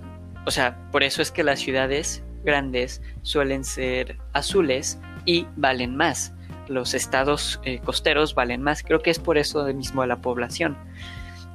o 0.47 0.51
sea, 0.51 0.79
por 0.91 1.03
eso 1.03 1.23
es 1.23 1.31
que 1.31 1.43
las 1.43 1.59
ciudades 1.59 2.23
grandes 2.45 3.03
suelen 3.23 3.65
ser 3.65 4.19
azules 4.33 5.01
y 5.25 5.47
valen 5.57 5.97
más. 5.97 6.35
Los 6.69 6.95
estados 6.95 7.61
eh, 7.65 7.81
costeros 7.81 8.35
valen 8.35 8.63
más. 8.63 8.83
Creo 8.83 9.01
que 9.01 9.11
es 9.11 9.19
por 9.19 9.39
eso 9.39 9.65
mismo 9.75 10.05
la 10.07 10.21
población. 10.21 10.77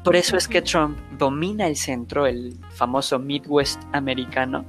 Por 0.07 0.15
eso 0.15 0.37
es 0.37 0.47
que 0.47 0.61
Trump 0.61 0.97
domina 1.17 1.67
el 1.67 1.75
centro, 1.75 2.27
el 2.27 2.57
famoso 2.75 3.19
Midwest 3.19 3.81
americano. 3.91 4.63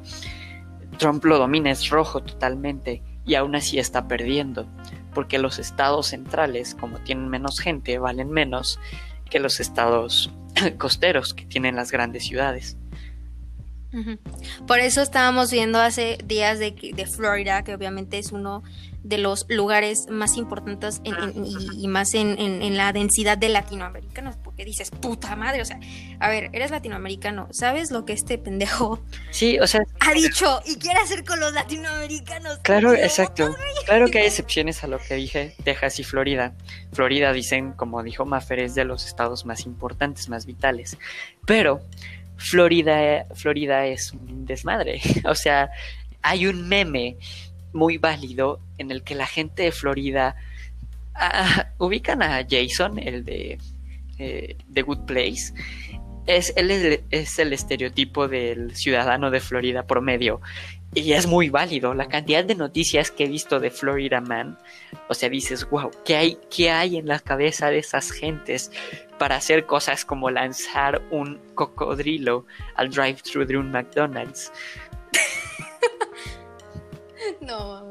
Trump 0.98 1.24
lo 1.24 1.38
domina, 1.38 1.70
es 1.70 1.90
rojo 1.90 2.20
totalmente 2.20 3.04
y 3.24 3.36
aún 3.36 3.54
así 3.54 3.78
está 3.78 4.08
perdiendo, 4.08 4.66
porque 5.14 5.38
los 5.38 5.60
estados 5.60 6.08
centrales, 6.08 6.74
como 6.74 6.98
tienen 6.98 7.28
menos 7.28 7.60
gente, 7.60 8.00
valen 8.00 8.32
menos 8.32 8.80
que 9.30 9.38
los 9.38 9.60
estados 9.60 10.28
costeros 10.76 11.34
que 11.34 11.46
tienen 11.46 11.76
las 11.76 11.92
grandes 11.92 12.24
ciudades. 12.24 12.76
Por 14.66 14.80
eso 14.80 15.02
estábamos 15.02 15.52
viendo 15.52 15.78
hace 15.78 16.18
días 16.24 16.58
de, 16.58 16.72
de 16.72 17.06
Florida, 17.06 17.62
que 17.62 17.76
obviamente 17.76 18.18
es 18.18 18.32
uno 18.32 18.64
de 19.08 19.18
los 19.18 19.46
lugares 19.48 20.06
más 20.10 20.36
importantes 20.36 21.00
y, 21.02 21.88
más 21.88 22.14
en, 22.14 22.76
la 22.76 22.92
densidad 22.92 23.38
de 23.38 23.48
latinoamericanos, 23.48 24.36
porque 24.36 24.64
dices, 24.64 24.90
puta 24.90 25.34
madre, 25.34 25.62
o 25.62 25.64
sea, 25.64 25.80
a 26.20 26.28
ver, 26.28 26.50
eres 26.52 26.70
latinoamericano, 26.70 27.48
¿sabes 27.50 27.90
lo 27.90 28.04
que 28.04 28.12
este 28.12 28.36
pendejo 28.36 29.00
sí, 29.30 29.58
o 29.58 29.66
sea, 29.66 29.80
ha 30.00 30.12
dicho 30.12 30.60
y 30.66 30.76
quiere 30.76 31.00
hacer 31.00 31.24
con 31.24 31.40
los 31.40 31.52
latinoamericanos? 31.52 32.58
Claro, 32.58 32.92
exacto. 32.92 33.56
Claro 33.86 34.08
que 34.08 34.18
hay 34.18 34.26
excepciones 34.26 34.84
a 34.84 34.86
lo 34.88 34.98
que 34.98 35.14
dije, 35.14 35.54
Texas 35.64 35.98
y 36.00 36.04
Florida. 36.04 36.52
Florida 36.92 37.32
dicen, 37.32 37.72
como 37.72 38.02
dijo 38.02 38.26
Maffer, 38.26 38.58
es 38.58 38.74
de 38.74 38.84
los 38.84 39.06
estados 39.06 39.46
más 39.46 39.64
importantes, 39.64 40.28
más 40.28 40.44
vitales, 40.44 40.98
pero 41.46 41.80
Florida, 42.36 43.24
Florida 43.34 43.86
es 43.86 44.12
un 44.12 44.44
desmadre. 44.44 45.00
O 45.24 45.34
sea, 45.34 45.70
hay 46.22 46.46
un 46.46 46.68
meme 46.68 47.16
muy 47.72 47.98
válido 47.98 48.60
en 48.78 48.90
el 48.90 49.02
que 49.02 49.14
la 49.14 49.26
gente 49.26 49.64
de 49.64 49.72
Florida 49.72 50.36
ah, 51.14 51.68
ubican 51.78 52.22
a 52.22 52.46
Jason, 52.48 52.98
el 52.98 53.24
de 53.24 53.58
eh, 54.18 54.56
The 54.72 54.82
Good 54.82 55.06
Place. 55.06 55.52
Es, 56.26 56.52
él 56.56 57.00
es, 57.10 57.38
el 57.38 57.52
estereotipo 57.52 58.28
del 58.28 58.76
ciudadano 58.76 59.30
de 59.30 59.40
Florida 59.40 59.86
promedio. 59.86 60.40
Y 60.94 61.12
es 61.12 61.26
muy 61.26 61.48
válido. 61.48 61.94
La 61.94 62.08
cantidad 62.08 62.44
de 62.44 62.54
noticias 62.54 63.10
que 63.10 63.24
he 63.24 63.28
visto 63.28 63.60
de 63.60 63.70
Florida 63.70 64.20
Man. 64.20 64.58
O 65.08 65.14
sea, 65.14 65.30
dices, 65.30 65.68
wow, 65.70 65.90
¿qué 66.04 66.16
hay, 66.16 66.38
qué 66.54 66.70
hay 66.70 66.98
en 66.98 67.06
la 67.06 67.18
cabeza 67.18 67.70
de 67.70 67.78
esas 67.78 68.10
gentes 68.10 68.70
para 69.18 69.36
hacer 69.36 69.64
cosas 69.64 70.04
como 70.04 70.30
lanzar 70.30 71.02
un 71.10 71.40
cocodrilo 71.54 72.44
al 72.74 72.90
drive-thru 72.90 73.46
de 73.46 73.56
un 73.56 73.70
McDonald's? 73.70 74.52
no 77.40 77.90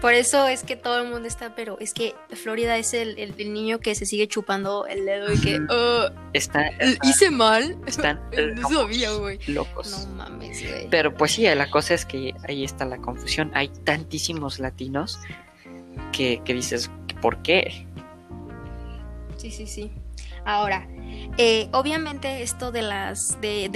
Por 0.00 0.14
eso 0.14 0.46
es 0.48 0.62
que 0.62 0.76
todo 0.76 1.02
el 1.02 1.08
mundo 1.08 1.28
está, 1.28 1.54
pero 1.54 1.78
es 1.80 1.94
que 1.94 2.14
Florida 2.30 2.76
es 2.76 2.94
el, 2.94 3.16
niño 3.36 3.80
que 3.80 3.94
se 3.94 4.06
sigue 4.06 4.26
chupando 4.28 4.86
el 4.86 5.04
dedo 5.04 5.32
y 5.32 5.40
que 5.40 5.60
oh, 5.68 6.10
está, 6.32 6.70
hice 7.02 7.30
mal. 7.30 7.76
Están 7.86 8.20
no 8.56 8.68
sabía, 8.68 9.12
güey. 9.12 9.38
Locos. 9.46 10.06
No 10.08 10.14
mames, 10.14 10.62
güey. 10.68 10.88
Pero 10.90 11.14
pues 11.14 11.32
sí, 11.32 11.42
la 11.42 11.70
cosa 11.70 11.94
es 11.94 12.04
que 12.04 12.34
ahí 12.48 12.64
está 12.64 12.84
la 12.84 12.98
confusión. 12.98 13.50
Hay 13.54 13.68
tantísimos 13.68 14.58
latinos 14.58 15.18
que, 16.12 16.40
que 16.44 16.54
dices, 16.54 16.90
¿por 17.20 17.42
qué? 17.42 17.86
Sí, 19.36 19.50
sí, 19.50 19.66
sí. 19.66 19.90
Ahora, 20.44 20.88
eh, 21.38 21.68
obviamente 21.72 22.42
esto 22.42 22.72
de 22.72 22.82
las, 22.82 23.40
de, 23.40 23.68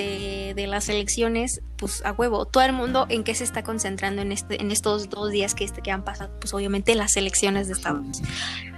de, 0.55 0.66
las 0.66 0.88
elecciones, 0.88 1.62
pues 1.77 2.05
a 2.05 2.12
huevo, 2.12 2.45
todo 2.45 2.62
el 2.62 2.73
mundo 2.73 3.07
en 3.09 3.25
qué 3.25 3.35
se 3.35 3.45
está 3.45 3.62
concentrando 3.62 4.21
en, 4.21 4.31
este, 4.31 4.61
en 4.61 4.71
estos 4.71 5.09
dos 5.09 5.31
días 5.31 5.55
que, 5.55 5.64
este, 5.64 5.81
que 5.81 5.90
han 5.90 6.05
pasado, 6.05 6.31
pues 6.38 6.53
obviamente 6.53 6.95
las 6.95 7.16
elecciones 7.16 7.66
de 7.66 7.73
Estados 7.73 8.01
Unidos. 8.01 8.23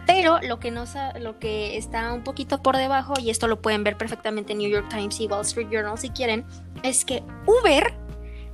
Pero 0.06 0.40
lo 0.42 0.60
que, 0.60 0.70
no, 0.70 0.84
lo 1.20 1.38
que 1.38 1.76
está 1.76 2.12
un 2.12 2.22
poquito 2.22 2.62
por 2.62 2.76
debajo, 2.76 3.14
y 3.20 3.30
esto 3.30 3.48
lo 3.48 3.60
pueden 3.60 3.82
ver 3.82 3.96
perfectamente 3.96 4.52
en 4.52 4.58
New 4.58 4.70
York 4.70 4.88
Times 4.88 5.18
y 5.20 5.26
Wall 5.26 5.42
Street 5.42 5.68
Journal 5.70 5.98
si 5.98 6.10
quieren, 6.10 6.46
es 6.82 7.04
que 7.04 7.22
Uber, 7.46 7.92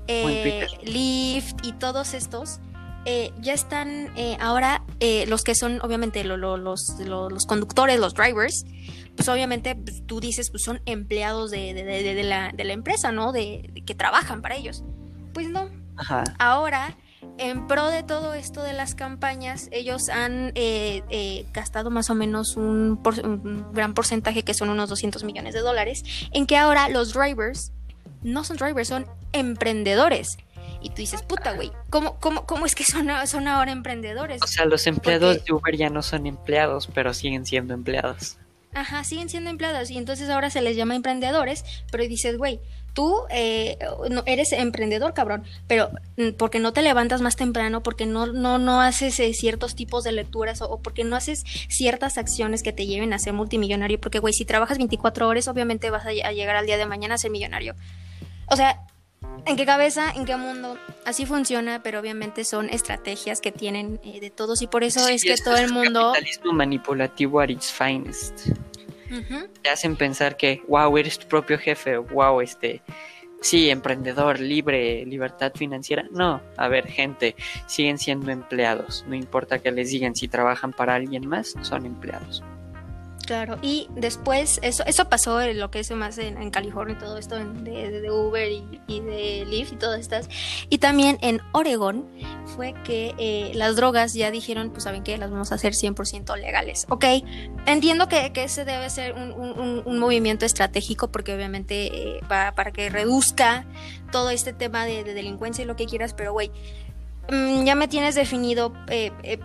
eh, 0.08 0.66
Lyft 0.84 1.64
y 1.64 1.72
todos 1.74 2.14
estos 2.14 2.60
eh, 3.04 3.32
ya 3.40 3.52
están 3.52 4.10
ahora 4.40 4.82
los 5.26 5.42
que 5.44 5.54
son 5.54 5.80
obviamente 5.82 6.24
los, 6.24 6.38
los, 6.38 6.98
los, 6.98 7.46
conductores, 7.46 8.00
los 8.00 8.14
drivers, 8.14 8.64
pues 9.16 9.28
obviamente 9.28 9.74
pues, 9.76 10.02
tú 10.06 10.20
dices, 10.20 10.50
pues 10.50 10.62
son 10.62 10.80
empleados 10.86 11.50
de, 11.50 11.74
de, 11.74 12.22
la, 12.22 12.52
de 12.52 12.64
la, 12.64 12.72
empresa, 12.72 13.12
¿no? 13.12 13.32
De, 13.32 13.70
que 13.86 13.94
trabajan 13.94 14.42
para 14.42 14.56
ellos. 14.56 14.82
Pues 15.32 15.48
no. 15.48 15.68
Ahora, 16.38 16.96
en 17.38 17.66
pro 17.66 17.88
de 17.88 18.02
todo 18.02 18.34
esto 18.34 18.62
de 18.62 18.72
las 18.72 18.94
campañas, 18.94 19.68
ellos 19.72 20.08
han 20.08 20.52
eh, 20.54 21.02
eh, 21.10 21.46
gastado 21.52 21.90
más 21.90 22.10
o 22.10 22.14
menos 22.14 22.56
un, 22.56 23.00
un, 23.04 23.72
gran 23.72 23.94
porcentaje, 23.94 24.42
que 24.42 24.54
son 24.54 24.70
unos 24.70 24.88
200 24.88 25.24
millones 25.24 25.54
de 25.54 25.60
dólares, 25.60 26.04
en 26.32 26.46
que 26.46 26.56
ahora 26.56 26.88
los 26.88 27.12
drivers 27.12 27.72
no 28.22 28.44
son 28.44 28.56
drivers, 28.56 28.88
son 28.88 29.06
emprendedores. 29.32 30.38
Y 30.84 30.90
tú 30.90 30.96
dices, 30.96 31.22
puta, 31.22 31.54
güey, 31.54 31.72
¿cómo, 31.88 32.20
cómo, 32.20 32.44
cómo 32.46 32.66
es 32.66 32.74
que 32.74 32.84
son, 32.84 33.08
son 33.26 33.48
ahora 33.48 33.72
emprendedores? 33.72 34.42
O 34.42 34.46
sea, 34.46 34.66
los 34.66 34.86
empleados 34.86 35.44
de 35.44 35.52
Uber 35.52 35.76
ya 35.76 35.90
no 35.90 36.02
son 36.02 36.26
empleados, 36.26 36.88
pero 36.94 37.14
siguen 37.14 37.46
siendo 37.46 37.74
empleados. 37.74 38.36
Ajá, 38.74 39.02
siguen 39.04 39.28
siendo 39.28 39.50
empleados 39.50 39.90
y 39.90 39.98
entonces 39.98 40.28
ahora 40.28 40.50
se 40.50 40.60
les 40.60 40.76
llama 40.76 40.94
emprendedores, 40.94 41.64
pero 41.90 42.04
dices, 42.04 42.36
güey, 42.36 42.60
tú 42.92 43.22
eh, 43.30 43.78
no, 44.10 44.22
eres 44.26 44.52
emprendedor, 44.52 45.14
cabrón, 45.14 45.44
pero 45.66 45.90
mm, 46.16 46.30
porque 46.38 46.58
no 46.60 46.72
te 46.72 46.82
levantas 46.82 47.20
más 47.20 47.36
temprano, 47.36 47.82
porque 47.82 48.04
no, 48.04 48.26
no, 48.26 48.58
no 48.58 48.80
haces 48.80 49.18
eh, 49.20 49.32
ciertos 49.32 49.74
tipos 49.74 50.04
de 50.04 50.12
lecturas 50.12 50.60
o, 50.62 50.80
porque 50.82 51.04
no 51.04 51.16
haces 51.16 51.44
ciertas 51.68 52.18
acciones 52.18 52.62
que 52.62 52.72
te 52.72 52.86
lleven 52.86 53.12
a 53.12 53.18
ser 53.18 53.32
multimillonario, 53.32 54.00
porque, 54.00 54.18
güey, 54.18 54.34
si 54.34 54.44
trabajas 54.44 54.78
24 54.78 55.28
horas, 55.28 55.48
obviamente 55.48 55.90
vas 55.90 56.04
a, 56.06 56.12
llegar 56.12 56.56
al 56.56 56.66
día 56.66 56.76
de 56.76 56.86
mañana 56.86 57.14
a 57.14 57.18
ser 57.18 57.30
millonario. 57.30 57.74
O 58.46 58.56
sea, 58.56 58.80
¿En 59.46 59.56
qué 59.56 59.66
cabeza? 59.66 60.10
¿En 60.10 60.24
qué 60.24 60.36
mundo? 60.36 60.78
Así 61.04 61.26
funciona, 61.26 61.82
pero 61.82 62.00
obviamente 62.00 62.44
son 62.44 62.70
estrategias 62.70 63.40
que 63.40 63.52
tienen 63.52 64.00
eh, 64.04 64.20
de 64.20 64.30
todos 64.30 64.62
y 64.62 64.66
por 64.66 64.84
eso 64.84 65.06
es 65.08 65.22
que 65.22 65.36
todo 65.36 65.56
el 65.56 65.72
mundo... 65.72 66.12
Capitalismo 66.14 66.52
manipulativo 66.52 67.40
at 67.40 67.48
its 67.48 67.72
finest. 67.72 68.48
Te 69.62 69.70
hacen 69.70 69.96
pensar 69.96 70.36
que, 70.36 70.62
wow, 70.66 70.96
eres 70.96 71.18
tu 71.18 71.28
propio 71.28 71.56
jefe, 71.58 71.98
wow, 71.98 72.40
este, 72.40 72.82
sí, 73.40 73.70
emprendedor, 73.70 74.40
libre, 74.40 75.04
libertad 75.06 75.52
financiera. 75.54 76.06
No, 76.10 76.40
a 76.56 76.68
ver, 76.68 76.86
gente, 76.88 77.36
siguen 77.66 77.98
siendo 77.98 78.32
empleados. 78.32 79.04
No 79.06 79.14
importa 79.14 79.58
que 79.58 79.70
les 79.70 79.90
digan 79.90 80.16
si 80.16 80.26
trabajan 80.26 80.72
para 80.72 80.94
alguien 80.94 81.28
más, 81.28 81.54
son 81.62 81.86
empleados. 81.86 82.42
Claro, 83.26 83.56
y 83.62 83.88
después, 83.94 84.60
eso, 84.62 84.84
eso 84.86 85.08
pasó 85.08 85.40
en 85.40 85.58
lo 85.58 85.70
que 85.70 85.80
es 85.80 85.90
más 85.92 86.18
en, 86.18 86.50
California 86.50 86.94
y 86.96 86.98
todo 86.98 87.16
esto 87.16 87.36
de, 87.36 88.10
Uber 88.10 88.50
y, 88.86 89.00
de 89.00 89.46
Lyft 89.46 89.72
y 89.72 89.76
todas 89.76 90.00
estas. 90.00 90.28
Y 90.68 90.78
también 90.78 91.18
en 91.22 91.40
Oregon 91.52 92.06
fue 92.54 92.74
que 92.84 93.14
eh, 93.18 93.52
las 93.54 93.76
drogas 93.76 94.12
ya 94.12 94.30
dijeron, 94.30 94.70
pues 94.70 94.84
saben 94.84 95.02
que 95.02 95.16
las 95.16 95.30
vamos 95.30 95.52
a 95.52 95.54
hacer 95.54 95.72
100% 95.72 96.36
legales. 96.38 96.86
Ok, 96.90 97.04
entiendo 97.66 98.08
que, 98.08 98.32
ese 98.34 98.66
debe 98.66 98.90
ser 98.90 99.14
un, 99.14 99.98
movimiento 99.98 100.44
estratégico 100.44 101.08
porque 101.08 101.34
obviamente 101.34 101.86
eh, 101.86 102.20
va 102.30 102.52
para 102.52 102.72
que 102.72 102.90
reduzca 102.90 103.64
todo 104.12 104.28
este 104.28 104.52
tema 104.52 104.84
de, 104.84 105.02
de 105.02 105.14
delincuencia 105.14 105.62
y 105.62 105.66
lo 105.66 105.76
que 105.76 105.86
quieras, 105.86 106.12
pero 106.12 106.32
güey, 106.32 106.50
ya 107.28 107.74
me 107.74 107.88
tienes 107.88 108.14
definido 108.14 108.72
eh, 108.88 109.10
eh, 109.22 109.38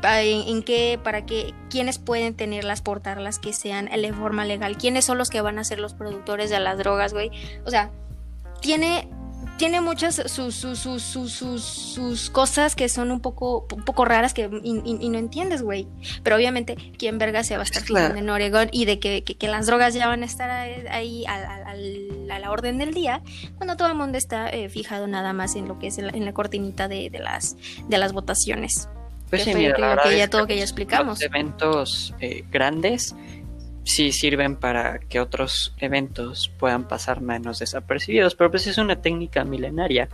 en, 0.47 0.63
qué, 0.63 0.99
para 1.01 1.25
qué, 1.25 1.53
quiénes 1.69 1.97
pueden 1.97 2.35
tenerlas, 2.35 2.81
portarlas, 2.81 3.39
que 3.39 3.53
sean 3.53 3.85
de 3.85 4.13
forma 4.13 4.45
legal, 4.45 4.77
quiénes 4.77 5.05
son 5.05 5.17
los 5.17 5.29
que 5.29 5.41
van 5.41 5.59
a 5.59 5.63
ser 5.63 5.79
los 5.79 5.93
productores 5.93 6.49
de 6.49 6.59
las 6.59 6.77
drogas, 6.77 7.13
güey. 7.13 7.31
O 7.65 7.69
sea, 7.69 7.91
tiene 8.61 9.09
tiene 9.59 9.81
muchas 9.81 10.15
sus, 10.15 10.55
sus, 10.55 10.79
sus, 10.79 11.03
sus, 11.03 12.29
cosas 12.31 12.75
que 12.75 12.87
son 12.87 13.11
un 13.11 13.19
poco, 13.19 13.67
un 13.75 13.83
poco 13.83 14.05
raras 14.05 14.33
que, 14.33 14.49
y, 14.63 15.09
no 15.09 15.17
entiendes, 15.19 15.61
güey. 15.61 15.87
Pero 16.23 16.37
obviamente, 16.37 16.77
¿quién 16.97 17.17
verga 17.19 17.43
se 17.43 17.55
va 17.55 17.61
a 17.61 17.65
estar 17.65 17.83
fijando 17.83 18.17
en 18.17 18.29
Oregón 18.29 18.69
y 18.71 18.85
de 18.85 18.99
que, 18.99 19.23
que, 19.23 19.47
las 19.47 19.67
drogas 19.67 19.93
ya 19.93 20.07
van 20.07 20.23
a 20.23 20.25
estar 20.25 20.49
ahí 20.49 21.25
a, 21.27 21.75
la 21.75 22.51
orden 22.51 22.77
del 22.77 22.93
día, 22.93 23.21
cuando 23.57 23.75
todo 23.75 23.89
el 23.89 23.95
mundo 23.95 24.17
está 24.17 24.49
eh, 24.49 24.69
fijado 24.69 25.07
nada 25.07 25.33
más 25.33 25.55
en 25.55 25.67
lo 25.67 25.77
que 25.77 25.87
es 25.87 25.97
en 25.97 26.25
la, 26.25 26.33
cortinita 26.33 26.87
de, 26.87 27.09
de, 27.09 27.19
las, 27.19 27.57
de 27.87 27.97
las 27.97 28.13
votaciones. 28.13 28.87
Pues 29.29 29.43
sí, 29.43 29.53
mira, 29.53 29.75
que, 30.03 30.17
ya 30.17 30.29
todo 30.29 30.47
que 30.47 30.55
ya 30.55 30.63
explicamos. 30.63 31.19
Los 31.19 31.21
eventos 31.21 32.15
eh, 32.19 32.43
grandes 32.49 33.13
sí 33.83 34.11
sirven 34.11 34.55
para 34.55 34.99
que 34.99 35.19
otros 35.19 35.73
eventos 35.79 36.51
puedan 36.59 36.87
pasar 36.87 37.21
menos 37.21 37.59
desapercibidos, 37.59 38.35
pero 38.35 38.51
pues 38.51 38.67
es 38.67 38.77
una 38.77 39.01
técnica 39.01 39.43
milenaria 39.43 40.09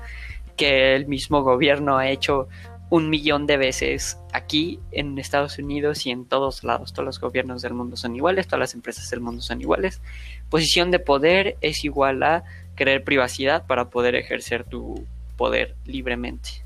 que 0.56 0.96
el 0.96 1.08
mismo 1.08 1.44
gobierno 1.44 1.98
ha 1.98 2.10
hecho 2.10 2.48
un 2.90 3.10
millón 3.10 3.48
de 3.48 3.58
veces 3.58 4.20
aquí 4.32 4.80
en 4.92 5.18
Estados 5.18 5.58
Unidos 5.58 6.06
y 6.06 6.12
en 6.12 6.26
todos 6.26 6.64
lados. 6.64 6.94
Todos 6.94 7.06
los 7.06 7.20
gobiernos 7.20 7.62
del 7.62 7.74
mundo 7.74 7.98
son 7.98 8.16
iguales, 8.16 8.48
todas 8.48 8.60
las 8.60 8.74
empresas 8.74 9.10
del 9.10 9.22
mundo 9.22 9.42
son 9.42 9.60
iguales. 9.62 10.02
Posición 10.50 10.92
de 10.92 11.00
poder 11.00 11.58
es 11.62 11.84
igual 11.84 12.22
a 12.24 12.44
querer 12.76 13.04
privacidad 13.04 13.66
para 13.66 13.90
poder 13.90 14.16
ejercer 14.16 14.64
tu 14.64 15.06
poder 15.36 15.76
libremente. 15.86 16.65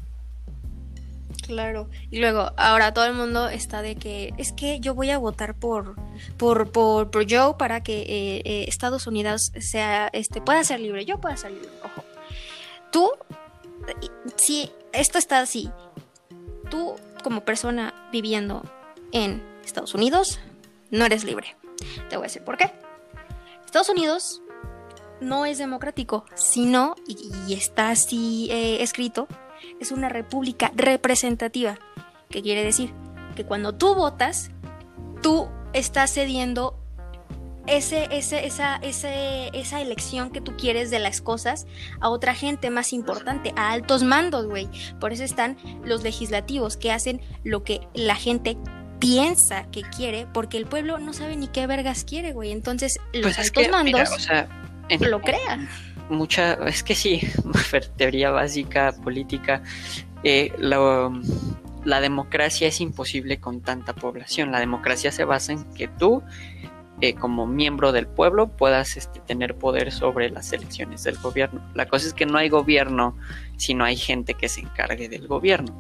Claro. 1.50 1.90
Y 2.12 2.20
luego, 2.20 2.52
ahora 2.58 2.94
todo 2.94 3.06
el 3.06 3.14
mundo 3.14 3.50
está 3.50 3.82
de 3.82 3.96
que 3.96 4.36
es 4.38 4.52
que 4.52 4.80
yo 4.80 4.94
voy 4.94 5.10
a 5.10 5.18
votar 5.18 5.56
por 5.56 5.96
por, 6.38 6.72
por, 6.72 7.10
por 7.10 7.26
Joe 7.28 7.56
para 7.58 7.82
que 7.82 8.02
eh, 8.02 8.42
eh, 8.46 8.66
Estados 8.68 9.08
Unidos 9.08 9.52
sea 9.60 10.12
este 10.14 10.42
pueda 10.42 10.64
ser 10.64 10.80
libre. 10.80 11.06
Yo 11.06 11.20
pueda 11.20 11.36
ser 11.38 11.54
libre. 11.54 11.72
Ojo. 11.84 12.04
Tú, 12.92 13.12
si 14.36 14.72
esto 14.94 15.18
está 15.18 15.40
así, 15.40 15.72
tú 16.70 16.94
como 17.24 17.42
persona 17.42 17.96
viviendo 18.12 18.62
en 19.12 19.42
Estados 19.66 19.96
Unidos 19.96 20.40
no 20.92 21.04
eres 21.04 21.24
libre. 21.24 21.56
Te 22.12 22.18
voy 22.18 22.26
a 22.26 22.28
decir 22.28 22.44
por 22.44 22.58
qué. 22.58 22.72
Estados 23.66 23.90
Unidos 23.90 24.44
no 25.20 25.48
es 25.48 25.58
democrático, 25.58 26.26
sino, 26.36 26.94
y, 27.08 27.56
está 27.56 27.90
así 27.90 28.50
eh, 28.52 28.84
escrito, 28.84 29.28
es 29.80 29.92
una 29.92 30.10
república 30.10 30.72
representativa. 30.76 31.78
¿Qué 32.30 32.42
quiere 32.42 32.64
decir? 32.64 32.92
Que 33.36 33.44
cuando 33.46 33.74
tú 33.74 33.96
votas, 33.96 34.52
tú 35.22 35.48
estás 35.74 36.12
cediendo 36.14 36.76
ese, 37.68 38.08
ese, 38.12 38.46
esa, 38.48 38.78
ese, 38.78 39.50
esa 39.54 39.80
elección 39.82 40.32
que 40.32 40.42
tú 40.42 40.56
quieres 40.58 40.90
de 40.90 40.98
las 41.00 41.22
cosas 41.22 41.68
a 42.00 42.10
otra 42.10 42.34
gente 42.34 42.70
más 42.72 42.94
importante, 42.94 43.54
a 43.56 43.72
altos 43.72 44.04
mandos, 44.04 44.48
güey. 44.48 44.68
Por 45.00 45.14
eso 45.14 45.24
están 45.24 45.58
los 45.84 46.02
legislativos 46.04 46.78
que 46.78 46.92
hacen 46.92 47.22
lo 47.44 47.64
que 47.64 47.82
la 47.94 48.16
gente 48.16 48.58
piensa 49.00 49.66
que 49.72 49.82
quiere, 49.84 50.28
porque 50.34 50.58
el 50.58 50.66
pueblo 50.66 50.98
no 50.98 51.14
sabe 51.14 51.36
ni 51.38 51.48
qué 51.48 51.68
vergas 51.68 52.04
quiere, 52.04 52.34
güey. 52.34 52.52
Entonces, 52.52 52.98
los 53.14 53.22
Pues 53.22 53.40
es 53.40 53.48
altos 53.48 53.64
que, 53.64 53.70
mandos 53.70 53.86
mira, 53.94 54.10
o 54.16 54.20
sea, 54.20 54.50
en- 54.90 55.10
lo 55.12 55.22
crean. 55.22 55.70
Mucha, 56.10 56.54
es 56.68 56.84
que 56.84 56.96
sí, 56.96 57.22
teoría 57.98 58.32
básica, 58.32 58.94
política, 59.04 59.64
eh, 60.24 60.52
la 60.60 62.02
democracia 62.02 62.68
es 62.68 62.82
imposible 62.82 63.40
con 63.40 63.62
tanta 63.62 63.94
población. 63.94 64.52
La 64.52 64.60
democracia 64.60 65.12
se 65.12 65.24
basa 65.24 65.54
en 65.54 65.64
que 65.74 65.88
tú, 65.88 66.22
eh, 67.02 67.14
como 67.14 67.48
miembro 67.48 67.92
del 67.92 68.08
pueblo, 68.08 68.50
puedas 68.50 68.98
este, 68.98 69.20
tener 69.22 69.56
poder 69.56 69.92
sobre 69.92 70.30
las 70.30 70.52
elecciones 70.52 71.04
del 71.04 71.18
gobierno. 71.18 71.62
La 71.74 71.88
cosa 71.88 72.08
es 72.08 72.14
que 72.14 72.26
no 72.26 72.38
hay 72.38 72.50
gobierno 72.50 73.16
si 73.58 73.74
no 73.74 73.86
hay 73.86 73.96
gente 73.96 74.34
que 74.34 74.50
se 74.50 74.62
encargue 74.62 75.08
del 75.08 75.28
gobierno. 75.28 75.74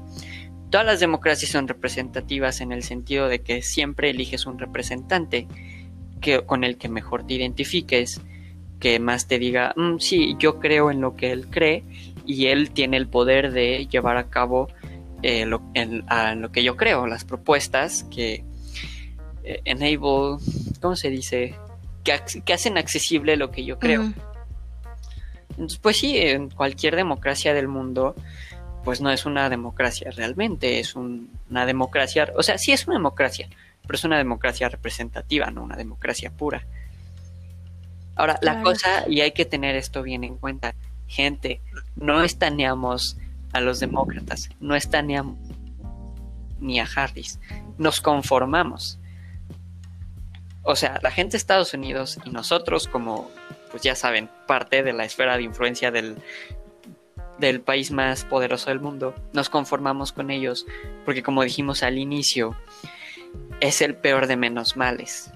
Todas 0.69 0.85
las 0.85 0.99
democracias 0.99 1.51
son 1.51 1.67
representativas 1.67 2.61
en 2.61 2.71
el 2.71 2.83
sentido 2.83 3.27
de 3.27 3.41
que 3.41 3.61
siempre 3.63 4.11
eliges 4.11 4.45
un 4.45 4.59
representante 4.59 5.47
que, 6.21 6.45
con 6.45 6.63
el 6.63 6.77
que 6.77 6.89
mejor 6.89 7.25
te 7.25 7.33
identifiques, 7.33 8.21
que 8.79 8.99
más 8.99 9.27
te 9.27 9.39
diga, 9.39 9.73
"Mm, 9.75 9.97
sí, 9.99 10.35
yo 10.39 10.59
creo 10.59 10.89
en 10.91 11.01
lo 11.01 11.15
que 11.15 11.31
él 11.31 11.47
cree 11.49 11.83
y 12.25 12.47
él 12.47 12.71
tiene 12.71 12.97
el 12.97 13.07
poder 13.07 13.51
de 13.51 13.87
llevar 13.87 14.17
a 14.17 14.29
cabo 14.29 14.67
eh, 15.21 15.45
lo, 15.45 15.61
en, 15.73 16.05
a 16.07 16.33
lo 16.35 16.49
que 16.51 16.63
yo 16.63 16.77
creo, 16.77 17.05
las 17.05 17.25
propuestas 17.25 18.03
que 18.09 18.45
eh, 19.43 19.61
enable, 19.65 20.37
¿cómo 20.81 20.95
se 20.95 21.09
dice? 21.09 21.55
Que, 22.05 22.13
ac- 22.13 22.41
que 22.43 22.53
hacen 22.53 22.77
accesible 22.77 23.35
lo 23.35 23.51
que 23.51 23.65
yo 23.65 23.79
creo. 23.79 24.03
Entonces, 25.49 25.77
pues 25.79 25.97
sí, 25.97 26.17
en 26.17 26.49
cualquier 26.49 26.95
democracia 26.95 27.53
del 27.53 27.67
mundo, 27.67 28.15
pues 28.85 29.01
no 29.01 29.11
es 29.11 29.25
una 29.25 29.49
democracia 29.49 30.09
realmente, 30.11 30.79
es 30.79 30.95
un- 30.95 31.29
una 31.49 31.65
democracia, 31.65 32.31
o 32.37 32.43
sea, 32.43 32.57
sí 32.57 32.71
es 32.71 32.87
una 32.87 32.95
democracia, 32.95 33.49
pero 33.81 33.95
es 33.95 34.03
una 34.05 34.17
democracia 34.17 34.69
representativa, 34.69 35.51
no 35.51 35.63
una 35.63 35.75
democracia 35.75 36.31
pura. 36.31 36.65
Ahora, 38.19 38.37
la 38.41 38.61
cosa, 38.61 39.05
y 39.07 39.21
hay 39.21 39.31
que 39.31 39.45
tener 39.45 39.77
esto 39.77 40.03
bien 40.03 40.25
en 40.25 40.35
cuenta, 40.35 40.75
gente, 41.07 41.61
no 41.95 42.21
estaneamos 42.21 43.15
a 43.53 43.61
los 43.61 43.79
demócratas, 43.79 44.49
no 44.59 44.75
estaneamos 44.75 45.37
ni 46.59 46.81
a 46.81 46.87
Harris, 46.93 47.39
nos 47.77 48.01
conformamos. 48.01 48.99
O 50.63 50.75
sea, 50.75 50.99
la 51.01 51.11
gente 51.11 51.31
de 51.31 51.37
Estados 51.37 51.73
Unidos 51.73 52.19
y 52.25 52.31
nosotros 52.31 52.89
como, 52.89 53.31
pues 53.71 53.83
ya 53.83 53.95
saben, 53.95 54.29
parte 54.47 54.83
de 54.83 54.91
la 54.91 55.05
esfera 55.05 55.37
de 55.37 55.43
influencia 55.43 55.89
del, 55.89 56.17
del 57.37 57.61
país 57.61 57.89
más 57.89 58.25
poderoso 58.25 58.69
del 58.69 58.81
mundo, 58.81 59.15
nos 59.31 59.49
conformamos 59.49 60.11
con 60.11 60.29
ellos, 60.29 60.65
porque 61.05 61.23
como 61.23 61.41
dijimos 61.41 61.83
al 61.83 61.97
inicio, 61.97 62.53
es 63.61 63.81
el 63.81 63.95
peor 63.95 64.27
de 64.27 64.35
menos 64.35 64.75
males. 64.75 65.31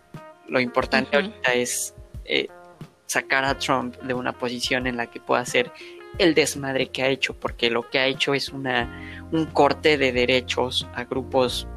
Lo 0.50 0.60
importante 0.60 1.18
Ujú. 1.18 1.28
ahorita 1.28 1.54
es 1.54 1.96
eh, 2.26 2.50
sacar 3.06 3.45
a 3.45 3.58
Trump 3.58 3.95
de 4.01 4.14
una 4.14 4.34
posición 4.34 4.88
en 4.88 4.97
la 4.97 5.08
que 5.08 5.20
pueda 5.20 5.41
hacer 5.41 5.72
el 6.20 6.34
desmadre 6.36 6.88
que 6.89 7.04
ha 7.04 7.08
hecho, 7.08 7.34
porque 7.34 7.70
lo 7.72 7.89
que 7.89 7.99
ha 7.99 8.06
hecho 8.06 8.34
es 8.34 8.49
una, 8.49 9.28
un 9.32 9.45
corte 9.47 9.97
de 9.97 10.12
derechos 10.12 10.88
a 10.95 11.04
grupos 11.06 11.68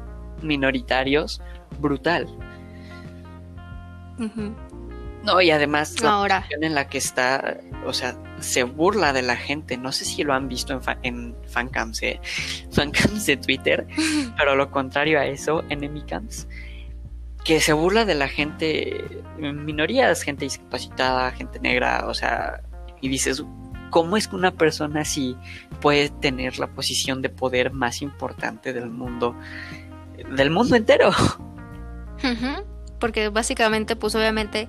minoritarios 0.41 1.41
brutal. 1.79 2.27
No, 5.23 5.41
y 5.41 5.51
además 5.51 5.99
la 6.01 6.11
Ahora. 6.11 6.37
posición 6.37 6.63
en 6.63 6.73
la 6.75 6.87
que 6.87 6.97
está, 6.97 7.57
o 7.85 7.93
sea, 7.93 8.15
se 8.39 8.63
burla 8.63 9.11
de 9.13 9.21
la 9.23 9.35
gente. 9.35 9.77
No 9.77 9.91
sé 9.91 10.05
si 10.05 10.23
lo 10.23 10.33
han 10.33 10.47
visto 10.47 10.73
en, 10.73 10.81
fa- 10.81 10.99
en 11.03 11.35
fancams, 11.47 12.01
eh, 12.03 12.19
fancams 12.71 13.25
de 13.25 13.37
Twitter, 13.37 13.87
pero 14.37 14.55
lo 14.55 14.71
contrario 14.71 15.19
a 15.19 15.25
eso, 15.25 15.63
enemicams, 15.69 16.47
que 17.47 17.61
se 17.61 17.71
burla 17.71 18.03
de 18.03 18.13
la 18.13 18.27
gente, 18.27 19.23
minorías, 19.37 20.21
gente 20.21 20.43
discapacitada, 20.43 21.31
gente 21.31 21.61
negra, 21.61 22.05
o 22.07 22.13
sea, 22.13 22.61
y 22.99 23.07
dices, 23.07 23.41
¿cómo 23.89 24.17
es 24.17 24.27
que 24.27 24.35
una 24.35 24.51
persona 24.51 24.99
así 24.99 25.37
puede 25.79 26.09
tener 26.09 26.59
la 26.59 26.67
posición 26.67 27.21
de 27.21 27.29
poder 27.29 27.71
más 27.71 28.01
importante 28.01 28.73
del 28.73 28.89
mundo, 28.89 29.33
del 30.35 30.51
mundo 30.51 30.75
entero? 30.75 31.11
Porque 32.99 33.29
básicamente, 33.29 33.95
pues 33.95 34.13
obviamente, 34.15 34.67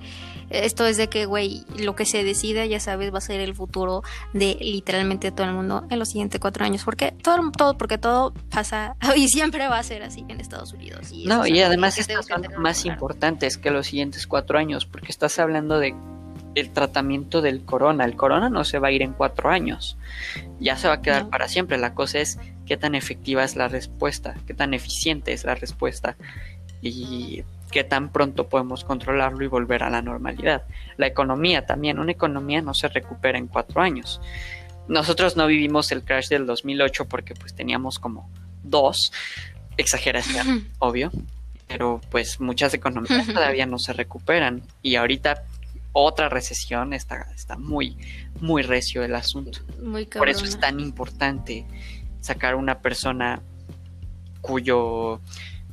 esto 0.51 0.87
es 0.87 0.97
de 0.97 1.09
que, 1.09 1.27
güey, 1.27 1.65
lo 1.79 1.95
que 1.97 2.05
se 2.05 2.25
decida, 2.25 2.65
ya 2.67 2.81
sabes, 2.81 3.13
va 3.13 3.19
a 3.19 3.23
ser 3.23 3.41
el 3.41 3.55
futuro 3.55 4.03
de 4.33 4.57
literalmente 4.61 5.31
todo 5.31 5.47
el 5.47 5.53
mundo 5.55 5.85
en 5.91 5.99
los 5.99 6.09
siguientes 6.09 6.41
cuatro 6.41 6.65
años. 6.65 6.85
Porque 6.85 7.13
todo, 7.23 7.51
todo, 7.57 7.77
porque 7.79 7.99
todo 7.99 8.33
pasa 8.51 8.97
y 9.17 9.29
siempre 9.29 9.69
va 9.69 9.79
a 9.79 9.83
ser 9.83 10.03
así 10.03 10.25
en 10.29 10.41
Estados 10.41 10.73
Unidos. 10.73 11.11
Y 11.13 11.27
No, 11.27 11.47
y 11.47 11.61
además 11.61 11.99
estas 11.99 12.27
son 12.27 12.43
más 12.59 12.83
claro. 12.83 12.95
importantes 12.95 13.59
que 13.59 13.71
los 13.71 13.87
siguientes 13.87 14.27
cuatro 14.27 14.59
años, 14.59 14.87
porque 14.87 15.09
estás 15.13 15.39
hablando 15.39 15.79
de 15.79 15.95
el 16.55 16.71
tratamiento 16.73 17.41
del 17.43 17.65
corona. 17.65 18.05
El 18.05 18.17
corona 18.17 18.49
no 18.49 18.65
se 18.65 18.79
va 18.79 18.89
a 18.89 18.91
ir 18.91 19.03
en 19.03 19.13
cuatro 19.13 19.51
años, 19.51 19.97
ya 20.59 20.77
se 20.77 20.89
va 20.89 20.95
a 20.95 21.03
quedar 21.03 21.25
No. 21.25 21.31
para 21.31 21.47
siempre. 21.47 21.79
La 21.79 21.95
cosa 21.95 22.19
es 22.19 22.39
qué 22.67 22.77
tan 22.77 22.95
efectiva 22.95 23.45
es 23.45 23.55
la 23.55 23.69
respuesta, 23.69 24.35
qué 24.47 24.55
tan 24.55 24.75
eficiente 24.75 25.33
es 25.33 25.45
la 25.45 25.55
respuesta 25.55 26.17
y 26.83 27.45
qué 27.71 27.85
tan 27.85 28.11
pronto 28.11 28.49
podemos 28.49 28.85
controlarlo 28.85 29.45
y 29.45 29.49
volver 29.49 29.83
a 29.83 29.91
la 29.91 30.03
normalidad. 30.03 30.65
La 30.97 31.07
economía 31.07 31.67
también, 31.67 31.99
una 31.99 32.13
economía 32.13 32.63
no 32.63 32.75
se 32.75 32.89
recupera 32.89 33.39
en 33.39 33.47
cuatro 33.47 33.81
años. 33.81 34.21
Nosotros 34.89 35.37
no 35.37 35.47
vivimos 35.47 35.93
el 35.93 36.03
crash 36.03 36.29
del 36.29 36.47
2008 36.47 37.07
porque 37.07 37.35
pues 37.35 37.55
teníamos 37.55 37.99
como 37.99 38.31
dos, 38.63 39.13
exageración, 39.77 40.69
obvio, 40.79 41.11
pero 41.67 42.01
pues 42.11 42.41
muchas 42.41 42.75
economías 42.75 43.27
todavía 43.27 43.67
no 43.67 43.79
se 43.79 43.93
recuperan 43.93 44.63
y 44.83 44.97
ahorita 44.97 45.45
otra 45.93 46.29
recesión 46.29 46.93
está, 46.93 47.29
está 47.35 47.57
muy, 47.57 47.97
muy 48.41 48.63
recio 48.63 49.03
el 49.03 49.15
asunto. 49.15 49.61
Muy 49.83 50.07
Por 50.07 50.29
eso 50.29 50.45
es 50.45 50.59
tan 50.59 50.81
importante 50.81 51.67
sacar 52.21 52.55
una 52.55 52.81
persona 52.81 53.43
cuyo, 54.41 55.21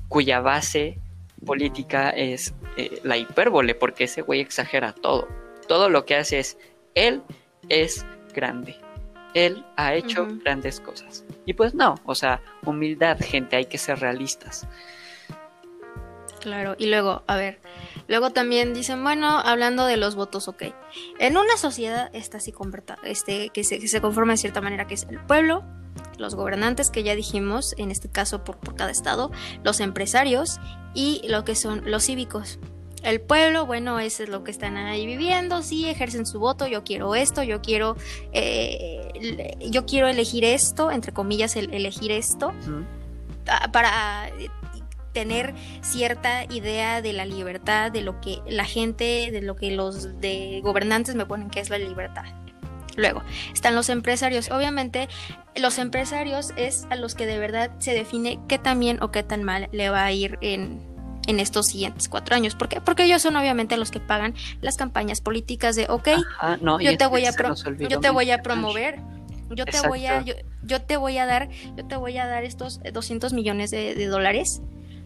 cuya 0.07 0.39
base 0.39 0.99
política 1.45 2.09
es 2.09 2.53
eh, 2.77 2.99
la 3.03 3.17
hipérbole, 3.17 3.75
porque 3.75 4.05
ese 4.05 4.21
güey 4.21 4.41
exagera 4.41 4.93
todo. 4.93 5.27
Todo 5.67 5.89
lo 5.89 6.05
que 6.05 6.15
hace 6.15 6.39
es, 6.39 6.57
él 6.95 7.21
es 7.69 8.05
grande. 8.33 8.75
Él 9.33 9.65
ha 9.75 9.93
hecho 9.93 10.27
grandes 10.43 10.79
cosas. 10.79 11.25
Y 11.45 11.53
pues 11.53 11.73
no, 11.73 11.95
o 12.05 12.15
sea, 12.15 12.41
humildad, 12.65 13.17
gente, 13.21 13.55
hay 13.55 13.65
que 13.65 13.77
ser 13.77 13.99
realistas. 13.99 14.67
Claro, 16.39 16.75
y 16.77 16.85
luego, 16.85 17.23
a 17.27 17.37
ver, 17.37 17.59
luego 18.07 18.29
también 18.29 18.73
dicen, 18.73 19.03
bueno, 19.03 19.39
hablando 19.39 19.85
de 19.87 19.97
los 19.97 20.15
votos, 20.15 20.47
ok. 20.47 20.63
En 21.19 21.37
una 21.37 21.57
sociedad 21.57 22.09
está 22.13 22.37
así 22.37 22.53
este, 23.03 23.49
que 23.49 23.63
se, 23.63 23.79
que 23.79 23.87
se 23.87 23.99
conforma 23.99 24.33
de 24.33 24.37
cierta 24.37 24.61
manera, 24.61 24.85
que 24.85 24.93
es 24.93 25.07
el 25.09 25.19
pueblo, 25.19 25.63
los 26.17 26.35
gobernantes, 26.35 26.89
que 26.89 27.03
ya 27.03 27.15
dijimos, 27.15 27.75
en 27.77 27.91
este 27.91 28.09
caso 28.09 28.43
por, 28.43 28.57
por 28.57 28.75
cada 28.75 28.91
estado, 28.91 29.31
los 29.63 29.79
empresarios 29.79 30.59
y 30.93 31.21
lo 31.27 31.43
que 31.43 31.55
son 31.55 31.89
los 31.89 32.05
cívicos. 32.05 32.59
El 33.03 33.21
pueblo, 33.21 33.67
bueno, 33.67 33.99
eso 33.99 34.23
es 34.23 34.29
lo 34.29 34.43
que 34.43 34.49
están 34.49 34.77
ahí 34.77 35.05
viviendo, 35.05 35.61
sí, 35.61 35.87
ejercen 35.87 36.25
su 36.25 36.39
voto, 36.39 36.65
yo 36.65 36.83
quiero 36.83 37.13
esto, 37.13 37.43
yo 37.43 37.61
quiero, 37.61 37.95
eh, 38.33 39.59
yo 39.69 39.85
quiero 39.85 40.07
elegir 40.07 40.43
esto, 40.43 40.89
entre 40.89 41.13
comillas, 41.13 41.55
elegir 41.55 42.11
esto, 42.11 42.51
para 43.71 44.31
tener 45.13 45.53
cierta 45.81 46.45
idea 46.45 47.03
de 47.03 47.13
la 47.13 47.25
libertad, 47.25 47.91
de 47.91 48.01
lo 48.01 48.19
que 48.21 48.39
la 48.47 48.65
gente, 48.65 49.29
de 49.31 49.41
lo 49.41 49.55
que 49.55 49.71
los 49.71 50.19
de 50.19 50.61
gobernantes 50.63 51.13
me 51.13 51.27
ponen 51.27 51.51
que 51.51 51.59
es 51.59 51.69
la 51.69 51.77
libertad. 51.77 52.25
Luego, 52.95 53.23
están 53.53 53.75
los 53.75 53.89
empresarios. 53.89 54.51
Obviamente, 54.51 55.09
los 55.55 55.77
empresarios 55.77 56.53
es 56.55 56.87
a 56.89 56.95
los 56.95 57.15
que 57.15 57.25
de 57.25 57.39
verdad 57.39 57.71
se 57.79 57.93
define 57.93 58.39
qué 58.47 58.57
tan 58.57 58.79
bien 58.79 59.01
o 59.01 59.11
qué 59.11 59.23
tan 59.23 59.43
mal 59.43 59.69
le 59.71 59.89
va 59.89 60.05
a 60.05 60.11
ir 60.11 60.37
en, 60.41 60.79
en 61.27 61.39
estos 61.39 61.67
siguientes 61.67 62.09
cuatro 62.09 62.35
años. 62.35 62.55
¿Por 62.55 62.69
qué? 62.69 62.81
Porque 62.81 63.03
ellos 63.03 63.21
son 63.21 63.35
obviamente 63.35 63.77
los 63.77 63.91
que 63.91 63.99
pagan 63.99 64.33
las 64.61 64.77
campañas 64.77 65.21
políticas 65.21 65.75
de, 65.75 65.87
ok, 65.89 66.09
yo, 66.81 66.97
te 66.97 67.07
voy 67.07 67.25
a 67.25 67.31
yo 67.79 67.99
te 67.99 68.09
voy 68.09 68.31
a 68.31 68.41
promover, 68.41 68.99
yo 69.49 69.65
te 69.65 69.87
voy 69.87 70.05
a, 70.05 70.23
yo, 70.63 70.81
te 70.81 70.97
voy 70.97 71.17
a 71.17 71.25
dar, 71.25 71.49
yo 71.75 71.85
te 71.85 71.95
voy 71.95 72.17
a 72.17 72.27
dar 72.27 72.43
estos 72.43 72.79
200 72.91 73.33
millones 73.33 73.71
de, 73.71 74.07
dólares 74.07 74.61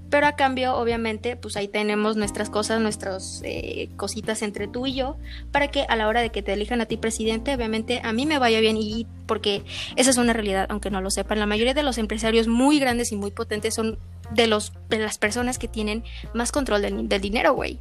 pero 0.10 0.28
a 0.28 0.34
cambio, 0.34 0.76
obviamente, 0.76 1.36
pues 1.36 1.56
ahí 1.58 1.68
tenemos 1.68 2.18
nuestras 2.18 2.50
cosas, 2.50 2.82
nuestras 2.82 3.42
eh, 3.44 3.90
cositas 3.96 4.42
entre 4.42 4.68
tú 4.68 4.88
y 4.88 4.96
yo, 4.96 5.18
para 5.52 5.70
que 5.70 5.86
a 5.88 5.96
la 5.96 6.08
hora 6.08 6.22
de 6.22 6.32
que 6.32 6.42
te 6.42 6.54
elijan 6.54 6.82
a 6.82 6.86
ti 6.86 6.98
presidente, 6.98 7.54
obviamente 7.54 8.02
a 8.04 8.12
mí 8.14 8.26
me 8.26 8.40
vaya 8.40 8.60
bien 8.60 8.78
y 8.78 9.06
porque 9.28 9.64
esa 9.96 10.10
es 10.10 10.18
una 10.18 10.34
realidad, 10.34 10.66
aunque 10.70 10.90
no 10.90 11.02
lo 11.02 11.12
sepan. 11.12 11.40
La 11.40 11.46
mayoría 11.46 11.74
de 11.74 11.84
los 11.84 11.98
empresarios 11.98 12.48
muy 12.48 12.80
grandes 12.80 13.12
y 13.12 13.16
muy 13.16 13.32
potentes 13.32 13.76
son 13.76 14.00
de 14.32 14.48
los 14.48 14.74
de 14.90 15.00
las 15.00 15.18
personas 15.18 15.58
que 15.58 15.68
tienen 15.68 16.04
más 16.34 16.52
control 16.52 16.82
del, 16.82 17.22
dinero, 17.22 17.54
güey. 17.54 17.80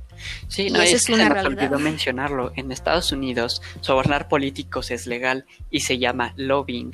Sí, 0.48 0.70
no, 0.70 0.80
es, 0.80 1.08
una 1.08 1.28
se 1.40 1.46
olvidó 1.46 1.78
mencionarlo. 1.78 2.52
En 2.56 2.72
Estados 2.72 3.12
Unidos, 3.12 3.62
sobornar 3.80 4.28
políticos 4.28 4.90
es 4.90 5.06
legal 5.06 5.46
y 5.70 5.80
se 5.80 5.98
llama 5.98 6.34
lobbying, 6.36 6.92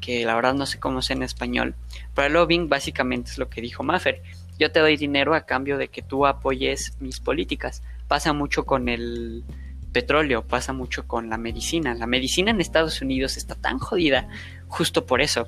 que 0.00 0.24
la 0.24 0.34
verdad 0.34 0.54
no 0.54 0.66
sé 0.66 0.78
cómo 0.78 1.00
es 1.00 1.10
en 1.10 1.22
español, 1.22 1.74
pero 2.14 2.26
el 2.26 2.32
lobbying 2.34 2.68
básicamente 2.68 3.30
es 3.30 3.38
lo 3.38 3.48
que 3.48 3.60
dijo 3.60 3.82
Maffer. 3.82 4.22
Yo 4.58 4.72
te 4.72 4.80
doy 4.80 4.96
dinero 4.96 5.34
a 5.34 5.46
cambio 5.46 5.78
de 5.78 5.88
que 5.88 6.02
tú 6.02 6.26
apoyes 6.26 6.96
mis 7.00 7.20
políticas. 7.20 7.82
Pasa 8.08 8.32
mucho 8.32 8.64
con 8.64 8.88
el 8.88 9.44
petróleo, 9.92 10.42
pasa 10.42 10.72
mucho 10.72 11.06
con 11.06 11.30
la 11.30 11.38
medicina. 11.38 11.94
La 11.94 12.06
medicina 12.06 12.50
en 12.50 12.60
Estados 12.60 13.00
Unidos 13.00 13.36
está 13.36 13.54
tan 13.54 13.78
jodida 13.78 14.28
justo 14.68 15.06
por 15.06 15.20
eso 15.20 15.46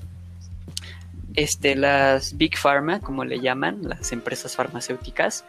este, 1.34 1.76
las 1.76 2.36
Big 2.36 2.56
Pharma, 2.56 3.00
como 3.00 3.24
le 3.24 3.40
llaman, 3.40 3.80
las 3.82 4.12
empresas 4.12 4.56
farmacéuticas, 4.56 5.44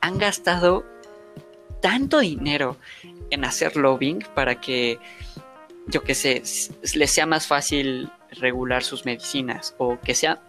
han 0.00 0.18
gastado 0.18 0.84
tanto 1.80 2.20
dinero 2.20 2.76
en 3.30 3.44
hacer 3.44 3.76
lobbying 3.76 4.24
para 4.34 4.60
que, 4.60 4.98
yo 5.86 6.02
que 6.02 6.14
sé, 6.14 6.42
les 6.94 7.10
sea 7.10 7.26
más 7.26 7.46
fácil 7.46 8.10
regular 8.30 8.82
sus 8.82 9.04
medicinas 9.04 9.74
o 9.78 9.98
que 10.00 10.14
sea, 10.14 10.40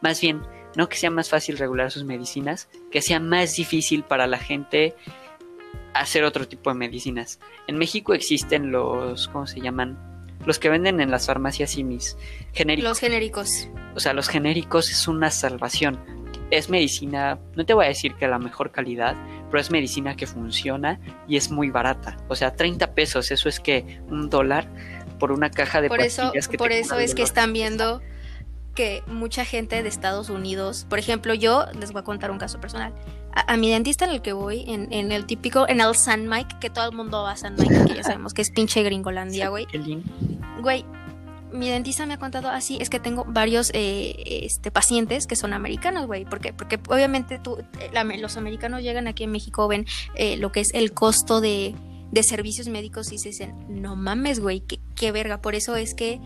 más 0.00 0.20
bien, 0.20 0.42
no 0.76 0.88
que 0.88 0.96
sea 0.96 1.10
más 1.10 1.30
fácil 1.30 1.58
regular 1.58 1.90
sus 1.90 2.04
medicinas, 2.04 2.68
que 2.90 3.02
sea 3.02 3.18
más 3.18 3.56
difícil 3.56 4.04
para 4.04 4.26
la 4.26 4.38
gente 4.38 4.94
hacer 5.94 6.24
otro 6.24 6.46
tipo 6.46 6.70
de 6.70 6.76
medicinas. 6.76 7.40
En 7.66 7.78
México 7.78 8.14
existen 8.14 8.70
los, 8.70 9.28
¿cómo 9.28 9.46
se 9.46 9.60
llaman? 9.60 9.98
Los 10.44 10.58
que 10.58 10.68
venden 10.68 11.00
en 11.00 11.10
las 11.10 11.26
farmacias 11.26 11.76
y 11.78 11.84
mis 11.84 12.16
genéricos. 12.52 12.90
Los 12.90 13.00
genéricos. 13.00 13.68
O 13.94 14.00
sea, 14.00 14.12
los 14.12 14.28
genéricos 14.28 14.90
es 14.90 15.08
una 15.08 15.30
salvación. 15.30 15.98
Es 16.50 16.68
medicina, 16.68 17.40
no 17.56 17.64
te 17.64 17.74
voy 17.74 17.86
a 17.86 17.88
decir 17.88 18.14
que 18.14 18.28
la 18.28 18.38
mejor 18.38 18.70
calidad, 18.70 19.16
pero 19.50 19.60
es 19.60 19.70
medicina 19.70 20.14
que 20.14 20.26
funciona 20.26 21.00
y 21.26 21.36
es 21.36 21.50
muy 21.50 21.70
barata. 21.70 22.18
O 22.28 22.36
sea, 22.36 22.54
30 22.54 22.94
pesos, 22.94 23.30
eso 23.32 23.48
es 23.48 23.58
que 23.58 24.00
un 24.08 24.30
dólar 24.30 24.68
por 25.18 25.32
una 25.32 25.50
caja 25.50 25.80
de 25.80 25.88
por 25.88 26.00
eso, 26.00 26.32
Por 26.58 26.72
eso 26.72 26.98
es 26.98 27.14
que 27.14 27.22
están 27.22 27.52
viendo 27.52 28.02
que 28.76 29.02
mucha 29.08 29.44
gente 29.44 29.82
de 29.82 29.88
Estados 29.88 30.30
Unidos, 30.30 30.86
por 30.88 31.00
ejemplo, 31.00 31.34
yo 31.34 31.64
les 31.80 31.90
voy 31.90 32.00
a 32.00 32.04
contar 32.04 32.30
un 32.30 32.38
caso 32.38 32.60
personal. 32.60 32.94
A, 33.34 33.56
mi 33.56 33.70
dentista 33.70 34.04
en 34.04 34.12
el 34.12 34.22
que 34.22 34.32
voy, 34.32 34.64
en, 34.68 34.92
en, 34.92 35.10
el 35.10 35.26
típico, 35.26 35.68
en 35.68 35.80
el 35.80 35.94
San 35.96 36.28
Mike, 36.28 36.56
que 36.60 36.70
todo 36.70 36.88
el 36.88 36.96
mundo 36.96 37.22
va 37.22 37.32
a 37.32 37.36
San 37.36 37.56
Mike, 37.58 37.86
que 37.88 37.94
ya 37.96 38.04
sabemos 38.04 38.32
que 38.32 38.42
es 38.42 38.50
pinche 38.50 38.82
gringolandia, 38.82 39.48
güey. 39.48 39.66
Güey, 40.62 40.84
mi 41.52 41.68
dentista 41.68 42.06
me 42.06 42.14
ha 42.14 42.18
contado 42.18 42.48
así, 42.48 42.78
es 42.80 42.88
que 42.88 43.00
tengo 43.00 43.24
varios 43.26 43.70
eh, 43.74 44.14
este, 44.44 44.70
pacientes 44.70 45.26
que 45.26 45.36
son 45.36 45.52
americanos, 45.52 46.06
güey, 46.06 46.24
porque, 46.24 46.52
porque 46.52 46.78
obviamente 46.88 47.38
tú, 47.38 47.58
los 48.20 48.36
americanos 48.36 48.82
llegan 48.82 49.06
aquí 49.08 49.24
en 49.24 49.32
México, 49.32 49.66
ven 49.68 49.86
eh, 50.14 50.36
lo 50.36 50.52
que 50.52 50.60
es 50.60 50.72
el 50.74 50.92
costo 50.92 51.40
de, 51.40 51.74
de 52.10 52.22
servicios 52.22 52.68
médicos 52.68 53.12
y 53.12 53.18
se 53.18 53.30
dicen, 53.30 53.54
no 53.68 53.96
mames, 53.96 54.40
güey, 54.40 54.60
qué, 54.60 54.80
qué 54.94 55.12
verga. 55.12 55.40
Por 55.40 55.54
eso 55.54 55.76
es 55.76 55.94
que 55.94 56.20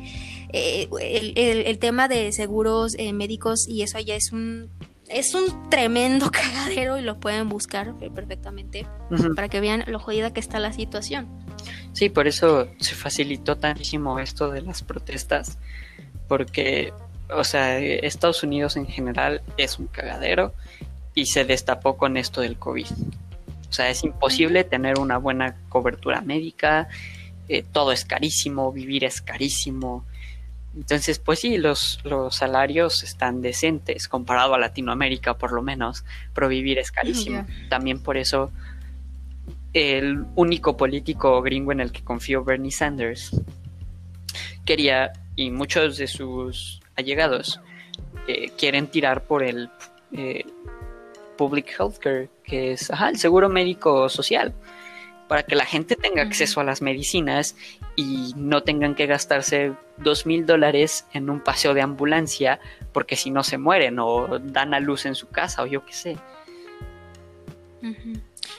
eh, 0.53 0.89
el, 1.01 1.33
el, 1.37 1.79
tema 1.79 2.09
de 2.09 2.33
seguros 2.33 2.97
médicos 3.13 3.69
y 3.69 3.83
eso 3.83 3.99
allá 3.99 4.17
es 4.17 4.33
un 4.33 4.71
es 5.11 5.35
un 5.35 5.69
tremendo 5.69 6.31
cagadero 6.33 6.97
y 6.97 7.03
lo 7.03 7.19
pueden 7.19 7.49
buscar 7.49 7.95
perfectamente 7.99 8.87
para 9.35 9.49
que 9.49 9.61
vean 9.61 9.85
lo 9.87 9.99
jodida 9.99 10.33
que 10.33 10.41
está 10.41 10.59
la 10.59 10.73
situación. 10.73 11.29
Sí, 11.93 12.09
por 12.09 12.29
eso 12.29 12.69
se 12.79 12.95
facilitó 12.95 13.57
tantísimo 13.57 14.19
esto 14.19 14.51
de 14.51 14.63
las 14.63 14.83
protestas, 14.83 15.59
porque, 16.29 16.93
o 17.35 17.45
sea, 17.45 17.79
Estados 17.79 18.43
Unidos 18.43 18.77
en 18.77 18.87
general 18.87 19.43
es 19.57 19.79
un 19.79 19.89
cagadero 19.89 20.55
y 21.15 21.27
se 21.27 21.45
destapó 21.45 21.97
con 21.97 22.17
esto 22.17 22.41
del 22.41 22.57
COVID. 22.57 22.87
O 23.69 23.73
sea, 23.73 23.91
es 23.91 24.05
imposible 24.05 24.65
tener 24.65 24.99
una 24.99 25.19
buena 25.19 25.57
cobertura 25.69 26.21
médica, 26.23 26.89
eh, 27.49 27.65
todo 27.73 27.93
es 27.93 28.05
carísimo, 28.05 28.73
vivir 28.73 29.05
es 29.05 29.21
carísimo. 29.21 30.05
Entonces, 30.81 31.19
pues 31.19 31.41
sí, 31.41 31.59
los, 31.59 32.01
los 32.05 32.35
salarios 32.35 33.03
están 33.03 33.43
decentes 33.43 34.09
comparado 34.09 34.55
a 34.55 34.59
Latinoamérica 34.59 35.37
por 35.37 35.53
lo 35.53 35.61
menos, 35.61 36.07
pero 36.33 36.49
vivir 36.49 36.79
es 36.79 36.91
carísimo. 36.91 37.47
También 37.69 38.03
por 38.03 38.17
eso 38.17 38.51
el 39.75 40.25
único 40.37 40.79
político 40.79 41.43
gringo 41.43 41.73
en 41.73 41.81
el 41.81 41.93
que 41.93 42.03
confió 42.03 42.43
Bernie 42.45 42.71
Sanders 42.71 43.31
quería, 44.65 45.13
y 45.37 45.51
muchos 45.51 45.99
de 45.99 46.07
sus 46.07 46.81
allegados 46.97 47.61
eh, 48.27 48.51
quieren 48.57 48.87
tirar 48.87 49.25
por 49.25 49.43
el 49.43 49.69
eh, 50.13 50.47
public 51.37 51.77
healthcare, 51.79 52.31
que 52.43 52.73
es 52.73 52.89
el 52.89 53.19
seguro 53.19 53.51
médico 53.51 54.09
social, 54.09 54.55
para 55.31 55.45
que 55.45 55.55
la 55.55 55.65
gente 55.65 55.95
tenga 55.95 56.23
acceso 56.23 56.61
a 56.61 56.65
las 56.65 56.83
medicinas 56.83 57.55
y 57.95 58.33
no 58.35 58.65
tengan 58.65 58.97
que 58.97 59.07
gastarse 59.07 59.75
dos 59.97 60.27
mil 60.27 60.45
dólares 60.45 61.07
en 61.13 61.31
un 61.31 61.39
paseo 61.39 61.73
de 61.73 61.83
ambulancia 61.83 62.59
porque 62.93 63.15
si 63.15 63.31
no 63.31 63.45
se 63.45 63.57
mueren 63.57 64.01
o 64.01 64.41
dan 64.41 64.75
a 64.75 64.81
luz 64.81 65.07
en 65.07 65.15
su 65.15 65.29
casa 65.29 65.63
o 65.63 65.67
yo 65.67 65.87
qué 65.87 65.93
sé. 65.93 66.17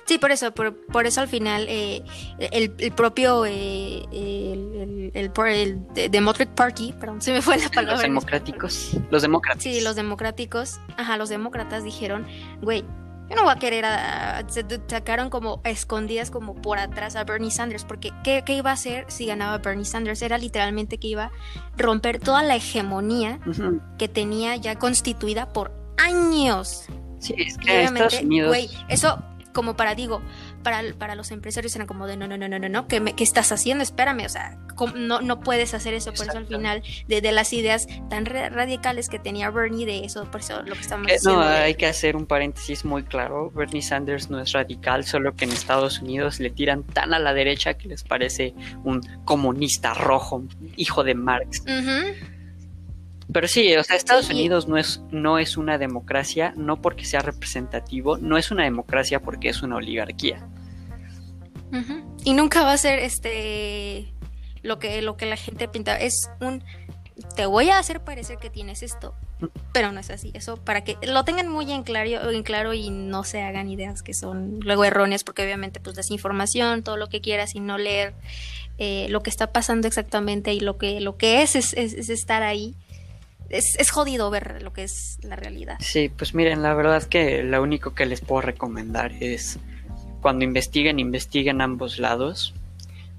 Sí, 0.05 0.17
por 0.17 0.32
eso, 0.32 0.53
por, 0.53 0.74
por 0.88 1.05
eso 1.05 1.19
al 1.19 1.28
final 1.28 1.65
eh, 1.67 2.03
el, 2.39 2.74
el, 2.78 2.91
propio 2.93 3.45
eh, 3.45 4.05
el, 4.13 5.11
el, 5.13 5.32
el, 5.36 6.09
Democratic 6.09 6.55
Party, 6.55 6.93
perdón, 6.93 7.22
se 7.22 7.34
me 7.34 7.41
fue 7.41 7.57
la 7.57 7.67
palabra. 7.67 7.95
Los 7.95 8.01
democráticos, 8.01 8.97
los 9.09 9.22
demócratas. 9.22 9.61
Sí, 9.61 9.82
los 9.82 9.97
democráticos, 9.97 10.80
ajá, 10.95 11.17
los 11.17 11.28
demócratas 11.28 11.84
dijeron, 11.84 12.26
güey, 12.61 12.86
yo 13.32 13.38
no 13.38 13.43
voy 13.43 13.53
a 13.53 13.59
querer 13.59 13.86
a, 13.86 14.45
sacaron 14.88 15.29
como 15.29 15.61
escondidas 15.63 16.29
como 16.29 16.53
por 16.55 16.79
atrás 16.79 17.15
a 17.15 17.23
Bernie 17.23 17.49
Sanders, 17.49 17.86
porque 17.86 18.11
¿qué, 18.25 18.43
¿qué, 18.45 18.55
iba 18.55 18.71
a 18.71 18.73
hacer 18.73 19.05
si 19.07 19.25
ganaba 19.25 19.57
Bernie 19.59 19.86
Sanders? 19.86 20.21
Era 20.21 20.38
literalmente 20.38 20.97
que 20.97 21.07
iba 21.07 21.25
a 21.25 21.32
romper 21.77 22.19
toda 22.19 22.43
la 22.43 22.57
hegemonía 22.57 23.39
que 23.97 24.09
tenía 24.09 24.57
ya 24.57 24.77
constituida 24.77 25.53
por 25.53 25.71
años. 25.97 26.84
Sí, 27.19 27.36
es 27.38 27.57
que 27.57 27.84
Estados 27.84 28.21
Unidos... 28.21 28.49
Güey, 28.49 28.69
eso 28.89 29.23
como 29.53 29.75
para, 29.77 29.95
digo, 29.95 30.21
para, 30.64 30.82
para 30.97 31.16
los 31.16 31.32
empresarios 31.32 31.76
eran 31.76 31.88
como 31.88 32.07
de 32.07 32.18
no, 32.18 32.28
no, 32.28 32.38
no, 32.38 32.47
no, 32.47 32.59
no, 32.59 32.70
no, 32.70 32.88
¿qué, 32.88 33.01
¿qué 33.16 33.24
estás 33.24 33.51
haciendo? 33.51 33.84
Espérame, 33.84 34.26
o 34.26 34.30
sea, 34.30 34.57
no, 34.95 35.22
no 35.22 35.39
puedes 35.39 35.74
hacer 35.74 35.93
eso. 35.93 36.14
Por 36.14 36.28
eso 36.28 36.38
al 36.38 36.47
final, 36.47 36.84
de, 37.07 37.32
las 37.32 37.53
ideas 37.53 37.88
tan 38.09 38.26
radicales 38.26 39.09
que 39.09 39.20
tenía 39.20 39.49
Bernie, 39.49 39.86
de 39.86 40.05
eso, 40.05 40.26
por 40.30 40.41
eso 40.41 40.62
lo 40.64 40.74
que 40.74 40.82
estamos 40.82 41.07
diciendo. 41.07 41.41
No, 41.41 41.47
hay 41.47 41.76
que 41.76 41.86
hacer 41.86 42.16
un 42.16 42.26
paréntesis 42.26 42.86
muy 42.86 43.03
claro. 43.03 43.51
Bernie 43.51 43.82
Sanders 43.82 44.30
no 44.30 44.39
es 44.39 44.51
radical, 44.51 45.05
solo 45.05 45.36
que 45.36 45.45
en 45.45 45.51
Estados 45.51 46.01
Unidos 46.01 46.39
le 46.39 46.49
tiran 46.49 46.84
tan 46.84 47.14
a 47.14 47.20
la 47.20 47.34
derecha 47.34 47.76
que 47.76 47.88
les 47.88 48.03
parece 48.03 48.53
un 48.84 49.01
comunista 49.26 49.93
rojo, 49.93 50.43
hijo 50.76 51.03
de 51.03 51.16
Marx. 51.16 51.64
Pero 53.34 53.47
sí, 53.47 53.75
o 53.75 53.84
sea, 53.84 53.95
Estados 53.95 54.29
Unidos 54.29 54.67
no 54.67 54.77
es, 54.77 55.01
no 55.11 55.38
es 55.39 55.57
una 55.57 55.77
democracia, 55.77 56.53
no 56.57 56.82
porque 56.82 57.05
sea 57.05 57.21
representativo, 57.21 58.17
no 58.17 58.38
es 58.38 58.51
una 58.51 58.63
democracia 58.63 59.21
porque 59.21 59.49
es 59.49 59.61
una 59.61 59.77
oligarquía. 59.77 60.47
Y 62.25 62.34
nunca 62.34 62.63
va 62.63 62.73
a 62.73 62.77
ser 62.77 62.99
este 62.99 64.13
lo 64.61 64.77
que, 64.77 65.01
lo 65.01 65.15
que 65.15 65.25
la 65.25 65.38
gente 65.38 65.67
pinta. 65.69 65.95
Es 65.95 66.29
un 66.41 66.63
te 67.36 67.45
voy 67.45 67.69
a 67.69 67.79
hacer 67.79 68.01
parecer 68.01 68.38
que 68.38 68.49
tienes 68.49 68.84
esto, 68.84 69.13
pero 69.73 69.91
no 69.91 69.99
es 69.99 70.09
así. 70.09 70.32
Eso 70.34 70.57
para 70.57 70.84
que 70.84 70.97
lo 71.03 71.23
tengan 71.23 71.47
muy 71.47 71.71
en 71.71 71.84
claro, 71.84 72.29
en 72.29 72.43
claro 72.43 72.73
y 72.73 72.89
no 72.89 73.23
se 73.23 73.41
hagan 73.41 73.69
ideas 73.69 74.01
que 74.01 74.13
son 74.13 74.59
luego 74.61 74.84
erróneas, 74.84 75.23
porque 75.23 75.43
obviamente 75.43 75.79
pues 75.79 75.95
desinformación, 75.95 76.84
todo 76.84 76.97
lo 76.97 77.07
que 77.07 77.21
quieras 77.21 77.55
y 77.55 77.59
no 77.59 77.77
leer 77.77 78.13
eh, 78.77 79.07
lo 79.09 79.21
que 79.21 79.29
está 79.29 79.51
pasando 79.51 79.88
exactamente 79.88 80.53
y 80.53 80.59
lo 80.59 80.77
que, 80.77 80.99
lo 81.01 81.17
que 81.17 81.41
es 81.41 81.55
es, 81.55 81.73
es, 81.73 82.09
estar 82.09 82.43
ahí. 82.43 82.75
Es, 83.52 83.78
es, 83.78 83.91
jodido 83.91 84.30
ver 84.30 84.62
lo 84.62 84.74
que 84.74 84.84
es 84.84 85.18
la 85.22 85.36
realidad. 85.36 85.78
Sí, 85.80 86.10
pues 86.10 86.34
miren, 86.34 86.62
la 86.62 86.74
verdad 86.74 87.04
que 87.04 87.43
lo 87.43 87.62
único 87.62 87.93
que 87.93 88.06
les 88.06 88.22
puedo 88.22 88.41
recomendar 88.41 89.12
es 89.20 89.60
cuando 90.22 90.45
investiguen, 90.45 90.99
investiguen 90.99 91.62
ambos 91.62 91.99
lados 91.99 92.54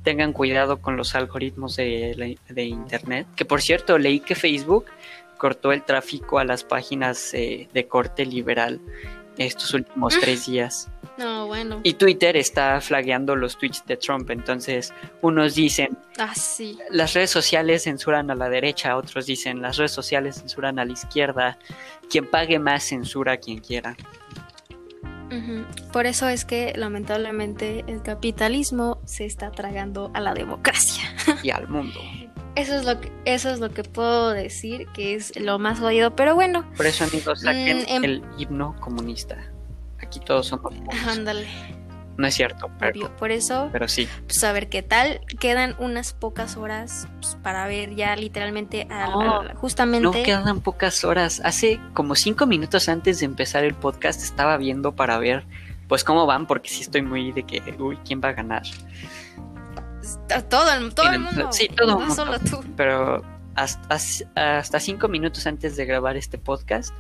tengan 0.03 0.33
cuidado 0.33 0.81
con 0.81 0.97
los 0.97 1.15
algoritmos 1.15 1.77
de, 1.77 2.35
Internet. 2.57 3.27
Que 3.37 3.45
por 3.45 3.63
cierto, 3.63 3.99
leí 3.99 4.21
que 4.21 4.35
Facebook 4.35 4.87
cortó 5.39 5.73
el 5.73 5.83
tráfico 5.83 6.39
a 6.39 6.45
las 6.45 6.65
páginas 6.65 7.35
eh, 7.35 7.69
de 7.73 7.87
corte 7.87 8.27
liberal 8.27 8.81
estos 9.37 9.73
últimos 9.75 10.19
tres 10.21 10.47
días. 10.47 10.89
No, 11.19 11.47
bueno. 11.47 11.81
Y 11.83 11.95
Twitter 11.95 12.37
está 12.37 12.81
flagueando 12.81 13.37
los 13.37 13.59
tweets 13.59 13.85
de 13.87 13.97
Trump. 13.97 14.31
Entonces, 14.31 14.93
unos 15.21 15.55
dicen, 15.55 15.99
ah, 16.19 16.35
sí. 16.35 16.79
las 16.91 17.15
redes 17.15 17.31
sociales 17.31 17.85
censuran 17.85 18.31
a 18.31 18.35
la 18.35 18.49
derecha, 18.49 18.97
otros 18.97 19.27
dicen, 19.27 19.61
las 19.61 19.77
redes 19.77 19.93
sociales 19.93 20.37
censuran 20.37 20.79
a 20.79 20.85
la 20.85 20.93
izquierda. 20.93 21.59
Quien 22.09 22.29
pague 22.29 22.59
más 22.59 22.85
censura 22.85 23.33
a 23.33 23.37
quien 23.37 23.59
quiera. 23.59 23.97
Por 25.93 26.07
eso 26.07 26.29
es 26.29 26.45
que 26.45 26.73
lamentablemente 26.77 27.85
el 27.87 28.03
capitalismo 28.03 29.01
se 29.07 29.25
está 29.25 29.51
tragando 29.51 30.11
a 30.15 30.21
la 30.21 30.35
democracia. 30.35 31.05
Y 31.43 31.51
al 31.51 31.69
mundo. 31.69 32.01
Eso 32.55 32.75
es 32.77 32.85
lo 32.85 33.01
que, 33.01 33.11
eso 33.25 33.51
es 33.51 33.61
lo 33.61 33.71
que 33.71 33.83
puedo 33.83 34.31
decir 34.31 34.87
que 34.89 35.15
es 35.15 35.39
lo 35.41 35.59
más 35.59 35.81
jodido, 35.81 36.15
pero 36.15 36.35
bueno. 36.35 36.71
Por 36.77 36.87
eso 36.87 37.05
amigos, 37.05 37.41
saquen 37.41 37.79
mm, 37.79 37.89
em 37.89 38.05
el 38.05 38.23
himno 38.37 38.77
comunista. 38.81 39.39
Aquí 40.01 40.21
todos 40.21 40.49
somos. 40.49 40.75
Ándale. 41.07 41.47
No 42.19 42.27
es 42.27 42.35
cierto, 42.35 42.71
pero, 42.79 43.17
por 43.17 43.31
eso, 43.31 43.71
pero 43.73 43.89
sí. 43.89 44.07
Pues 44.27 44.45
a 44.45 44.53
ver 44.53 44.69
qué 44.69 44.83
tal. 44.83 45.23
Quedan 45.41 45.75
unas 45.79 46.13
pocas 46.13 46.59
horas 46.59 47.09
pues, 47.21 47.39
para 47.43 47.67
ver 47.67 47.95
ya 47.95 48.15
literalmente 48.17 48.87
justamente. 49.55 50.05
No 50.05 50.13
quedan 50.13 50.61
pocas 50.61 51.05
horas. 51.05 51.41
Hace 51.43 51.81
como 51.95 52.15
cinco 52.15 52.47
minutos 52.47 52.91
antes 52.91 53.21
de 53.21 53.27
empezar 53.27 53.65
el 53.65 53.75
podcast 53.75 54.23
estaba 54.23 54.59
viendo 54.59 54.93
para 54.93 55.19
ver 55.19 55.45
pues 55.89 56.05
cómo 56.05 56.27
van, 56.27 56.47
porque 56.47 56.71
sí 56.71 56.83
estoy 56.83 57.03
muy 57.03 57.33
de 57.33 57.43
que, 57.43 57.61
uy, 57.79 57.99
¿quién 58.05 58.21
va 58.23 58.31
a 58.31 58.33
ganar? 58.33 58.63
Todo, 60.49 60.91
todo 60.91 61.11
el 61.13 61.21
mundo. 61.21 61.53
Sí, 61.53 61.69
todo 61.69 61.93
el 61.93 61.99
mundo. 61.99 62.15
Solo 62.15 62.39
tú. 62.41 62.65
Pero 62.77 63.23
hasta, 63.55 63.99
hasta 64.35 64.81
cinco 64.81 65.09
minutos 65.09 65.47
antes 65.47 65.77
de 65.77 65.85
grabar 65.85 66.17
este 66.17 66.39
podcast, 66.39 66.95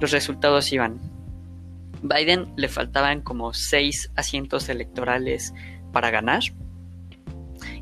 los 0.00 0.10
resultados 0.10 0.72
iban 0.72 1.00
Biden 2.02 2.52
le 2.56 2.68
faltaban 2.68 3.20
como 3.20 3.52
seis 3.52 4.10
asientos 4.16 4.68
electorales 4.68 5.54
para 5.92 6.10
ganar. 6.10 6.42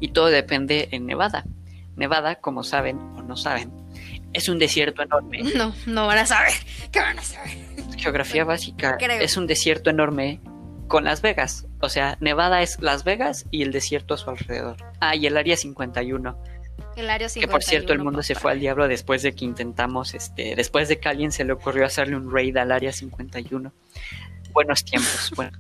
Y 0.01 0.09
todo 0.09 0.27
depende 0.27 0.89
en 0.93 1.07
Nevada. 1.07 1.45
Nevada, 1.97 2.37
como 2.37 2.63
saben 2.63 2.99
o 2.99 3.23
no 3.23 3.37
saben, 3.37 3.73
es 4.33 4.49
un 4.49 4.59
desierto 4.59 5.03
enorme. 5.03 5.43
No, 5.57 5.75
no 5.87 6.07
van 6.07 6.19
a 6.19 6.27
saber. 6.27 6.53
¿Qué 6.91 7.01
van 7.01 7.19
a 7.19 7.23
saber? 7.23 7.53
Geografía 7.97 8.45
básica. 8.45 8.97
Es 9.21 9.37
un 9.37 9.47
desierto 9.47 9.91
enorme 9.91 10.41
con 10.95 11.03
Las 11.03 11.23
Vegas. 11.23 11.67
O 11.81 11.89
sea, 11.89 12.17
Nevada 12.21 12.63
es 12.63 12.81
Las 12.81 13.03
Vegas 13.03 13.47
y 13.51 13.63
el 13.63 13.73
desierto 13.73 14.15
a 14.15 14.17
su 14.17 14.31
alrededor. 14.31 14.77
Ah, 15.01 15.17
y 15.17 15.27
el 15.27 15.37
área 15.37 15.57
51 15.57 16.41
el 16.95 17.11
área 17.11 17.29
51, 17.29 17.41
que 17.41 17.51
por 17.51 17.65
cierto 17.65 17.93
el 17.93 17.99
mundo 17.99 18.23
se 18.23 18.37
fue 18.37 18.53
al 18.53 18.61
diablo 18.61 18.87
después 18.87 19.23
de 19.23 19.35
que 19.35 19.45
intentamos, 19.45 20.15
este, 20.15 20.55
después 20.55 20.89
de 20.89 21.01
que 21.01 21.09
a 21.09 21.11
alguien 21.11 21.33
se 21.33 21.43
le 21.43 21.53
ocurrió 21.53 21.85
hacerle 21.85 22.15
un 22.15 22.33
raid 22.33 22.57
al 22.57 22.71
área 22.71 22.93
51. 22.93 23.73
Buenos 24.53 24.85
tiempos, 24.85 25.33
bueno. 25.37 25.59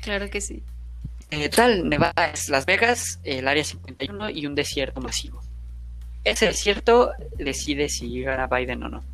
Claro 0.00 0.30
que 0.30 0.40
sí. 0.40 0.62
Eh, 1.32 1.48
tal, 1.48 1.88
Nevada 1.88 2.30
es 2.32 2.50
Las 2.50 2.66
Vegas, 2.66 3.18
el 3.24 3.48
área 3.48 3.64
51 3.64 4.30
y 4.30 4.46
un 4.46 4.54
desierto 4.54 5.00
masivo. 5.00 5.42
Ese 6.22 6.46
desierto 6.46 7.10
decide 7.36 7.88
si 7.88 8.22
gana 8.22 8.46
Biden 8.46 8.84
o 8.84 8.88
no. 8.88 9.04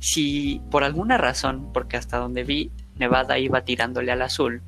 Si 0.00 0.60
por 0.72 0.82
alguna 0.82 1.16
razón, 1.16 1.72
porque 1.72 1.96
hasta 1.96 2.16
donde 2.16 2.42
vi 2.42 2.72
Nevada 2.96 3.38
iba 3.38 3.62
tirándole 3.62 4.12
al 4.12 4.22
azul, 4.22 4.62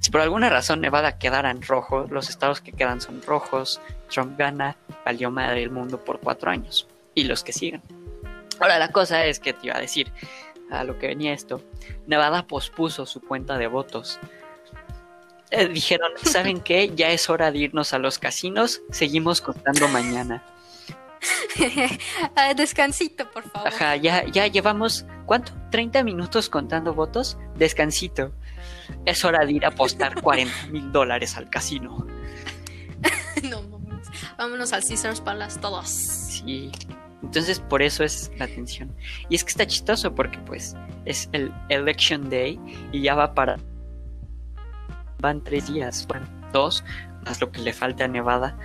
si 0.00 0.10
por 0.10 0.20
alguna 0.20 0.48
razón 0.48 0.80
Nevada 0.80 1.18
quedara 1.18 1.50
en 1.50 1.62
rojo, 1.62 2.06
los 2.10 2.30
estados 2.30 2.60
que 2.60 2.72
quedan 2.72 3.00
son 3.00 3.20
rojos, 3.22 3.80
Trump 4.10 4.38
gana, 4.38 4.76
valió 5.04 5.30
madre 5.30 5.62
el 5.62 5.70
mundo 5.70 6.04
por 6.04 6.20
cuatro 6.20 6.50
años. 6.50 6.86
Y 7.14 7.24
los 7.24 7.42
que 7.42 7.52
sigan. 7.52 7.82
Ahora 8.60 8.78
la 8.78 8.92
cosa 8.92 9.24
es 9.24 9.40
que 9.40 9.52
te 9.52 9.66
iba 9.66 9.76
a 9.76 9.80
decir, 9.80 10.12
a 10.70 10.84
lo 10.84 10.98
que 10.98 11.08
venía 11.08 11.32
esto, 11.32 11.62
Nevada 12.06 12.46
pospuso 12.46 13.06
su 13.06 13.20
cuenta 13.20 13.58
de 13.58 13.66
votos. 13.66 14.20
Eh, 15.50 15.66
dijeron, 15.66 16.12
¿saben 16.22 16.60
qué? 16.60 16.92
Ya 16.94 17.10
es 17.10 17.28
hora 17.28 17.50
de 17.50 17.58
irnos 17.58 17.92
a 17.92 17.98
los 17.98 18.18
casinos, 18.18 18.82
seguimos 18.90 19.40
contando 19.40 19.88
mañana. 19.88 20.44
Ah, 22.36 22.54
descansito, 22.54 23.30
por 23.30 23.42
favor. 23.50 23.68
Ajá, 23.68 23.96
ya, 23.96 24.24
ya 24.26 24.46
llevamos, 24.46 25.06
¿cuánto? 25.26 25.52
¿30 25.70 26.04
minutos 26.04 26.48
contando 26.48 26.94
votos? 26.94 27.38
Descansito 27.56 28.32
es 29.04 29.24
hora 29.24 29.44
de 29.44 29.52
ir 29.52 29.64
a 29.64 29.68
apostar 29.68 30.20
40 30.22 30.68
mil 30.68 30.92
dólares 30.92 31.36
al 31.36 31.48
casino. 31.50 32.06
no, 33.50 33.62
vámonos 34.36 34.72
al 34.72 34.82
Caesars 34.82 35.20
Palace 35.20 35.58
todos. 35.60 35.88
Sí, 35.88 36.70
entonces 37.22 37.60
por 37.60 37.82
eso 37.82 38.04
es 38.04 38.30
la 38.38 38.46
atención. 38.46 38.94
Y 39.28 39.34
es 39.34 39.44
que 39.44 39.50
está 39.50 39.66
chistoso 39.66 40.14
porque 40.14 40.38
pues 40.38 40.76
es 41.04 41.28
el 41.32 41.52
Election 41.68 42.28
Day 42.30 42.58
y 42.92 43.02
ya 43.02 43.14
va 43.14 43.34
para... 43.34 43.56
Van 45.20 45.42
tres 45.42 45.72
días, 45.72 46.06
bueno, 46.06 46.28
dos, 46.52 46.84
más 47.26 47.40
lo 47.40 47.50
que 47.50 47.60
le 47.60 47.72
falta 47.72 48.04
a 48.04 48.08
Nevada. 48.08 48.56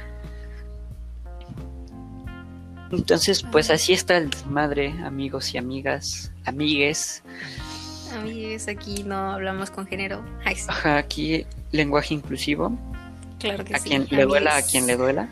Entonces, 2.94 3.44
pues 3.52 3.72
así 3.72 3.94
está 3.94 4.18
el 4.18 4.30
madre, 4.48 4.94
amigos 5.04 5.54
y 5.54 5.58
amigas, 5.58 6.32
amigues. 6.46 7.24
Amigues, 8.14 8.68
aquí 8.68 9.04
no 9.04 9.32
hablamos 9.32 9.72
con 9.72 9.88
género. 9.88 10.24
Ajá, 10.68 10.98
aquí 10.98 11.46
lenguaje 11.72 12.14
inclusivo. 12.14 12.78
Claro 13.40 13.66
que 13.66 13.76
a 13.76 13.80
quien 13.80 14.08
le 14.12 14.26
duela, 14.26 14.58
a 14.58 14.62
quien 14.62 14.86
le 14.86 14.96
duela. 14.96 15.28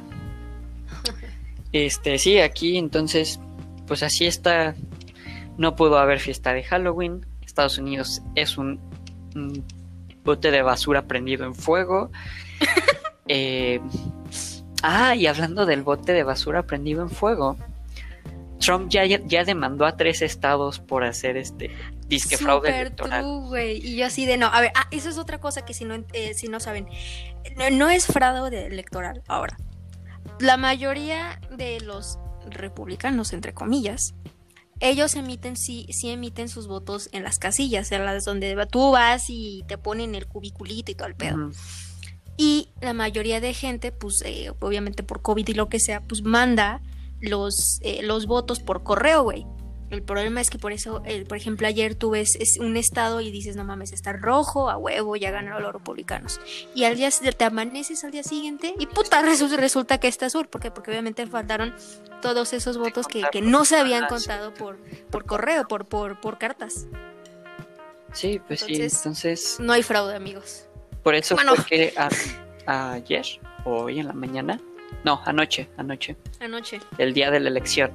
este, 1.72 2.18
sí, 2.18 2.40
aquí 2.40 2.78
entonces, 2.78 3.40
pues 3.86 4.02
así 4.02 4.26
está. 4.26 4.76
No 5.58 5.76
pudo 5.76 6.00
haber 6.00 6.20
fiesta 6.20 6.54
de 6.54 6.64
Halloween. 6.64 7.26
Estados 7.46 7.78
Unidos 7.78 8.24
es 8.34 8.58
un, 8.58 8.80
bote 10.24 10.50
de 10.50 10.64
basura 10.64 11.04
prendido 11.04 11.46
en 11.46 11.54
fuego. 11.54 12.12
Eh, 13.34 13.80
ah, 14.84 15.16
y 15.16 15.28
hablando 15.28 15.66
del 15.66 15.84
bote 15.84 16.14
de 16.14 16.24
basura 16.24 16.64
prendido 16.64 17.02
en 17.02 17.10
fuego, 17.10 17.58
Trump 18.60 18.90
ya, 18.90 19.06
ya 19.06 19.44
demandó 19.44 19.86
a 19.86 19.98
tres 19.98 20.22
estados 20.22 20.80
por 20.80 21.04
hacer 21.04 21.36
este 21.36 21.72
disque 22.08 22.38
fraude 22.38 22.70
electoral. 22.70 23.26
Y 23.60 23.96
yo 23.96 24.06
así 24.06 24.26
de 24.26 24.38
no, 24.38 24.48
a 24.48 24.62
ver, 24.62 24.72
ah, 24.76 24.88
eso 24.92 25.10
es 25.10 25.18
otra 25.18 25.40
cosa 25.40 25.66
que 25.66 25.74
si 25.74 25.84
no, 25.84 25.96
eh, 26.14 26.34
si 26.36 26.48
no 26.48 26.60
saben, 26.60 26.88
no, 27.72 27.90
es 27.90 28.06
fraude 28.06 28.68
electoral 28.68 29.24
ahora. 29.28 29.58
La 30.40 30.58
mayoría 30.58 31.40
de 31.58 31.80
los 31.82 32.20
republicanos, 32.50 33.34
entre 33.34 33.54
comillas, 33.54 34.14
ellos 34.80 35.16
emiten, 35.16 35.58
sí, 35.58 35.88
sí 35.92 36.10
emiten 36.10 36.50
sus 36.50 36.68
votos 36.68 37.10
en 37.12 37.24
las 37.24 37.40
casillas, 37.40 37.92
en 37.92 38.06
las 38.06 38.26
donde 38.26 38.56
tú 38.70 38.92
vas 38.92 39.26
y 39.30 39.64
te 39.68 39.78
ponen 39.78 40.16
el 40.16 40.28
cubiculito 40.28 40.92
y 40.92 40.96
todo 40.96 41.08
el 41.08 41.16
pedo. 41.16 41.52
Y 42.38 42.70
la 42.82 42.94
mayoría 42.94 43.40
de 43.40 43.54
gente, 43.54 43.92
pues 43.92 44.22
eh, 44.26 44.52
obviamente 44.60 45.04
por 45.04 45.22
COVID 45.22 45.48
y 45.48 45.54
lo 45.54 45.70
que 45.70 45.80
sea, 45.80 46.02
pues 46.02 46.24
manda 46.24 46.82
los, 47.20 47.80
eh, 47.82 48.02
los 48.04 48.26
votos 48.26 48.60
por 48.60 48.84
correo, 48.84 49.24
güey. 49.24 49.46
El 49.92 50.04
problema 50.04 50.40
es 50.40 50.50
que 50.50 50.58
por 50.58 50.72
eso, 50.72 51.04
por 51.28 51.38
ejemplo, 51.38 51.68
ayer 51.68 51.96
tú 51.96 52.12
ves 52.12 52.38
un 52.62 52.78
estado 52.78 53.20
y 53.20 53.30
dices, 53.30 53.58
no 53.58 53.66
mames, 53.66 53.92
está 53.92 54.14
rojo, 54.14 54.70
a 54.70 54.78
huevo, 54.78 55.18
ya 55.18 55.32
ganaron 55.32 55.62
los 55.62 55.74
republicanos. 55.74 56.40
Y 56.74 56.86
al 56.86 56.96
día 56.96 57.10
te 57.12 57.44
amaneces 57.44 58.06
al 58.06 58.12
día 58.12 58.24
siguiente 58.24 58.74
y 58.80 58.86
puta, 58.86 59.22
resulta 59.58 59.98
que 60.00 60.08
está 60.08 60.28
azul. 60.28 60.48
¿Por 60.48 60.62
qué? 60.62 60.72
Porque 60.72 60.92
obviamente 60.92 61.28
faltaron 61.28 61.76
todos 62.22 62.54
esos 62.54 62.78
votos 62.78 63.06
que, 63.06 63.42
no 63.42 63.66
se 63.66 63.76
habían 63.76 64.08
contado 64.08 64.54
por, 64.54 64.78
por 65.10 65.26
correo, 65.26 65.68
por, 65.68 65.86
por, 65.86 66.22
por 66.22 66.38
cartas. 66.38 66.88
Sí, 68.14 68.42
pues 68.48 68.62
sí, 68.62 68.82
entonces... 68.82 69.58
No 69.60 69.74
hay 69.74 69.84
fraude, 69.84 70.16
amigos. 70.16 70.68
Por 71.04 71.16
eso 71.16 71.36
fue 71.36 71.66
que 71.68 71.94
ayer 72.66 73.26
o 73.66 73.84
hoy 73.84 74.00
en 74.00 74.08
la 74.08 74.14
mañana 74.14 74.60
no, 75.04 75.22
anoche, 75.26 75.68
anoche. 75.78 76.16
Anoche. 76.40 76.80
El 76.98 77.14
día 77.14 77.32
de 77.32 77.40
la 77.40 77.50
elección, 77.50 77.92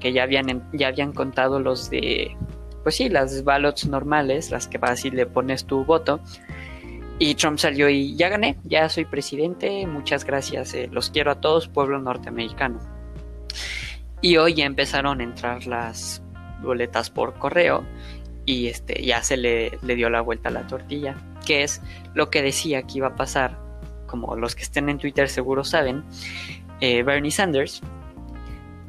que 0.00 0.12
ya 0.12 0.24
habían, 0.24 0.68
ya 0.72 0.88
habían 0.88 1.12
contado 1.12 1.60
los 1.60 1.90
de, 1.90 2.36
pues 2.82 2.96
sí, 2.96 3.08
las 3.08 3.44
ballots 3.44 3.86
normales, 3.86 4.50
las 4.50 4.66
que 4.66 4.78
vas 4.78 5.04
y 5.04 5.10
le 5.10 5.26
pones 5.26 5.64
tu 5.64 5.84
voto. 5.84 6.20
Y 7.20 7.34
Trump 7.34 7.58
salió 7.58 7.88
y 7.88 8.14
ya 8.16 8.28
gané, 8.28 8.58
ya 8.64 8.88
soy 8.88 9.04
presidente, 9.04 9.86
muchas 9.86 10.24
gracias, 10.24 10.74
eh, 10.74 10.88
los 10.90 11.10
quiero 11.10 11.32
a 11.32 11.40
todos, 11.40 11.68
pueblo 11.68 11.98
norteamericano. 11.98 12.78
Y 14.20 14.36
hoy 14.36 14.54
ya 14.54 14.64
empezaron 14.64 15.20
a 15.20 15.24
entrar 15.24 15.66
las 15.66 16.22
boletas 16.62 17.10
por 17.10 17.34
correo 17.34 17.84
y 18.44 18.68
este 18.68 19.04
ya 19.04 19.22
se 19.22 19.36
le, 19.36 19.78
le 19.82 19.94
dio 19.94 20.10
la 20.10 20.20
vuelta 20.20 20.48
a 20.48 20.52
la 20.52 20.66
tortilla, 20.66 21.16
que 21.48 21.62
es 21.62 21.80
lo 22.14 22.28
que 22.28 22.42
decía 22.42 22.82
que 22.82 22.98
iba 22.98 23.08
a 23.08 23.16
pasar, 23.16 23.58
como 24.06 24.36
los 24.36 24.54
que 24.54 24.62
estén 24.62 24.88
en 24.90 24.98
Twitter 24.98 25.28
seguro 25.30 25.64
saben, 25.64 26.04
eh, 26.80 27.02
Bernie 27.02 27.30
Sanders 27.30 27.80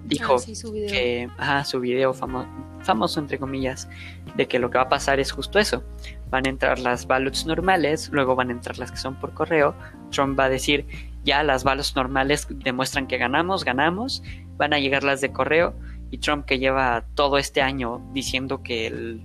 dijo 0.04 0.36
Ah, 0.36 0.40
sí, 0.40 0.56
su 0.56 0.72
video. 0.72 0.90
que 0.90 1.30
su 1.66 1.80
video 1.80 2.14
famo- 2.14 2.48
famoso 2.84 3.20
entre 3.20 3.38
comillas 3.40 3.88
de 4.36 4.48
que 4.48 4.60
lo 4.60 4.70
que 4.70 4.78
va 4.78 4.86
a 4.86 4.90
pasar 4.90 5.20
es 5.20 5.32
justo 5.32 5.60
eso 5.60 5.84
van 6.30 6.48
a 6.48 6.50
entrar 6.50 6.80
las 6.80 7.06
ballots 7.08 7.46
normales 7.46 8.10
luego 8.12 8.36
van 8.36 8.50
a 8.50 8.54
entrar 8.54 8.78
las 8.80 8.92
que 8.92 8.98
son 8.98 9.16
por 9.16 9.34
correo 9.34 9.76
Trump 10.12 10.40
va 10.40 10.46
a 10.46 10.50
decir 10.50 10.86
ya 11.24 11.44
las 11.44 11.64
ballots 11.64 11.96
normales 11.96 12.48
demuestran 12.50 13.06
que 13.08 13.18
ganamos 13.18 13.64
ganamos 13.66 14.24
van 14.58 14.74
a 14.74 14.80
llegar 14.80 15.04
las 15.04 15.22
de 15.22 15.32
correo 15.32 15.76
y 16.12 16.18
Trump 16.20 16.46
que 16.46 16.58
lleva 16.58 17.04
todo 17.16 17.38
este 17.38 17.62
año 17.62 18.02
diciendo 18.14 18.64
que 18.64 18.88
el- 18.88 19.22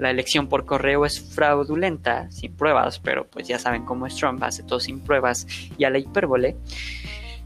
la 0.00 0.10
elección 0.10 0.48
por 0.48 0.66
correo 0.66 1.04
es 1.06 1.20
fraudulenta 1.20 2.30
sin 2.30 2.54
pruebas 2.54 2.98
pero 2.98 3.26
pues 3.26 3.46
ya 3.46 3.58
saben 3.58 3.84
cómo 3.84 4.06
es 4.06 4.16
Trump 4.16 4.42
hace 4.42 4.62
todo 4.62 4.80
sin 4.80 5.00
pruebas 5.00 5.46
y 5.78 5.84
a 5.84 5.90
la 5.90 5.98
hipérbole 5.98 6.56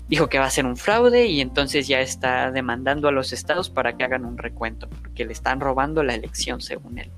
dijo 0.08 0.28
que 0.28 0.38
va 0.38 0.46
a 0.46 0.50
ser 0.50 0.66
un 0.66 0.76
fraude 0.76 1.26
y 1.26 1.40
entonces 1.40 1.88
ya 1.88 2.00
está 2.00 2.50
demandando 2.50 3.08
a 3.08 3.12
los 3.12 3.32
estados 3.32 3.70
para 3.70 3.96
que 3.96 4.04
hagan 4.04 4.24
un 4.24 4.38
recuento, 4.38 4.88
porque 4.88 5.24
le 5.24 5.32
están 5.32 5.60
robando 5.60 6.02
la 6.02 6.14
elección 6.14 6.60
según 6.60 6.98
él. 6.98 7.10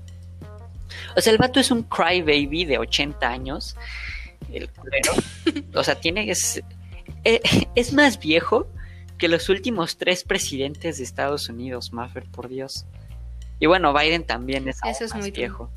O 1.15 1.21
sea, 1.21 1.33
el 1.33 1.37
vato 1.37 1.59
es 1.59 1.71
un 1.71 1.83
crybaby 1.83 2.65
de 2.65 2.77
80 2.77 3.27
años, 3.27 3.75
el 4.51 4.69
culero. 4.69 5.13
O 5.73 5.83
sea, 5.83 5.95
tiene 5.95 6.29
es, 6.29 6.63
eh, 7.23 7.41
es 7.75 7.93
más 7.93 8.19
viejo 8.19 8.67
que 9.17 9.27
los 9.27 9.49
últimos 9.49 9.97
tres 9.97 10.23
presidentes 10.23 10.97
de 10.97 11.03
Estados 11.03 11.49
Unidos, 11.49 11.91
Maffer, 11.91 12.25
por 12.25 12.47
Dios. 12.47 12.85
Y 13.59 13.65
bueno, 13.65 13.93
Biden 13.93 14.25
también 14.25 14.67
es, 14.67 14.79
Eso 14.83 15.05
es 15.05 15.15
muy 15.15 15.31
viejo. 15.31 15.69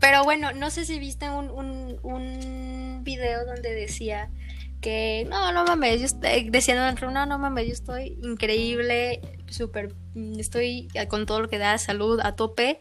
Pero 0.00 0.24
bueno, 0.24 0.52
no 0.52 0.70
sé 0.70 0.84
si 0.84 0.98
viste 0.98 1.30
un, 1.30 1.48
un, 1.50 1.98
un 2.02 3.04
video 3.04 3.46
donde 3.46 3.72
decía 3.72 4.30
que 4.82 5.26
no, 5.30 5.52
no 5.52 5.64
mames, 5.64 6.00
yo 6.00 6.06
estoy, 6.06 6.50
decía 6.50 6.74
Donald 6.74 6.98
Trump, 6.98 7.14
no, 7.14 7.24
no 7.24 7.38
mames, 7.38 7.68
yo 7.68 7.72
estoy 7.72 8.18
increíble, 8.20 9.20
súper, 9.46 9.94
mm, 10.14 10.40
estoy 10.40 10.88
con 11.08 11.24
todo 11.24 11.40
lo 11.40 11.48
que 11.48 11.56
da 11.56 11.78
salud 11.78 12.20
a 12.20 12.34
tope. 12.34 12.80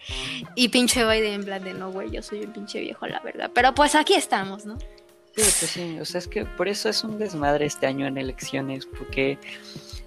Y 0.55 0.69
pinche 0.69 1.05
Biden 1.05 1.33
en 1.33 1.43
plan 1.45 1.63
de 1.63 1.73
no, 1.73 1.91
güey, 1.91 2.09
yo 2.09 2.23
soy 2.23 2.41
un 2.41 2.51
pinche 2.51 2.81
viejo, 2.81 3.05
la 3.05 3.19
verdad. 3.19 3.51
Pero 3.53 3.73
pues 3.73 3.93
aquí 3.93 4.15
estamos, 4.15 4.65
¿no? 4.65 4.79
Sí, 4.79 4.87
pues 5.35 5.53
sí, 5.53 5.99
o 5.99 6.05
sea, 6.05 6.19
es 6.19 6.27
que 6.27 6.43
por 6.43 6.67
eso 6.67 6.89
es 6.89 7.03
un 7.03 7.17
desmadre 7.17 7.65
este 7.67 7.85
año 7.85 8.05
en 8.07 8.17
elecciones, 8.17 8.85
porque 8.85 9.37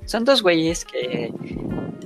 son 0.04 0.24
dos 0.24 0.42
güeyes 0.42 0.84
que 0.84 1.32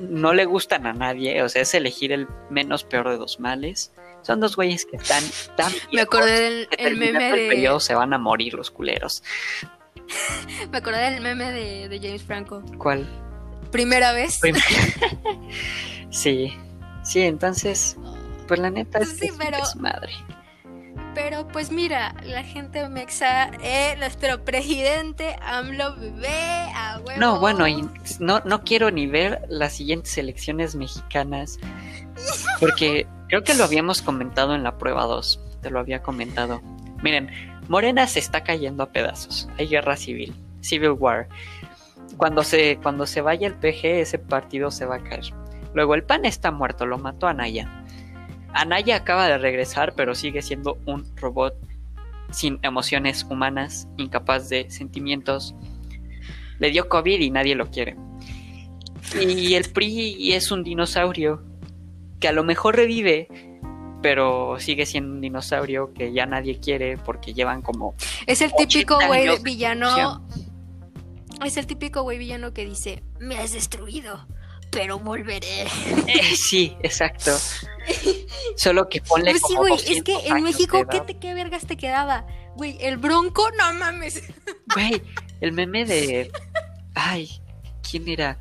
no 0.08 0.32
le 0.32 0.44
gustan 0.44 0.86
a 0.86 0.92
nadie, 0.92 1.42
o 1.42 1.48
sea, 1.48 1.62
es 1.62 1.74
elegir 1.74 2.12
el 2.12 2.26
menos 2.50 2.84
peor 2.84 3.08
de 3.08 3.16
dos 3.16 3.40
males. 3.40 3.92
Son 4.22 4.40
dos 4.40 4.56
güeyes 4.56 4.84
que 4.84 4.96
están 4.96 5.22
tan 5.56 5.72
Me 5.92 6.00
acordé 6.00 6.40
del 6.40 6.68
el 6.78 6.96
meme 6.96 7.30
el 7.30 7.36
de. 7.36 7.48
periodo 7.48 7.80
se 7.80 7.94
van 7.94 8.12
a 8.12 8.18
morir 8.18 8.54
los 8.54 8.70
culeros. 8.70 9.22
Me 10.70 10.78
acordé 10.78 11.10
del 11.12 11.22
meme 11.22 11.50
de, 11.52 11.88
de 11.88 11.98
James 11.98 12.22
Franco. 12.22 12.62
¿Cuál? 12.78 13.06
Primera 13.70 14.12
vez. 14.12 14.40
Sí, 16.10 16.56
sí, 17.04 17.20
entonces, 17.20 17.96
pues 18.46 18.58
la 18.58 18.70
neta 18.70 18.98
es 18.98 19.10
Sí, 19.10 19.18
que 19.18 19.26
es 19.28 19.74
un 19.74 19.86
pero- 21.18 21.48
pues 21.48 21.70
mira, 21.72 22.14
la 22.22 22.44
gente 22.44 22.88
mexa, 22.88 23.50
eh, 23.62 23.96
nuestro 23.98 24.44
presidente 24.44 25.36
AMLO 25.42 25.96
bebé, 25.96 26.70
a. 26.74 27.00
No, 27.18 27.40
bueno, 27.40 27.66
y 27.66 27.88
no, 28.20 28.40
no 28.44 28.62
quiero 28.62 28.90
ni 28.90 29.06
ver 29.06 29.42
las 29.48 29.72
siguientes 29.72 30.16
elecciones 30.16 30.76
mexicanas. 30.76 31.58
Porque 32.60 33.06
creo 33.28 33.42
que 33.42 33.54
lo 33.54 33.64
habíamos 33.64 34.02
comentado 34.02 34.54
en 34.54 34.62
la 34.62 34.78
prueba 34.78 35.04
2. 35.04 35.40
Te 35.60 35.70
lo 35.70 35.80
había 35.80 36.02
comentado. 36.02 36.60
Miren, 37.02 37.30
Morena 37.68 38.06
se 38.06 38.20
está 38.20 38.44
cayendo 38.44 38.82
a 38.84 38.90
pedazos. 38.90 39.48
Hay 39.58 39.68
guerra 39.68 39.96
civil. 39.96 40.34
Civil 40.60 40.90
War. 40.92 41.28
Cuando 42.16 42.42
se, 42.42 42.78
cuando 42.82 43.06
se 43.06 43.20
vaya 43.20 43.46
el 43.46 43.54
PG, 43.54 44.00
ese 44.00 44.18
partido 44.18 44.70
se 44.70 44.86
va 44.86 44.96
a 44.96 45.02
caer. 45.02 45.32
Luego 45.74 45.94
el 45.94 46.02
PAN 46.02 46.24
está 46.24 46.50
muerto, 46.50 46.86
lo 46.86 46.98
mató 46.98 47.28
Anaya. 47.28 47.77
Anaya 48.58 48.96
acaba 48.96 49.28
de 49.28 49.38
regresar, 49.38 49.94
pero 49.94 50.14
sigue 50.14 50.42
siendo 50.42 50.78
un 50.84 51.04
robot 51.16 51.54
sin 52.30 52.58
emociones 52.62 53.24
humanas, 53.30 53.88
incapaz 53.96 54.48
de 54.48 54.68
sentimientos. 54.70 55.54
Le 56.58 56.70
dio 56.70 56.88
COVID 56.88 57.20
y 57.20 57.30
nadie 57.30 57.54
lo 57.54 57.70
quiere. 57.70 57.96
Y 59.20 59.54
el 59.54 59.70
PRI 59.70 60.34
es 60.34 60.50
un 60.50 60.64
dinosaurio 60.64 61.42
que 62.18 62.26
a 62.26 62.32
lo 62.32 62.42
mejor 62.42 62.76
revive, 62.76 63.28
pero 64.02 64.58
sigue 64.58 64.86
siendo 64.86 65.14
un 65.14 65.20
dinosaurio 65.20 65.92
que 65.94 66.12
ya 66.12 66.26
nadie 66.26 66.58
quiere 66.58 66.98
porque 66.98 67.32
llevan 67.32 67.62
como 67.62 67.94
Es 68.26 68.42
el 68.42 68.52
típico 68.52 68.96
80 68.96 69.06
güey 69.06 69.42
villano. 69.42 70.26
Es 71.44 71.56
el 71.56 71.66
típico 71.68 72.02
güey 72.02 72.18
villano 72.18 72.52
que 72.52 72.64
dice, 72.64 73.04
me 73.20 73.38
has 73.38 73.52
destruido, 73.52 74.26
pero 74.70 74.98
volveré. 74.98 75.62
Eh, 76.06 76.36
sí, 76.36 76.76
exacto. 76.82 77.32
Solo 78.56 78.88
que 78.88 79.00
ponle 79.00 79.32
Pues 79.32 79.42
sí, 79.46 79.54
como 79.54 79.60
güey, 79.60 79.74
es 79.74 79.84
200 79.84 80.22
que 80.22 80.28
en 80.28 80.42
México, 80.42 80.86
¿qué, 80.88 81.00
te, 81.00 81.18
¿qué 81.18 81.34
vergas 81.34 81.66
te 81.66 81.76
quedaba? 81.76 82.26
Güey, 82.56 82.76
el 82.80 82.96
bronco, 82.96 83.48
no 83.58 83.72
mames. 83.74 84.22
Güey, 84.74 85.02
el 85.40 85.52
meme 85.52 85.84
de. 85.84 86.30
Ay, 86.94 87.30
¿quién 87.88 88.08
era? 88.08 88.38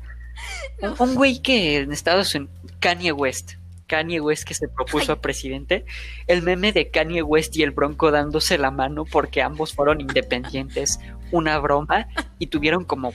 Un, 0.80 0.94
un 0.98 1.14
güey 1.14 1.40
que 1.40 1.78
en 1.78 1.92
Estados 1.92 2.34
Unidos. 2.34 2.54
Kanye 2.80 3.12
West. 3.12 3.54
Kanye 3.88 4.20
West 4.20 4.44
que 4.44 4.54
se 4.54 4.68
propuso 4.68 5.12
Ay. 5.12 5.18
a 5.18 5.20
presidente. 5.20 5.84
El 6.26 6.42
meme 6.42 6.72
de 6.72 6.90
Kanye 6.90 7.22
West 7.22 7.56
y 7.56 7.62
el 7.62 7.72
Bronco 7.72 8.10
dándose 8.10 8.58
la 8.58 8.70
mano 8.70 9.04
porque 9.04 9.42
ambos 9.42 9.72
fueron 9.72 10.00
independientes. 10.00 11.00
Una 11.32 11.58
broma 11.58 12.08
y 12.38 12.46
tuvieron 12.48 12.84
como 12.84 13.12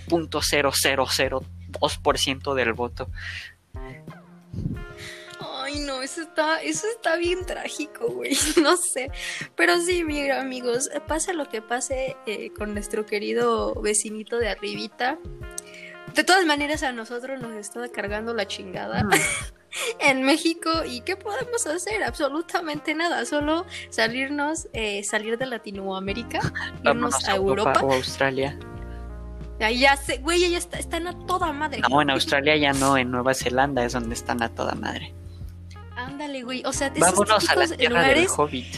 .0002% 1.80 2.53
del 2.53 2.74
voto. 2.74 3.09
Ay, 5.63 5.80
no, 5.80 6.01
eso 6.01 6.21
está, 6.21 6.61
eso 6.61 6.88
está 6.88 7.15
bien 7.15 7.45
trágico, 7.45 8.07
güey. 8.07 8.36
No 8.61 8.78
sé. 8.78 9.11
Pero 9.55 9.80
sí, 9.80 10.03
mira, 10.03 10.41
amigos, 10.41 10.89
pase 11.07 11.34
lo 11.34 11.49
que 11.49 11.61
pase 11.61 12.15
eh, 12.26 12.51
con 12.51 12.74
nuestro 12.74 13.05
querido 13.05 13.74
vecinito 13.76 14.38
de 14.38 14.49
arribita. 14.49 15.17
De 16.13 16.24
todas 16.24 16.45
maneras, 16.45 16.84
a 16.84 16.91
nosotros 16.91 17.41
nos 17.41 17.53
está 17.53 17.88
cargando 17.89 18.34
la 18.34 18.45
chingada 18.45 19.07
en 19.99 20.24
México. 20.24 20.69
¿Y 20.86 21.01
qué 21.01 21.15
podemos 21.15 21.65
hacer? 21.65 22.03
Absolutamente 22.03 22.93
nada. 22.93 23.26
Solo 23.26 23.65
salirnos, 23.89 24.67
eh, 24.74 25.03
salir 25.03 25.38
de 25.38 25.47
Latinoamérica, 25.47 26.39
irnos 26.39 26.84
Vámonos 26.84 27.28
a 27.28 27.36
Europa. 27.36 27.80
o 27.82 27.91
a 27.91 27.95
Australia. 27.95 28.57
Ahí 29.60 29.80
ya 29.80 29.95
sé, 29.95 30.18
güey, 30.18 30.49
ya 30.51 30.58
está, 30.58 30.80
están 30.80 31.08
a 31.08 31.14
toda 31.26 31.54
madre. 31.54 31.82
No, 31.89 32.01
en 32.01 32.10
Australia 32.10 32.56
ya 32.58 32.74
no, 32.74 32.97
en 32.97 33.12
Nueva 33.12 33.34
Zelanda 33.34 33.86
es 33.86 33.93
donde 33.93 34.14
están 34.16 34.41
a 34.41 34.49
toda 34.49 34.74
madre. 34.76 35.14
Ándale, 35.95 36.43
güey. 36.43 36.64
O 36.66 36.74
sea, 36.74 36.89
de 36.89 36.99
Vámonos 36.99 37.49
a 37.49 37.56
la 37.56 37.68
tierra 37.68 38.01
del 38.01 38.10
lugares 38.24 38.32
Hobbit. 38.36 38.76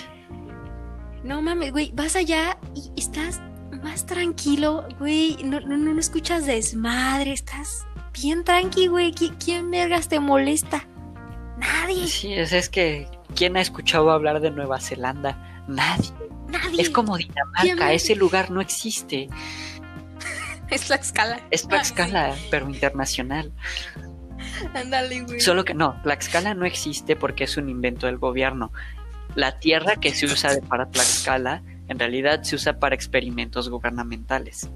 No 1.23 1.41
mames, 1.41 1.71
güey, 1.71 1.91
vas 1.95 2.15
allá 2.15 2.57
y 2.76 2.91
estás 2.99 3.41
más 3.84 4.05
tranquilo, 4.05 4.88
güey. 4.99 5.38
No, 5.43 5.59
no, 5.61 5.76
no, 5.78 5.99
escuchas 5.99 6.45
desmadre, 6.45 7.32
estás 7.34 7.86
bien 8.13 8.43
tranqui, 8.43 8.88
güey. 8.88 9.11
¿Qui- 9.11 9.34
¿Quién 9.43 9.71
vergas 9.71 10.07
te 10.07 10.19
molesta? 10.19 10.88
Nadie, 11.57 12.05
Sí, 12.07 12.34
es, 12.34 12.51
es 12.51 12.69
que 12.69 13.07
¿quién 13.34 13.55
ha 13.57 13.61
escuchado 13.61 14.11
hablar 14.11 14.41
de 14.41 14.51
Nueva 14.51 14.80
Zelanda? 14.80 15.63
Nadie. 15.67 16.11
nadie. 16.49 16.82
Es 16.82 16.89
como 16.89 17.15
¿Quién 17.15 17.30
Dinamarca, 17.30 17.93
ese 17.93 18.15
lugar 18.15 18.51
no 18.51 18.61
existe. 18.61 19.30
Es 20.70 20.82
Tlaxcala. 20.82 21.39
Es 21.51 21.68
Tlaxcala, 21.68 22.36
pero 22.49 22.70
internacional. 22.70 23.51
Ándale, 24.74 25.22
güey. 25.22 25.39
Solo 25.39 25.63
que 25.66 25.74
no, 25.74 25.99
Tlaxcala 26.01 26.53
no 26.53 26.66
existe 26.66 27.16
porque 27.16 27.43
es 27.43 27.57
un 27.57 27.70
invento 27.70 28.07
del 28.07 28.18
gobierno. 28.18 28.72
La 29.36 29.59
tierra 29.59 29.95
que 29.95 30.13
se 30.13 30.26
usa 30.26 30.51
para 30.68 30.89
Tlaxcala 30.89 31.61
en 31.88 31.99
realidad 31.99 32.43
se 32.43 32.55
usa 32.55 32.80
para 32.80 32.95
experimentos 32.95 33.70
gubernamentales. 33.70 34.70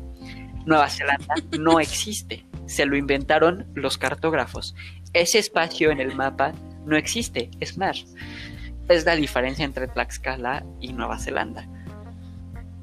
Nueva 0.66 0.90
Zelanda 0.90 1.36
no 1.58 1.80
existe, 1.80 2.46
se 2.68 2.86
lo 2.86 2.96
inventaron 2.96 3.68
los 3.74 3.98
cartógrafos. 3.98 4.76
Ese 5.14 5.40
espacio 5.40 5.90
en 5.92 6.00
el 6.00 6.16
mapa 6.16 6.54
no 6.86 6.98
existe, 6.98 7.50
es 7.60 7.78
mar. 7.78 7.96
Es 8.88 9.06
la 9.06 9.16
diferencia 9.16 9.66
entre 9.66 9.88
Tlaxcala 9.88 10.66
y 10.80 10.94
Nueva 10.94 11.18
Zelanda. 11.18 11.68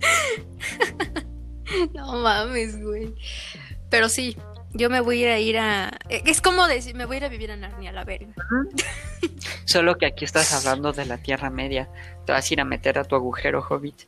No 1.94 2.14
mames, 2.14 2.82
güey. 2.82 3.14
Pero 3.90 4.08
sí, 4.08 4.36
yo 4.72 4.90
me 4.90 5.00
voy 5.00 5.24
a 5.24 5.38
ir 5.38 5.58
a 5.58 5.88
eh, 6.08 6.22
Es 6.26 6.40
como 6.40 6.66
decir, 6.66 6.94
me 6.94 7.04
voy 7.06 7.16
a 7.16 7.18
ir 7.18 7.24
a 7.24 7.28
vivir 7.28 7.50
a 7.50 7.56
Narnia, 7.56 7.92
la 7.92 8.04
verga. 8.04 8.34
Solo 9.64 9.96
que 9.98 10.06
aquí 10.06 10.24
estás 10.24 10.52
hablando 10.54 10.92
de 10.92 11.06
la 11.06 11.18
Tierra 11.18 11.50
Media. 11.50 11.88
Te 12.24 12.32
vas 12.32 12.50
a 12.50 12.54
ir 12.54 12.60
a 12.60 12.64
meter 12.64 12.98
a 12.98 13.04
tu 13.04 13.16
agujero, 13.16 13.66
Hobbit. 13.68 14.06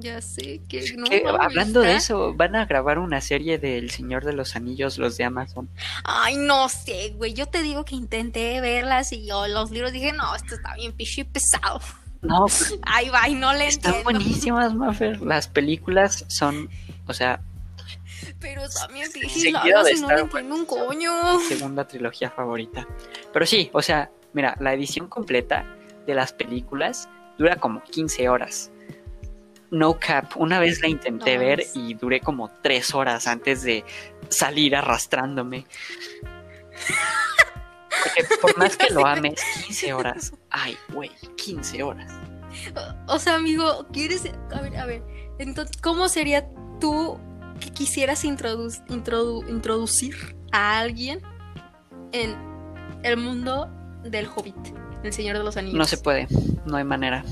Ya 0.00 0.20
sé 0.20 0.60
que 0.68 0.94
no. 0.96 1.06
Hablando 1.40 1.80
de 1.80 1.96
eso, 1.96 2.32
van 2.32 2.54
a 2.54 2.66
grabar 2.66 3.00
una 3.00 3.20
serie 3.20 3.58
del 3.58 3.90
Señor 3.90 4.24
de 4.24 4.32
los 4.32 4.54
Anillos, 4.54 4.96
los 4.96 5.16
de 5.16 5.24
Amazon. 5.24 5.68
Ay, 6.04 6.36
no 6.36 6.68
sé, 6.68 7.14
güey. 7.16 7.34
Yo 7.34 7.46
te 7.46 7.62
digo 7.62 7.84
que 7.84 7.96
intenté 7.96 8.60
verlas 8.60 9.12
y 9.12 9.26
yo 9.26 9.48
los 9.48 9.72
libros 9.72 9.90
dije, 9.90 10.12
no, 10.12 10.36
esto 10.36 10.54
está 10.54 10.74
bien 10.76 10.92
pichi 10.92 11.24
pesado. 11.24 11.80
No, 12.22 12.46
Ay, 12.82 13.08
va, 13.10 13.28
y 13.28 13.34
no 13.34 13.52
le 13.52 13.68
están 13.68 13.94
entiendo. 13.94 14.18
buenísimas, 14.20 14.74
Maffer. 14.74 15.20
Las 15.20 15.46
películas 15.48 16.24
son, 16.28 16.68
o 17.06 17.12
sea, 17.14 17.40
Pero 18.40 18.62
también 18.68 19.10
pichi 19.12 19.44
de 19.44 19.52
largas 19.52 19.90
y 19.96 20.00
no 20.00 20.08
le 20.08 20.20
entiendo 20.22 20.54
un 20.56 20.64
coño. 20.66 21.38
segunda 21.48 21.86
trilogía 21.86 22.30
favorita. 22.30 22.86
Pero 23.32 23.46
sí, 23.46 23.70
o 23.72 23.82
sea, 23.82 24.10
mira, 24.32 24.56
la 24.60 24.74
edición 24.74 25.06
completa 25.08 25.64
de 26.06 26.14
las 26.14 26.32
películas 26.32 27.08
dura 27.38 27.56
como 27.56 27.82
15 27.84 28.28
horas. 28.28 28.70
No 29.70 29.98
cap, 30.00 30.32
una 30.36 30.58
vez 30.58 30.80
la 30.80 30.88
intenté 30.88 31.34
No 31.34 31.40
ver 31.40 31.66
y 31.74 31.94
duré 31.94 32.20
como 32.20 32.48
3 32.62 32.94
horas 32.94 33.26
antes 33.26 33.62
de 33.62 33.84
salir 34.28 34.74
arrastrándome. 34.74 35.66
Porque 38.02 38.36
por 38.40 38.56
más 38.58 38.76
que 38.76 38.92
lo 38.92 39.06
ames, 39.06 39.40
15 39.66 39.92
horas. 39.92 40.32
Ay, 40.50 40.76
güey, 40.92 41.10
15 41.36 41.82
horas. 41.82 42.12
O 43.06 43.18
sea, 43.18 43.34
amigo, 43.36 43.86
¿quieres...? 43.92 44.22
A 44.54 44.60
ver, 44.60 44.76
a 44.76 44.86
ver. 44.86 45.02
Entonces, 45.38 45.76
¿cómo 45.80 46.08
sería 46.08 46.48
tú 46.80 47.18
que 47.60 47.70
quisieras 47.70 48.24
introdu- 48.24 48.84
introdu- 48.88 49.48
introducir 49.48 50.36
a 50.52 50.78
alguien 50.78 51.20
en 52.12 52.36
el 53.02 53.16
mundo 53.16 53.68
del 54.04 54.26
Hobbit, 54.34 54.56
el 55.04 55.12
Señor 55.12 55.38
de 55.38 55.44
los 55.44 55.56
Anillos? 55.56 55.78
No 55.78 55.84
se 55.84 55.98
puede, 55.98 56.26
no 56.64 56.76
hay 56.76 56.84
manera. 56.84 57.24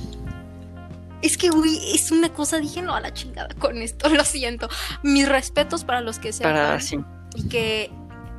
Es 1.23 1.39
que, 1.39 1.49
güey, 1.49 1.95
es 1.95 2.11
una 2.13 2.29
cosa, 2.33 2.59
dije 2.59 2.83
no 2.83 2.95
a 2.95 3.01
la 3.01 3.13
chingada 3.15 3.49
con 3.59 3.79
esto, 3.83 4.09
lo 4.11 4.25
siento. 4.25 4.69
Mis 5.03 5.29
respetos 5.29 5.85
para 5.85 6.01
los 6.03 6.19
que 6.19 6.33
sean 6.33 6.53
Para 6.55 6.81
sí. 6.81 6.99
y 7.35 7.49
que 7.49 7.91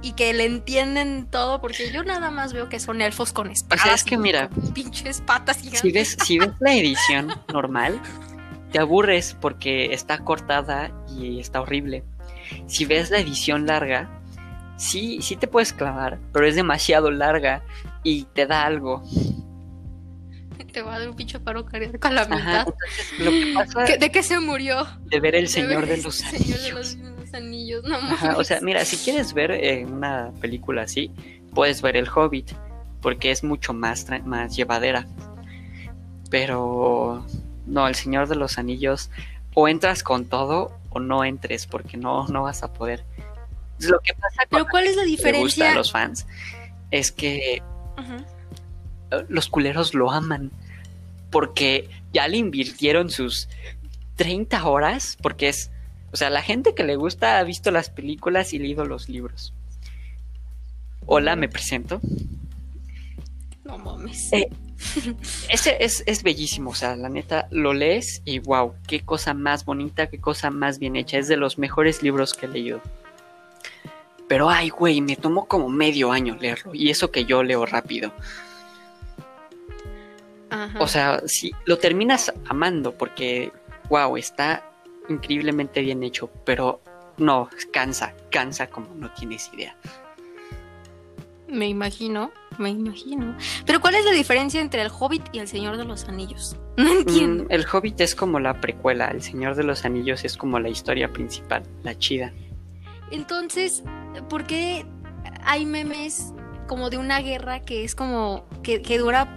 y 0.01 0.13
que 0.13 0.33
le 0.33 0.45
entienden 0.45 1.27
todo, 1.29 1.59
porque 1.61 1.91
yo 1.91 2.03
nada 2.03 2.31
más 2.31 2.53
veo 2.53 2.69
que 2.69 2.79
son 2.79 3.01
elfos 3.01 3.33
con 3.33 3.49
espadas. 3.49 3.83
O 3.83 3.87
sea, 3.87 3.95
es 3.95 4.03
que 4.03 4.17
mira, 4.17 4.49
pinches 4.73 5.21
patas 5.21 5.57
gigantes. 5.57 5.81
Si 5.81 5.91
ves, 5.91 6.17
si 6.23 6.39
ves 6.39 6.51
la 6.59 6.73
edición 6.73 7.33
normal, 7.51 7.99
te 8.71 8.79
aburres 8.79 9.35
porque 9.39 9.93
está 9.93 10.19
cortada 10.19 10.91
y 11.17 11.39
está 11.39 11.61
horrible. 11.61 12.03
Si 12.67 12.85
ves 12.85 13.09
la 13.09 13.19
edición 13.19 13.65
larga, 13.65 14.09
sí, 14.77 15.19
sí 15.21 15.35
te 15.35 15.47
puedes 15.47 15.73
clavar, 15.73 16.19
pero 16.31 16.47
es 16.47 16.55
demasiado 16.55 17.11
larga 17.11 17.63
y 18.03 18.23
te 18.25 18.45
da 18.45 18.65
algo. 18.65 19.03
Te 20.73 20.81
va 20.81 20.95
a 20.95 20.99
dar 20.99 21.09
un 21.09 21.15
pinche 21.15 21.39
paro 21.39 21.65
cardíaco 21.65 22.07
a 22.07 22.11
la 22.11 22.21
Ajá, 22.21 22.35
mitad. 22.35 22.67
entonces 22.67 23.13
lo 23.17 23.31
que 23.31 23.53
pasa 23.53 23.85
¿Qué- 23.85 23.97
¿De 23.97 24.11
qué 24.11 24.23
se 24.23 24.39
murió? 24.39 24.87
de 25.05 25.19
ver 25.19 25.35
El 25.35 25.47
Señor 25.47 25.85
de 25.87 25.97
los 25.97 26.15
Señor 26.15 26.59
de 26.59 26.69
Anillos. 26.69 26.95
los, 26.97 27.11
los 27.19 27.33
anillos. 27.33 27.83
No 27.85 27.95
Ajá, 27.95 28.37
o 28.37 28.43
sea, 28.43 28.59
mira, 28.61 28.83
si 28.85 28.97
quieres 28.97 29.33
ver 29.33 29.51
eh, 29.51 29.85
una 29.85 30.31
película 30.41 30.83
así, 30.83 31.11
puedes 31.53 31.81
ver 31.81 31.97
El 31.97 32.07
Hobbit, 32.09 32.51
porque 33.01 33.31
es 33.31 33.43
mucho 33.43 33.73
más, 33.73 34.05
más 34.25 34.55
llevadera. 34.55 35.05
Pero 36.29 37.25
no, 37.65 37.87
El 37.87 37.95
Señor 37.95 38.27
de 38.27 38.35
los 38.35 38.57
Anillos, 38.57 39.09
o 39.53 39.67
entras 39.67 40.03
con 40.03 40.25
todo 40.25 40.71
o 40.89 40.99
no 40.99 41.23
entres, 41.23 41.65
porque 41.67 41.97
no, 41.97 42.27
no 42.27 42.43
vas 42.43 42.63
a 42.63 42.73
poder. 42.73 43.03
Lo 43.79 43.99
que 43.99 44.13
pasa 44.13 44.41
con 44.41 44.59
Pero 44.59 44.67
¿cuál 44.69 44.85
es 44.87 44.95
la 44.95 45.03
le 45.03 45.09
gusta 45.11 45.17
diferencia? 45.17 45.71
a 45.71 45.75
los 45.75 45.91
fans 45.91 46.25
es 46.91 47.11
que 47.11 47.61
Ujú. 47.97 48.23
Los 49.29 49.49
culeros 49.49 49.93
lo 49.93 50.11
aman, 50.11 50.51
porque 51.29 51.89
ya 52.13 52.27
le 52.27 52.37
invirtieron 52.37 53.09
sus 53.09 53.49
30 54.15 54.65
horas, 54.65 55.17
porque 55.21 55.49
es, 55.49 55.71
o 56.11 56.17
sea, 56.17 56.29
la 56.29 56.41
gente 56.41 56.73
que 56.73 56.83
le 56.83 56.95
gusta 56.95 57.39
ha 57.39 57.43
visto 57.43 57.71
las 57.71 57.89
películas 57.89 58.53
y 58.53 58.59
leído 58.59 58.85
los 58.85 59.09
libros. 59.09 59.53
Hola, 61.05 61.35
me 61.35 61.47
presento. 61.49 62.01
No 63.63 63.77
mames. 63.77 64.31
Eh, 64.33 64.49
Ese 65.49 65.77
es, 65.79 66.03
es 66.05 66.23
bellísimo, 66.23 66.71
o 66.71 66.75
sea, 66.75 66.95
la 66.95 67.09
neta, 67.09 67.47
lo 67.51 67.73
lees 67.73 68.21
y 68.25 68.39
wow, 68.39 68.73
qué 68.87 69.01
cosa 69.01 69.33
más 69.33 69.65
bonita, 69.65 70.07
qué 70.07 70.19
cosa 70.19 70.51
más 70.51 70.79
bien 70.79 70.95
hecha. 70.95 71.17
Es 71.17 71.27
de 71.27 71.37
los 71.37 71.57
mejores 71.57 72.03
libros 72.03 72.33
que 72.33 72.45
he 72.45 72.49
leído. 72.49 72.81
Pero 74.27 74.49
ay, 74.49 74.69
güey, 74.69 75.01
me 75.01 75.15
tomó 75.15 75.45
como 75.45 75.69
medio 75.69 76.11
año 76.11 76.37
leerlo. 76.39 76.75
Y 76.75 76.89
eso 76.89 77.11
que 77.11 77.25
yo 77.25 77.43
leo 77.43 77.65
rápido. 77.65 78.11
Ajá. 80.49 80.79
O 80.79 80.87
sea, 80.87 81.21
si 81.25 81.51
lo 81.65 81.77
terminas 81.77 82.33
amando 82.47 82.93
porque, 82.93 83.51
wow, 83.89 84.15
está 84.17 84.69
increíblemente 85.09 85.81
bien 85.81 86.03
hecho, 86.03 86.29
pero 86.45 86.81
no, 87.17 87.49
cansa, 87.71 88.13
cansa 88.31 88.67
como 88.67 88.93
no 88.95 89.11
tienes 89.11 89.49
idea. 89.53 89.75
Me 91.47 91.67
imagino, 91.67 92.31
me 92.57 92.69
imagino. 92.69 93.37
Pero 93.65 93.79
¿cuál 93.79 93.95
es 93.95 94.05
la 94.05 94.11
diferencia 94.11 94.59
entre 94.59 94.81
el 94.81 94.89
Hobbit 94.91 95.23
y 95.31 95.39
el 95.39 95.47
Señor 95.47 95.77
de 95.77 95.85
los 95.85 96.05
Anillos? 96.05 96.55
No 96.77 96.91
entiendo. 96.91 97.45
Mm, 97.45 97.47
el 97.49 97.65
Hobbit 97.65 98.01
es 98.01 98.13
como 98.13 98.39
la 98.39 98.61
precuela, 98.61 99.07
El 99.07 99.23
Señor 99.23 99.55
de 99.55 99.63
los 99.63 99.83
Anillos 99.83 100.23
es 100.25 100.37
como 100.37 100.59
la 100.59 100.69
historia 100.69 101.11
principal, 101.11 101.63
la 101.81 101.97
chida. 101.97 102.31
Entonces, 103.09 103.83
¿por 104.29 104.45
qué 104.45 104.85
hay 105.43 105.65
memes 105.65 106.33
como 106.67 106.91
de 106.91 106.99
una 106.99 107.19
guerra 107.19 107.61
que 107.61 107.83
es 107.83 107.95
como 107.95 108.45
que, 108.61 108.83
que 108.83 108.99
dura 108.99 109.27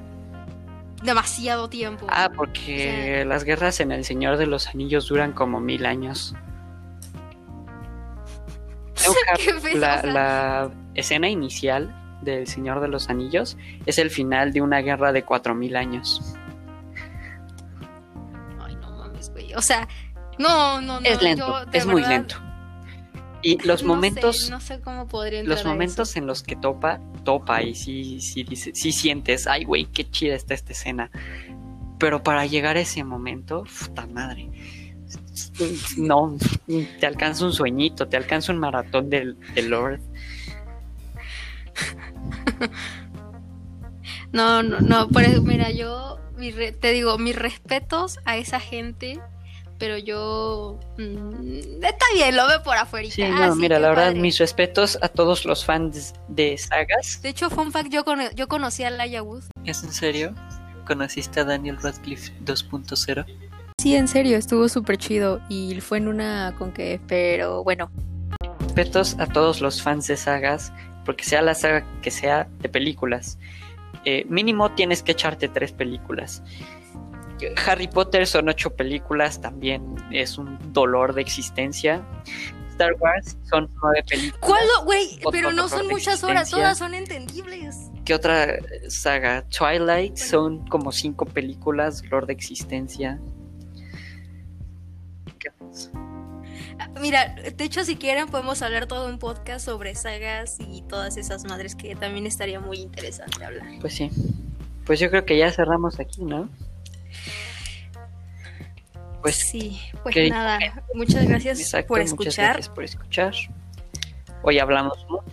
demasiado 1.02 1.68
tiempo? 1.68 2.06
Ah, 2.08 2.30
porque 2.34 3.24
las 3.26 3.44
guerras 3.44 3.80
en 3.80 3.92
El 3.92 4.04
Señor 4.04 4.36
de 4.36 4.46
los 4.46 4.68
Anillos 4.68 5.08
duran 5.08 5.32
como 5.32 5.60
mil 5.60 5.86
años. 5.86 6.34
La, 9.74 10.02
la 10.02 10.70
escena 10.94 11.28
inicial 11.28 11.94
del 12.22 12.46
Señor 12.46 12.80
de 12.80 12.88
los 12.88 13.08
Anillos 13.08 13.56
es 13.86 13.98
el 13.98 14.10
final 14.10 14.52
de 14.52 14.60
una 14.60 14.80
guerra 14.80 15.12
de 15.12 15.24
cuatro 15.24 15.54
mil 15.54 15.76
años. 15.76 16.36
Ay, 18.60 18.76
no 18.76 18.90
mames, 18.90 19.30
güey. 19.30 19.54
O 19.54 19.62
sea, 19.62 19.88
no, 20.38 20.80
no, 20.80 21.00
no. 21.00 21.06
es 21.06 21.22
lento, 21.22 21.64
yo, 21.64 21.70
es 21.72 21.86
muy 21.86 22.02
lento. 22.02 22.36
Y 23.42 23.58
los 23.66 23.82
no 23.82 23.88
momentos, 23.94 24.46
sé, 24.46 24.50
no 24.50 24.60
sé 24.60 24.80
cómo 24.80 25.06
podría 25.08 25.42
los 25.44 25.64
momentos 25.64 26.16
en 26.16 26.26
los 26.26 26.42
que 26.42 26.56
topa, 26.56 27.00
topa 27.24 27.62
y 27.62 27.74
sí, 27.74 28.20
sí, 28.20 28.42
dice- 28.44 28.72
sí 28.74 28.92
sientes, 28.92 29.46
ay 29.46 29.64
güey, 29.64 29.86
qué 29.86 30.08
chida 30.10 30.34
está 30.34 30.54
esta 30.54 30.72
escena. 30.72 31.10
Pero 31.98 32.22
para 32.22 32.46
llegar 32.46 32.76
a 32.76 32.80
ese 32.80 33.04
momento, 33.04 33.64
puta 33.78 34.06
madre. 34.06 34.48
No, 35.96 36.36
te 37.00 37.06
alcanza 37.06 37.44
un 37.44 37.52
sueñito, 37.52 38.08
te 38.08 38.16
alcanza 38.16 38.52
un 38.52 38.58
maratón 38.58 39.10
del, 39.10 39.36
del 39.54 39.68
Lord. 39.68 40.00
No, 44.32 44.62
no, 44.62 44.80
no, 44.80 45.08
por 45.08 45.24
eso, 45.24 45.42
mira, 45.42 45.70
yo 45.72 46.20
mi 46.36 46.52
re- 46.52 46.70
te 46.72 46.92
digo, 46.92 47.18
mis 47.18 47.34
respetos 47.34 48.20
a 48.24 48.36
esa 48.36 48.60
gente, 48.60 49.18
pero 49.80 49.98
yo 49.98 50.78
mm, 50.98 51.82
está 51.82 52.04
bien, 52.14 52.36
lo 52.36 52.46
veo 52.46 52.62
por 52.62 52.76
afuera. 52.76 53.08
Sí, 53.10 53.22
no, 53.22 53.56
mira, 53.56 53.80
la 53.80 53.88
verdad, 53.88 54.14
mis 54.14 54.38
respetos 54.38 54.96
a 55.02 55.08
todos 55.08 55.44
los 55.44 55.64
fans 55.64 56.14
de 56.28 56.56
sagas. 56.56 57.20
De 57.22 57.30
hecho, 57.30 57.50
fun 57.50 57.72
fact, 57.72 57.88
yo, 57.90 58.04
cono- 58.04 58.30
yo 58.36 58.46
conocí 58.46 58.84
a 58.84 58.90
Laia 58.90 59.22
Wood. 59.24 59.42
¿Es 59.64 59.82
en 59.82 59.92
serio? 59.92 60.34
¿Conociste 60.86 61.40
a 61.40 61.44
Daniel 61.44 61.78
Radcliffe 61.82 62.32
2.0? 62.44 63.24
Sí, 63.80 63.96
en 63.96 64.06
serio, 64.08 64.36
estuvo 64.36 64.68
súper 64.68 64.98
chido 64.98 65.40
y 65.48 65.80
fue 65.80 65.98
en 65.98 66.06
una 66.08 66.54
con 66.58 66.70
que, 66.70 67.00
pero 67.08 67.64
bueno. 67.64 67.90
Respetos 68.60 69.16
a 69.18 69.26
todos 69.26 69.60
los 69.60 69.82
fans 69.82 70.06
de 70.06 70.16
sagas, 70.16 70.72
porque 71.04 71.24
sea 71.24 71.42
la 71.42 71.54
saga 71.54 71.84
que 72.02 72.10
sea 72.10 72.46
de 72.60 72.68
películas. 72.68 73.38
eh, 74.04 74.24
mínimo 74.28 74.70
tienes 74.72 75.02
que 75.02 75.12
echarte 75.12 75.48
tres 75.48 75.72
películas. 75.72 76.42
Harry 77.66 77.88
Potter 77.88 78.26
son 78.26 78.48
ocho 78.48 78.70
películas, 78.70 79.40
también 79.40 79.94
es 80.10 80.38
un 80.38 80.58
dolor 80.72 81.14
de 81.14 81.22
existencia. 81.22 82.04
Star 82.70 82.94
Wars 82.98 83.36
son 83.48 83.68
nueve 83.82 84.02
películas. 84.08 84.40
¿Cuál, 84.40 84.62
güey? 84.84 85.20
Pero 85.30 85.52
no 85.52 85.68
son 85.68 85.86
muchas 85.88 86.24
horas, 86.24 86.50
todas 86.50 86.78
son 86.78 86.94
entendibles. 86.94 87.90
¿Qué 88.04 88.14
otra 88.14 88.56
saga? 88.88 89.44
Twilight 89.48 90.16
son 90.16 90.66
como 90.68 90.90
cinco 90.90 91.26
películas, 91.26 92.02
dolor 92.02 92.26
de 92.26 92.32
existencia. 92.32 93.20
¿Qué 95.38 95.50
más? 95.60 95.90
Mira, 97.00 97.34
de 97.34 97.64
hecho, 97.64 97.84
si 97.84 97.96
quieren, 97.96 98.28
podemos 98.28 98.62
hablar 98.62 98.86
todo 98.86 99.08
un 99.08 99.18
podcast 99.18 99.64
sobre 99.64 99.94
sagas 99.94 100.56
y 100.58 100.82
todas 100.82 101.18
esas 101.18 101.44
madres 101.44 101.76
que 101.76 101.94
también 101.94 102.26
estaría 102.26 102.60
muy 102.60 102.78
interesante 102.78 103.44
hablar. 103.44 103.66
Pues 103.80 103.94
sí. 103.94 104.10
Pues 104.86 104.98
yo 104.98 105.10
creo 105.10 105.24
que 105.24 105.36
ya 105.36 105.52
cerramos 105.52 106.00
aquí, 106.00 106.24
¿no? 106.24 106.48
Pues 109.22 109.36
sí, 109.36 109.78
pues 110.02 110.16
ok. 110.16 110.30
nada, 110.30 110.82
muchas 110.94 111.26
gracias 111.28 111.60
Exacto, 111.60 111.88
por 111.88 111.98
muchas 111.98 112.10
escuchar. 112.12 112.44
gracias 112.54 112.68
por 112.70 112.84
escuchar. 112.84 113.34
Hoy 114.42 114.58
hablamos 114.58 114.96
mucho, 115.10 115.24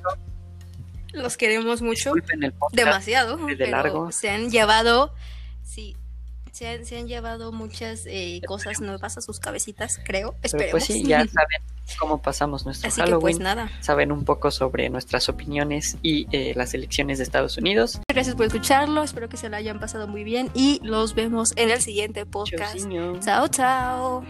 Los 1.13 1.38
queremos 1.38 1.82
mucho, 1.82 2.13
disculpen 2.13 2.43
el 2.43 2.51
podcast. 2.51 2.75
demasiado, 2.75 3.38
de 3.38 3.67
largo. 3.67 4.11
se 4.11 4.30
han 4.30 4.49
llevado, 4.51 5.13
sí, 5.63 5.95
se 6.57 6.67
han, 6.67 6.85
se 6.85 6.97
han 6.97 7.07
llevado 7.07 7.51
muchas 7.51 8.05
eh, 8.07 8.41
cosas 8.47 8.81
nuevas 8.81 9.15
a 9.15 9.21
sus 9.21 9.39
cabecitas, 9.39 9.99
creo. 10.03 10.35
Pero 10.41 10.71
pues 10.71 10.85
sí, 10.85 11.03
ya 11.03 11.19
saben 11.27 11.61
cómo 11.99 12.19
pasamos 12.19 12.65
nuestro 12.65 12.87
Así 12.87 12.95
que 12.99 13.03
Halloween. 13.03 13.21
pues 13.21 13.39
nada. 13.39 13.71
Saben 13.79 14.11
un 14.11 14.25
poco 14.25 14.49
sobre 14.49 14.89
nuestras 14.89 15.29
opiniones 15.29 15.97
y 16.01 16.25
eh, 16.31 16.53
las 16.55 16.73
elecciones 16.73 17.19
de 17.19 17.25
Estados 17.25 17.59
Unidos. 17.59 18.01
Gracias 18.09 18.35
por 18.35 18.47
escucharlo. 18.47 19.03
Espero 19.03 19.29
que 19.29 19.37
se 19.37 19.49
lo 19.49 19.55
hayan 19.55 19.79
pasado 19.79 20.07
muy 20.07 20.23
bien 20.23 20.49
y 20.55 20.79
los 20.83 21.13
vemos 21.13 21.53
en 21.57 21.69
el 21.69 21.79
siguiente 21.79 22.25
podcast. 22.25 22.73
Chauciño. 22.73 23.19
Chao, 23.19 23.47
chao. 23.49 24.23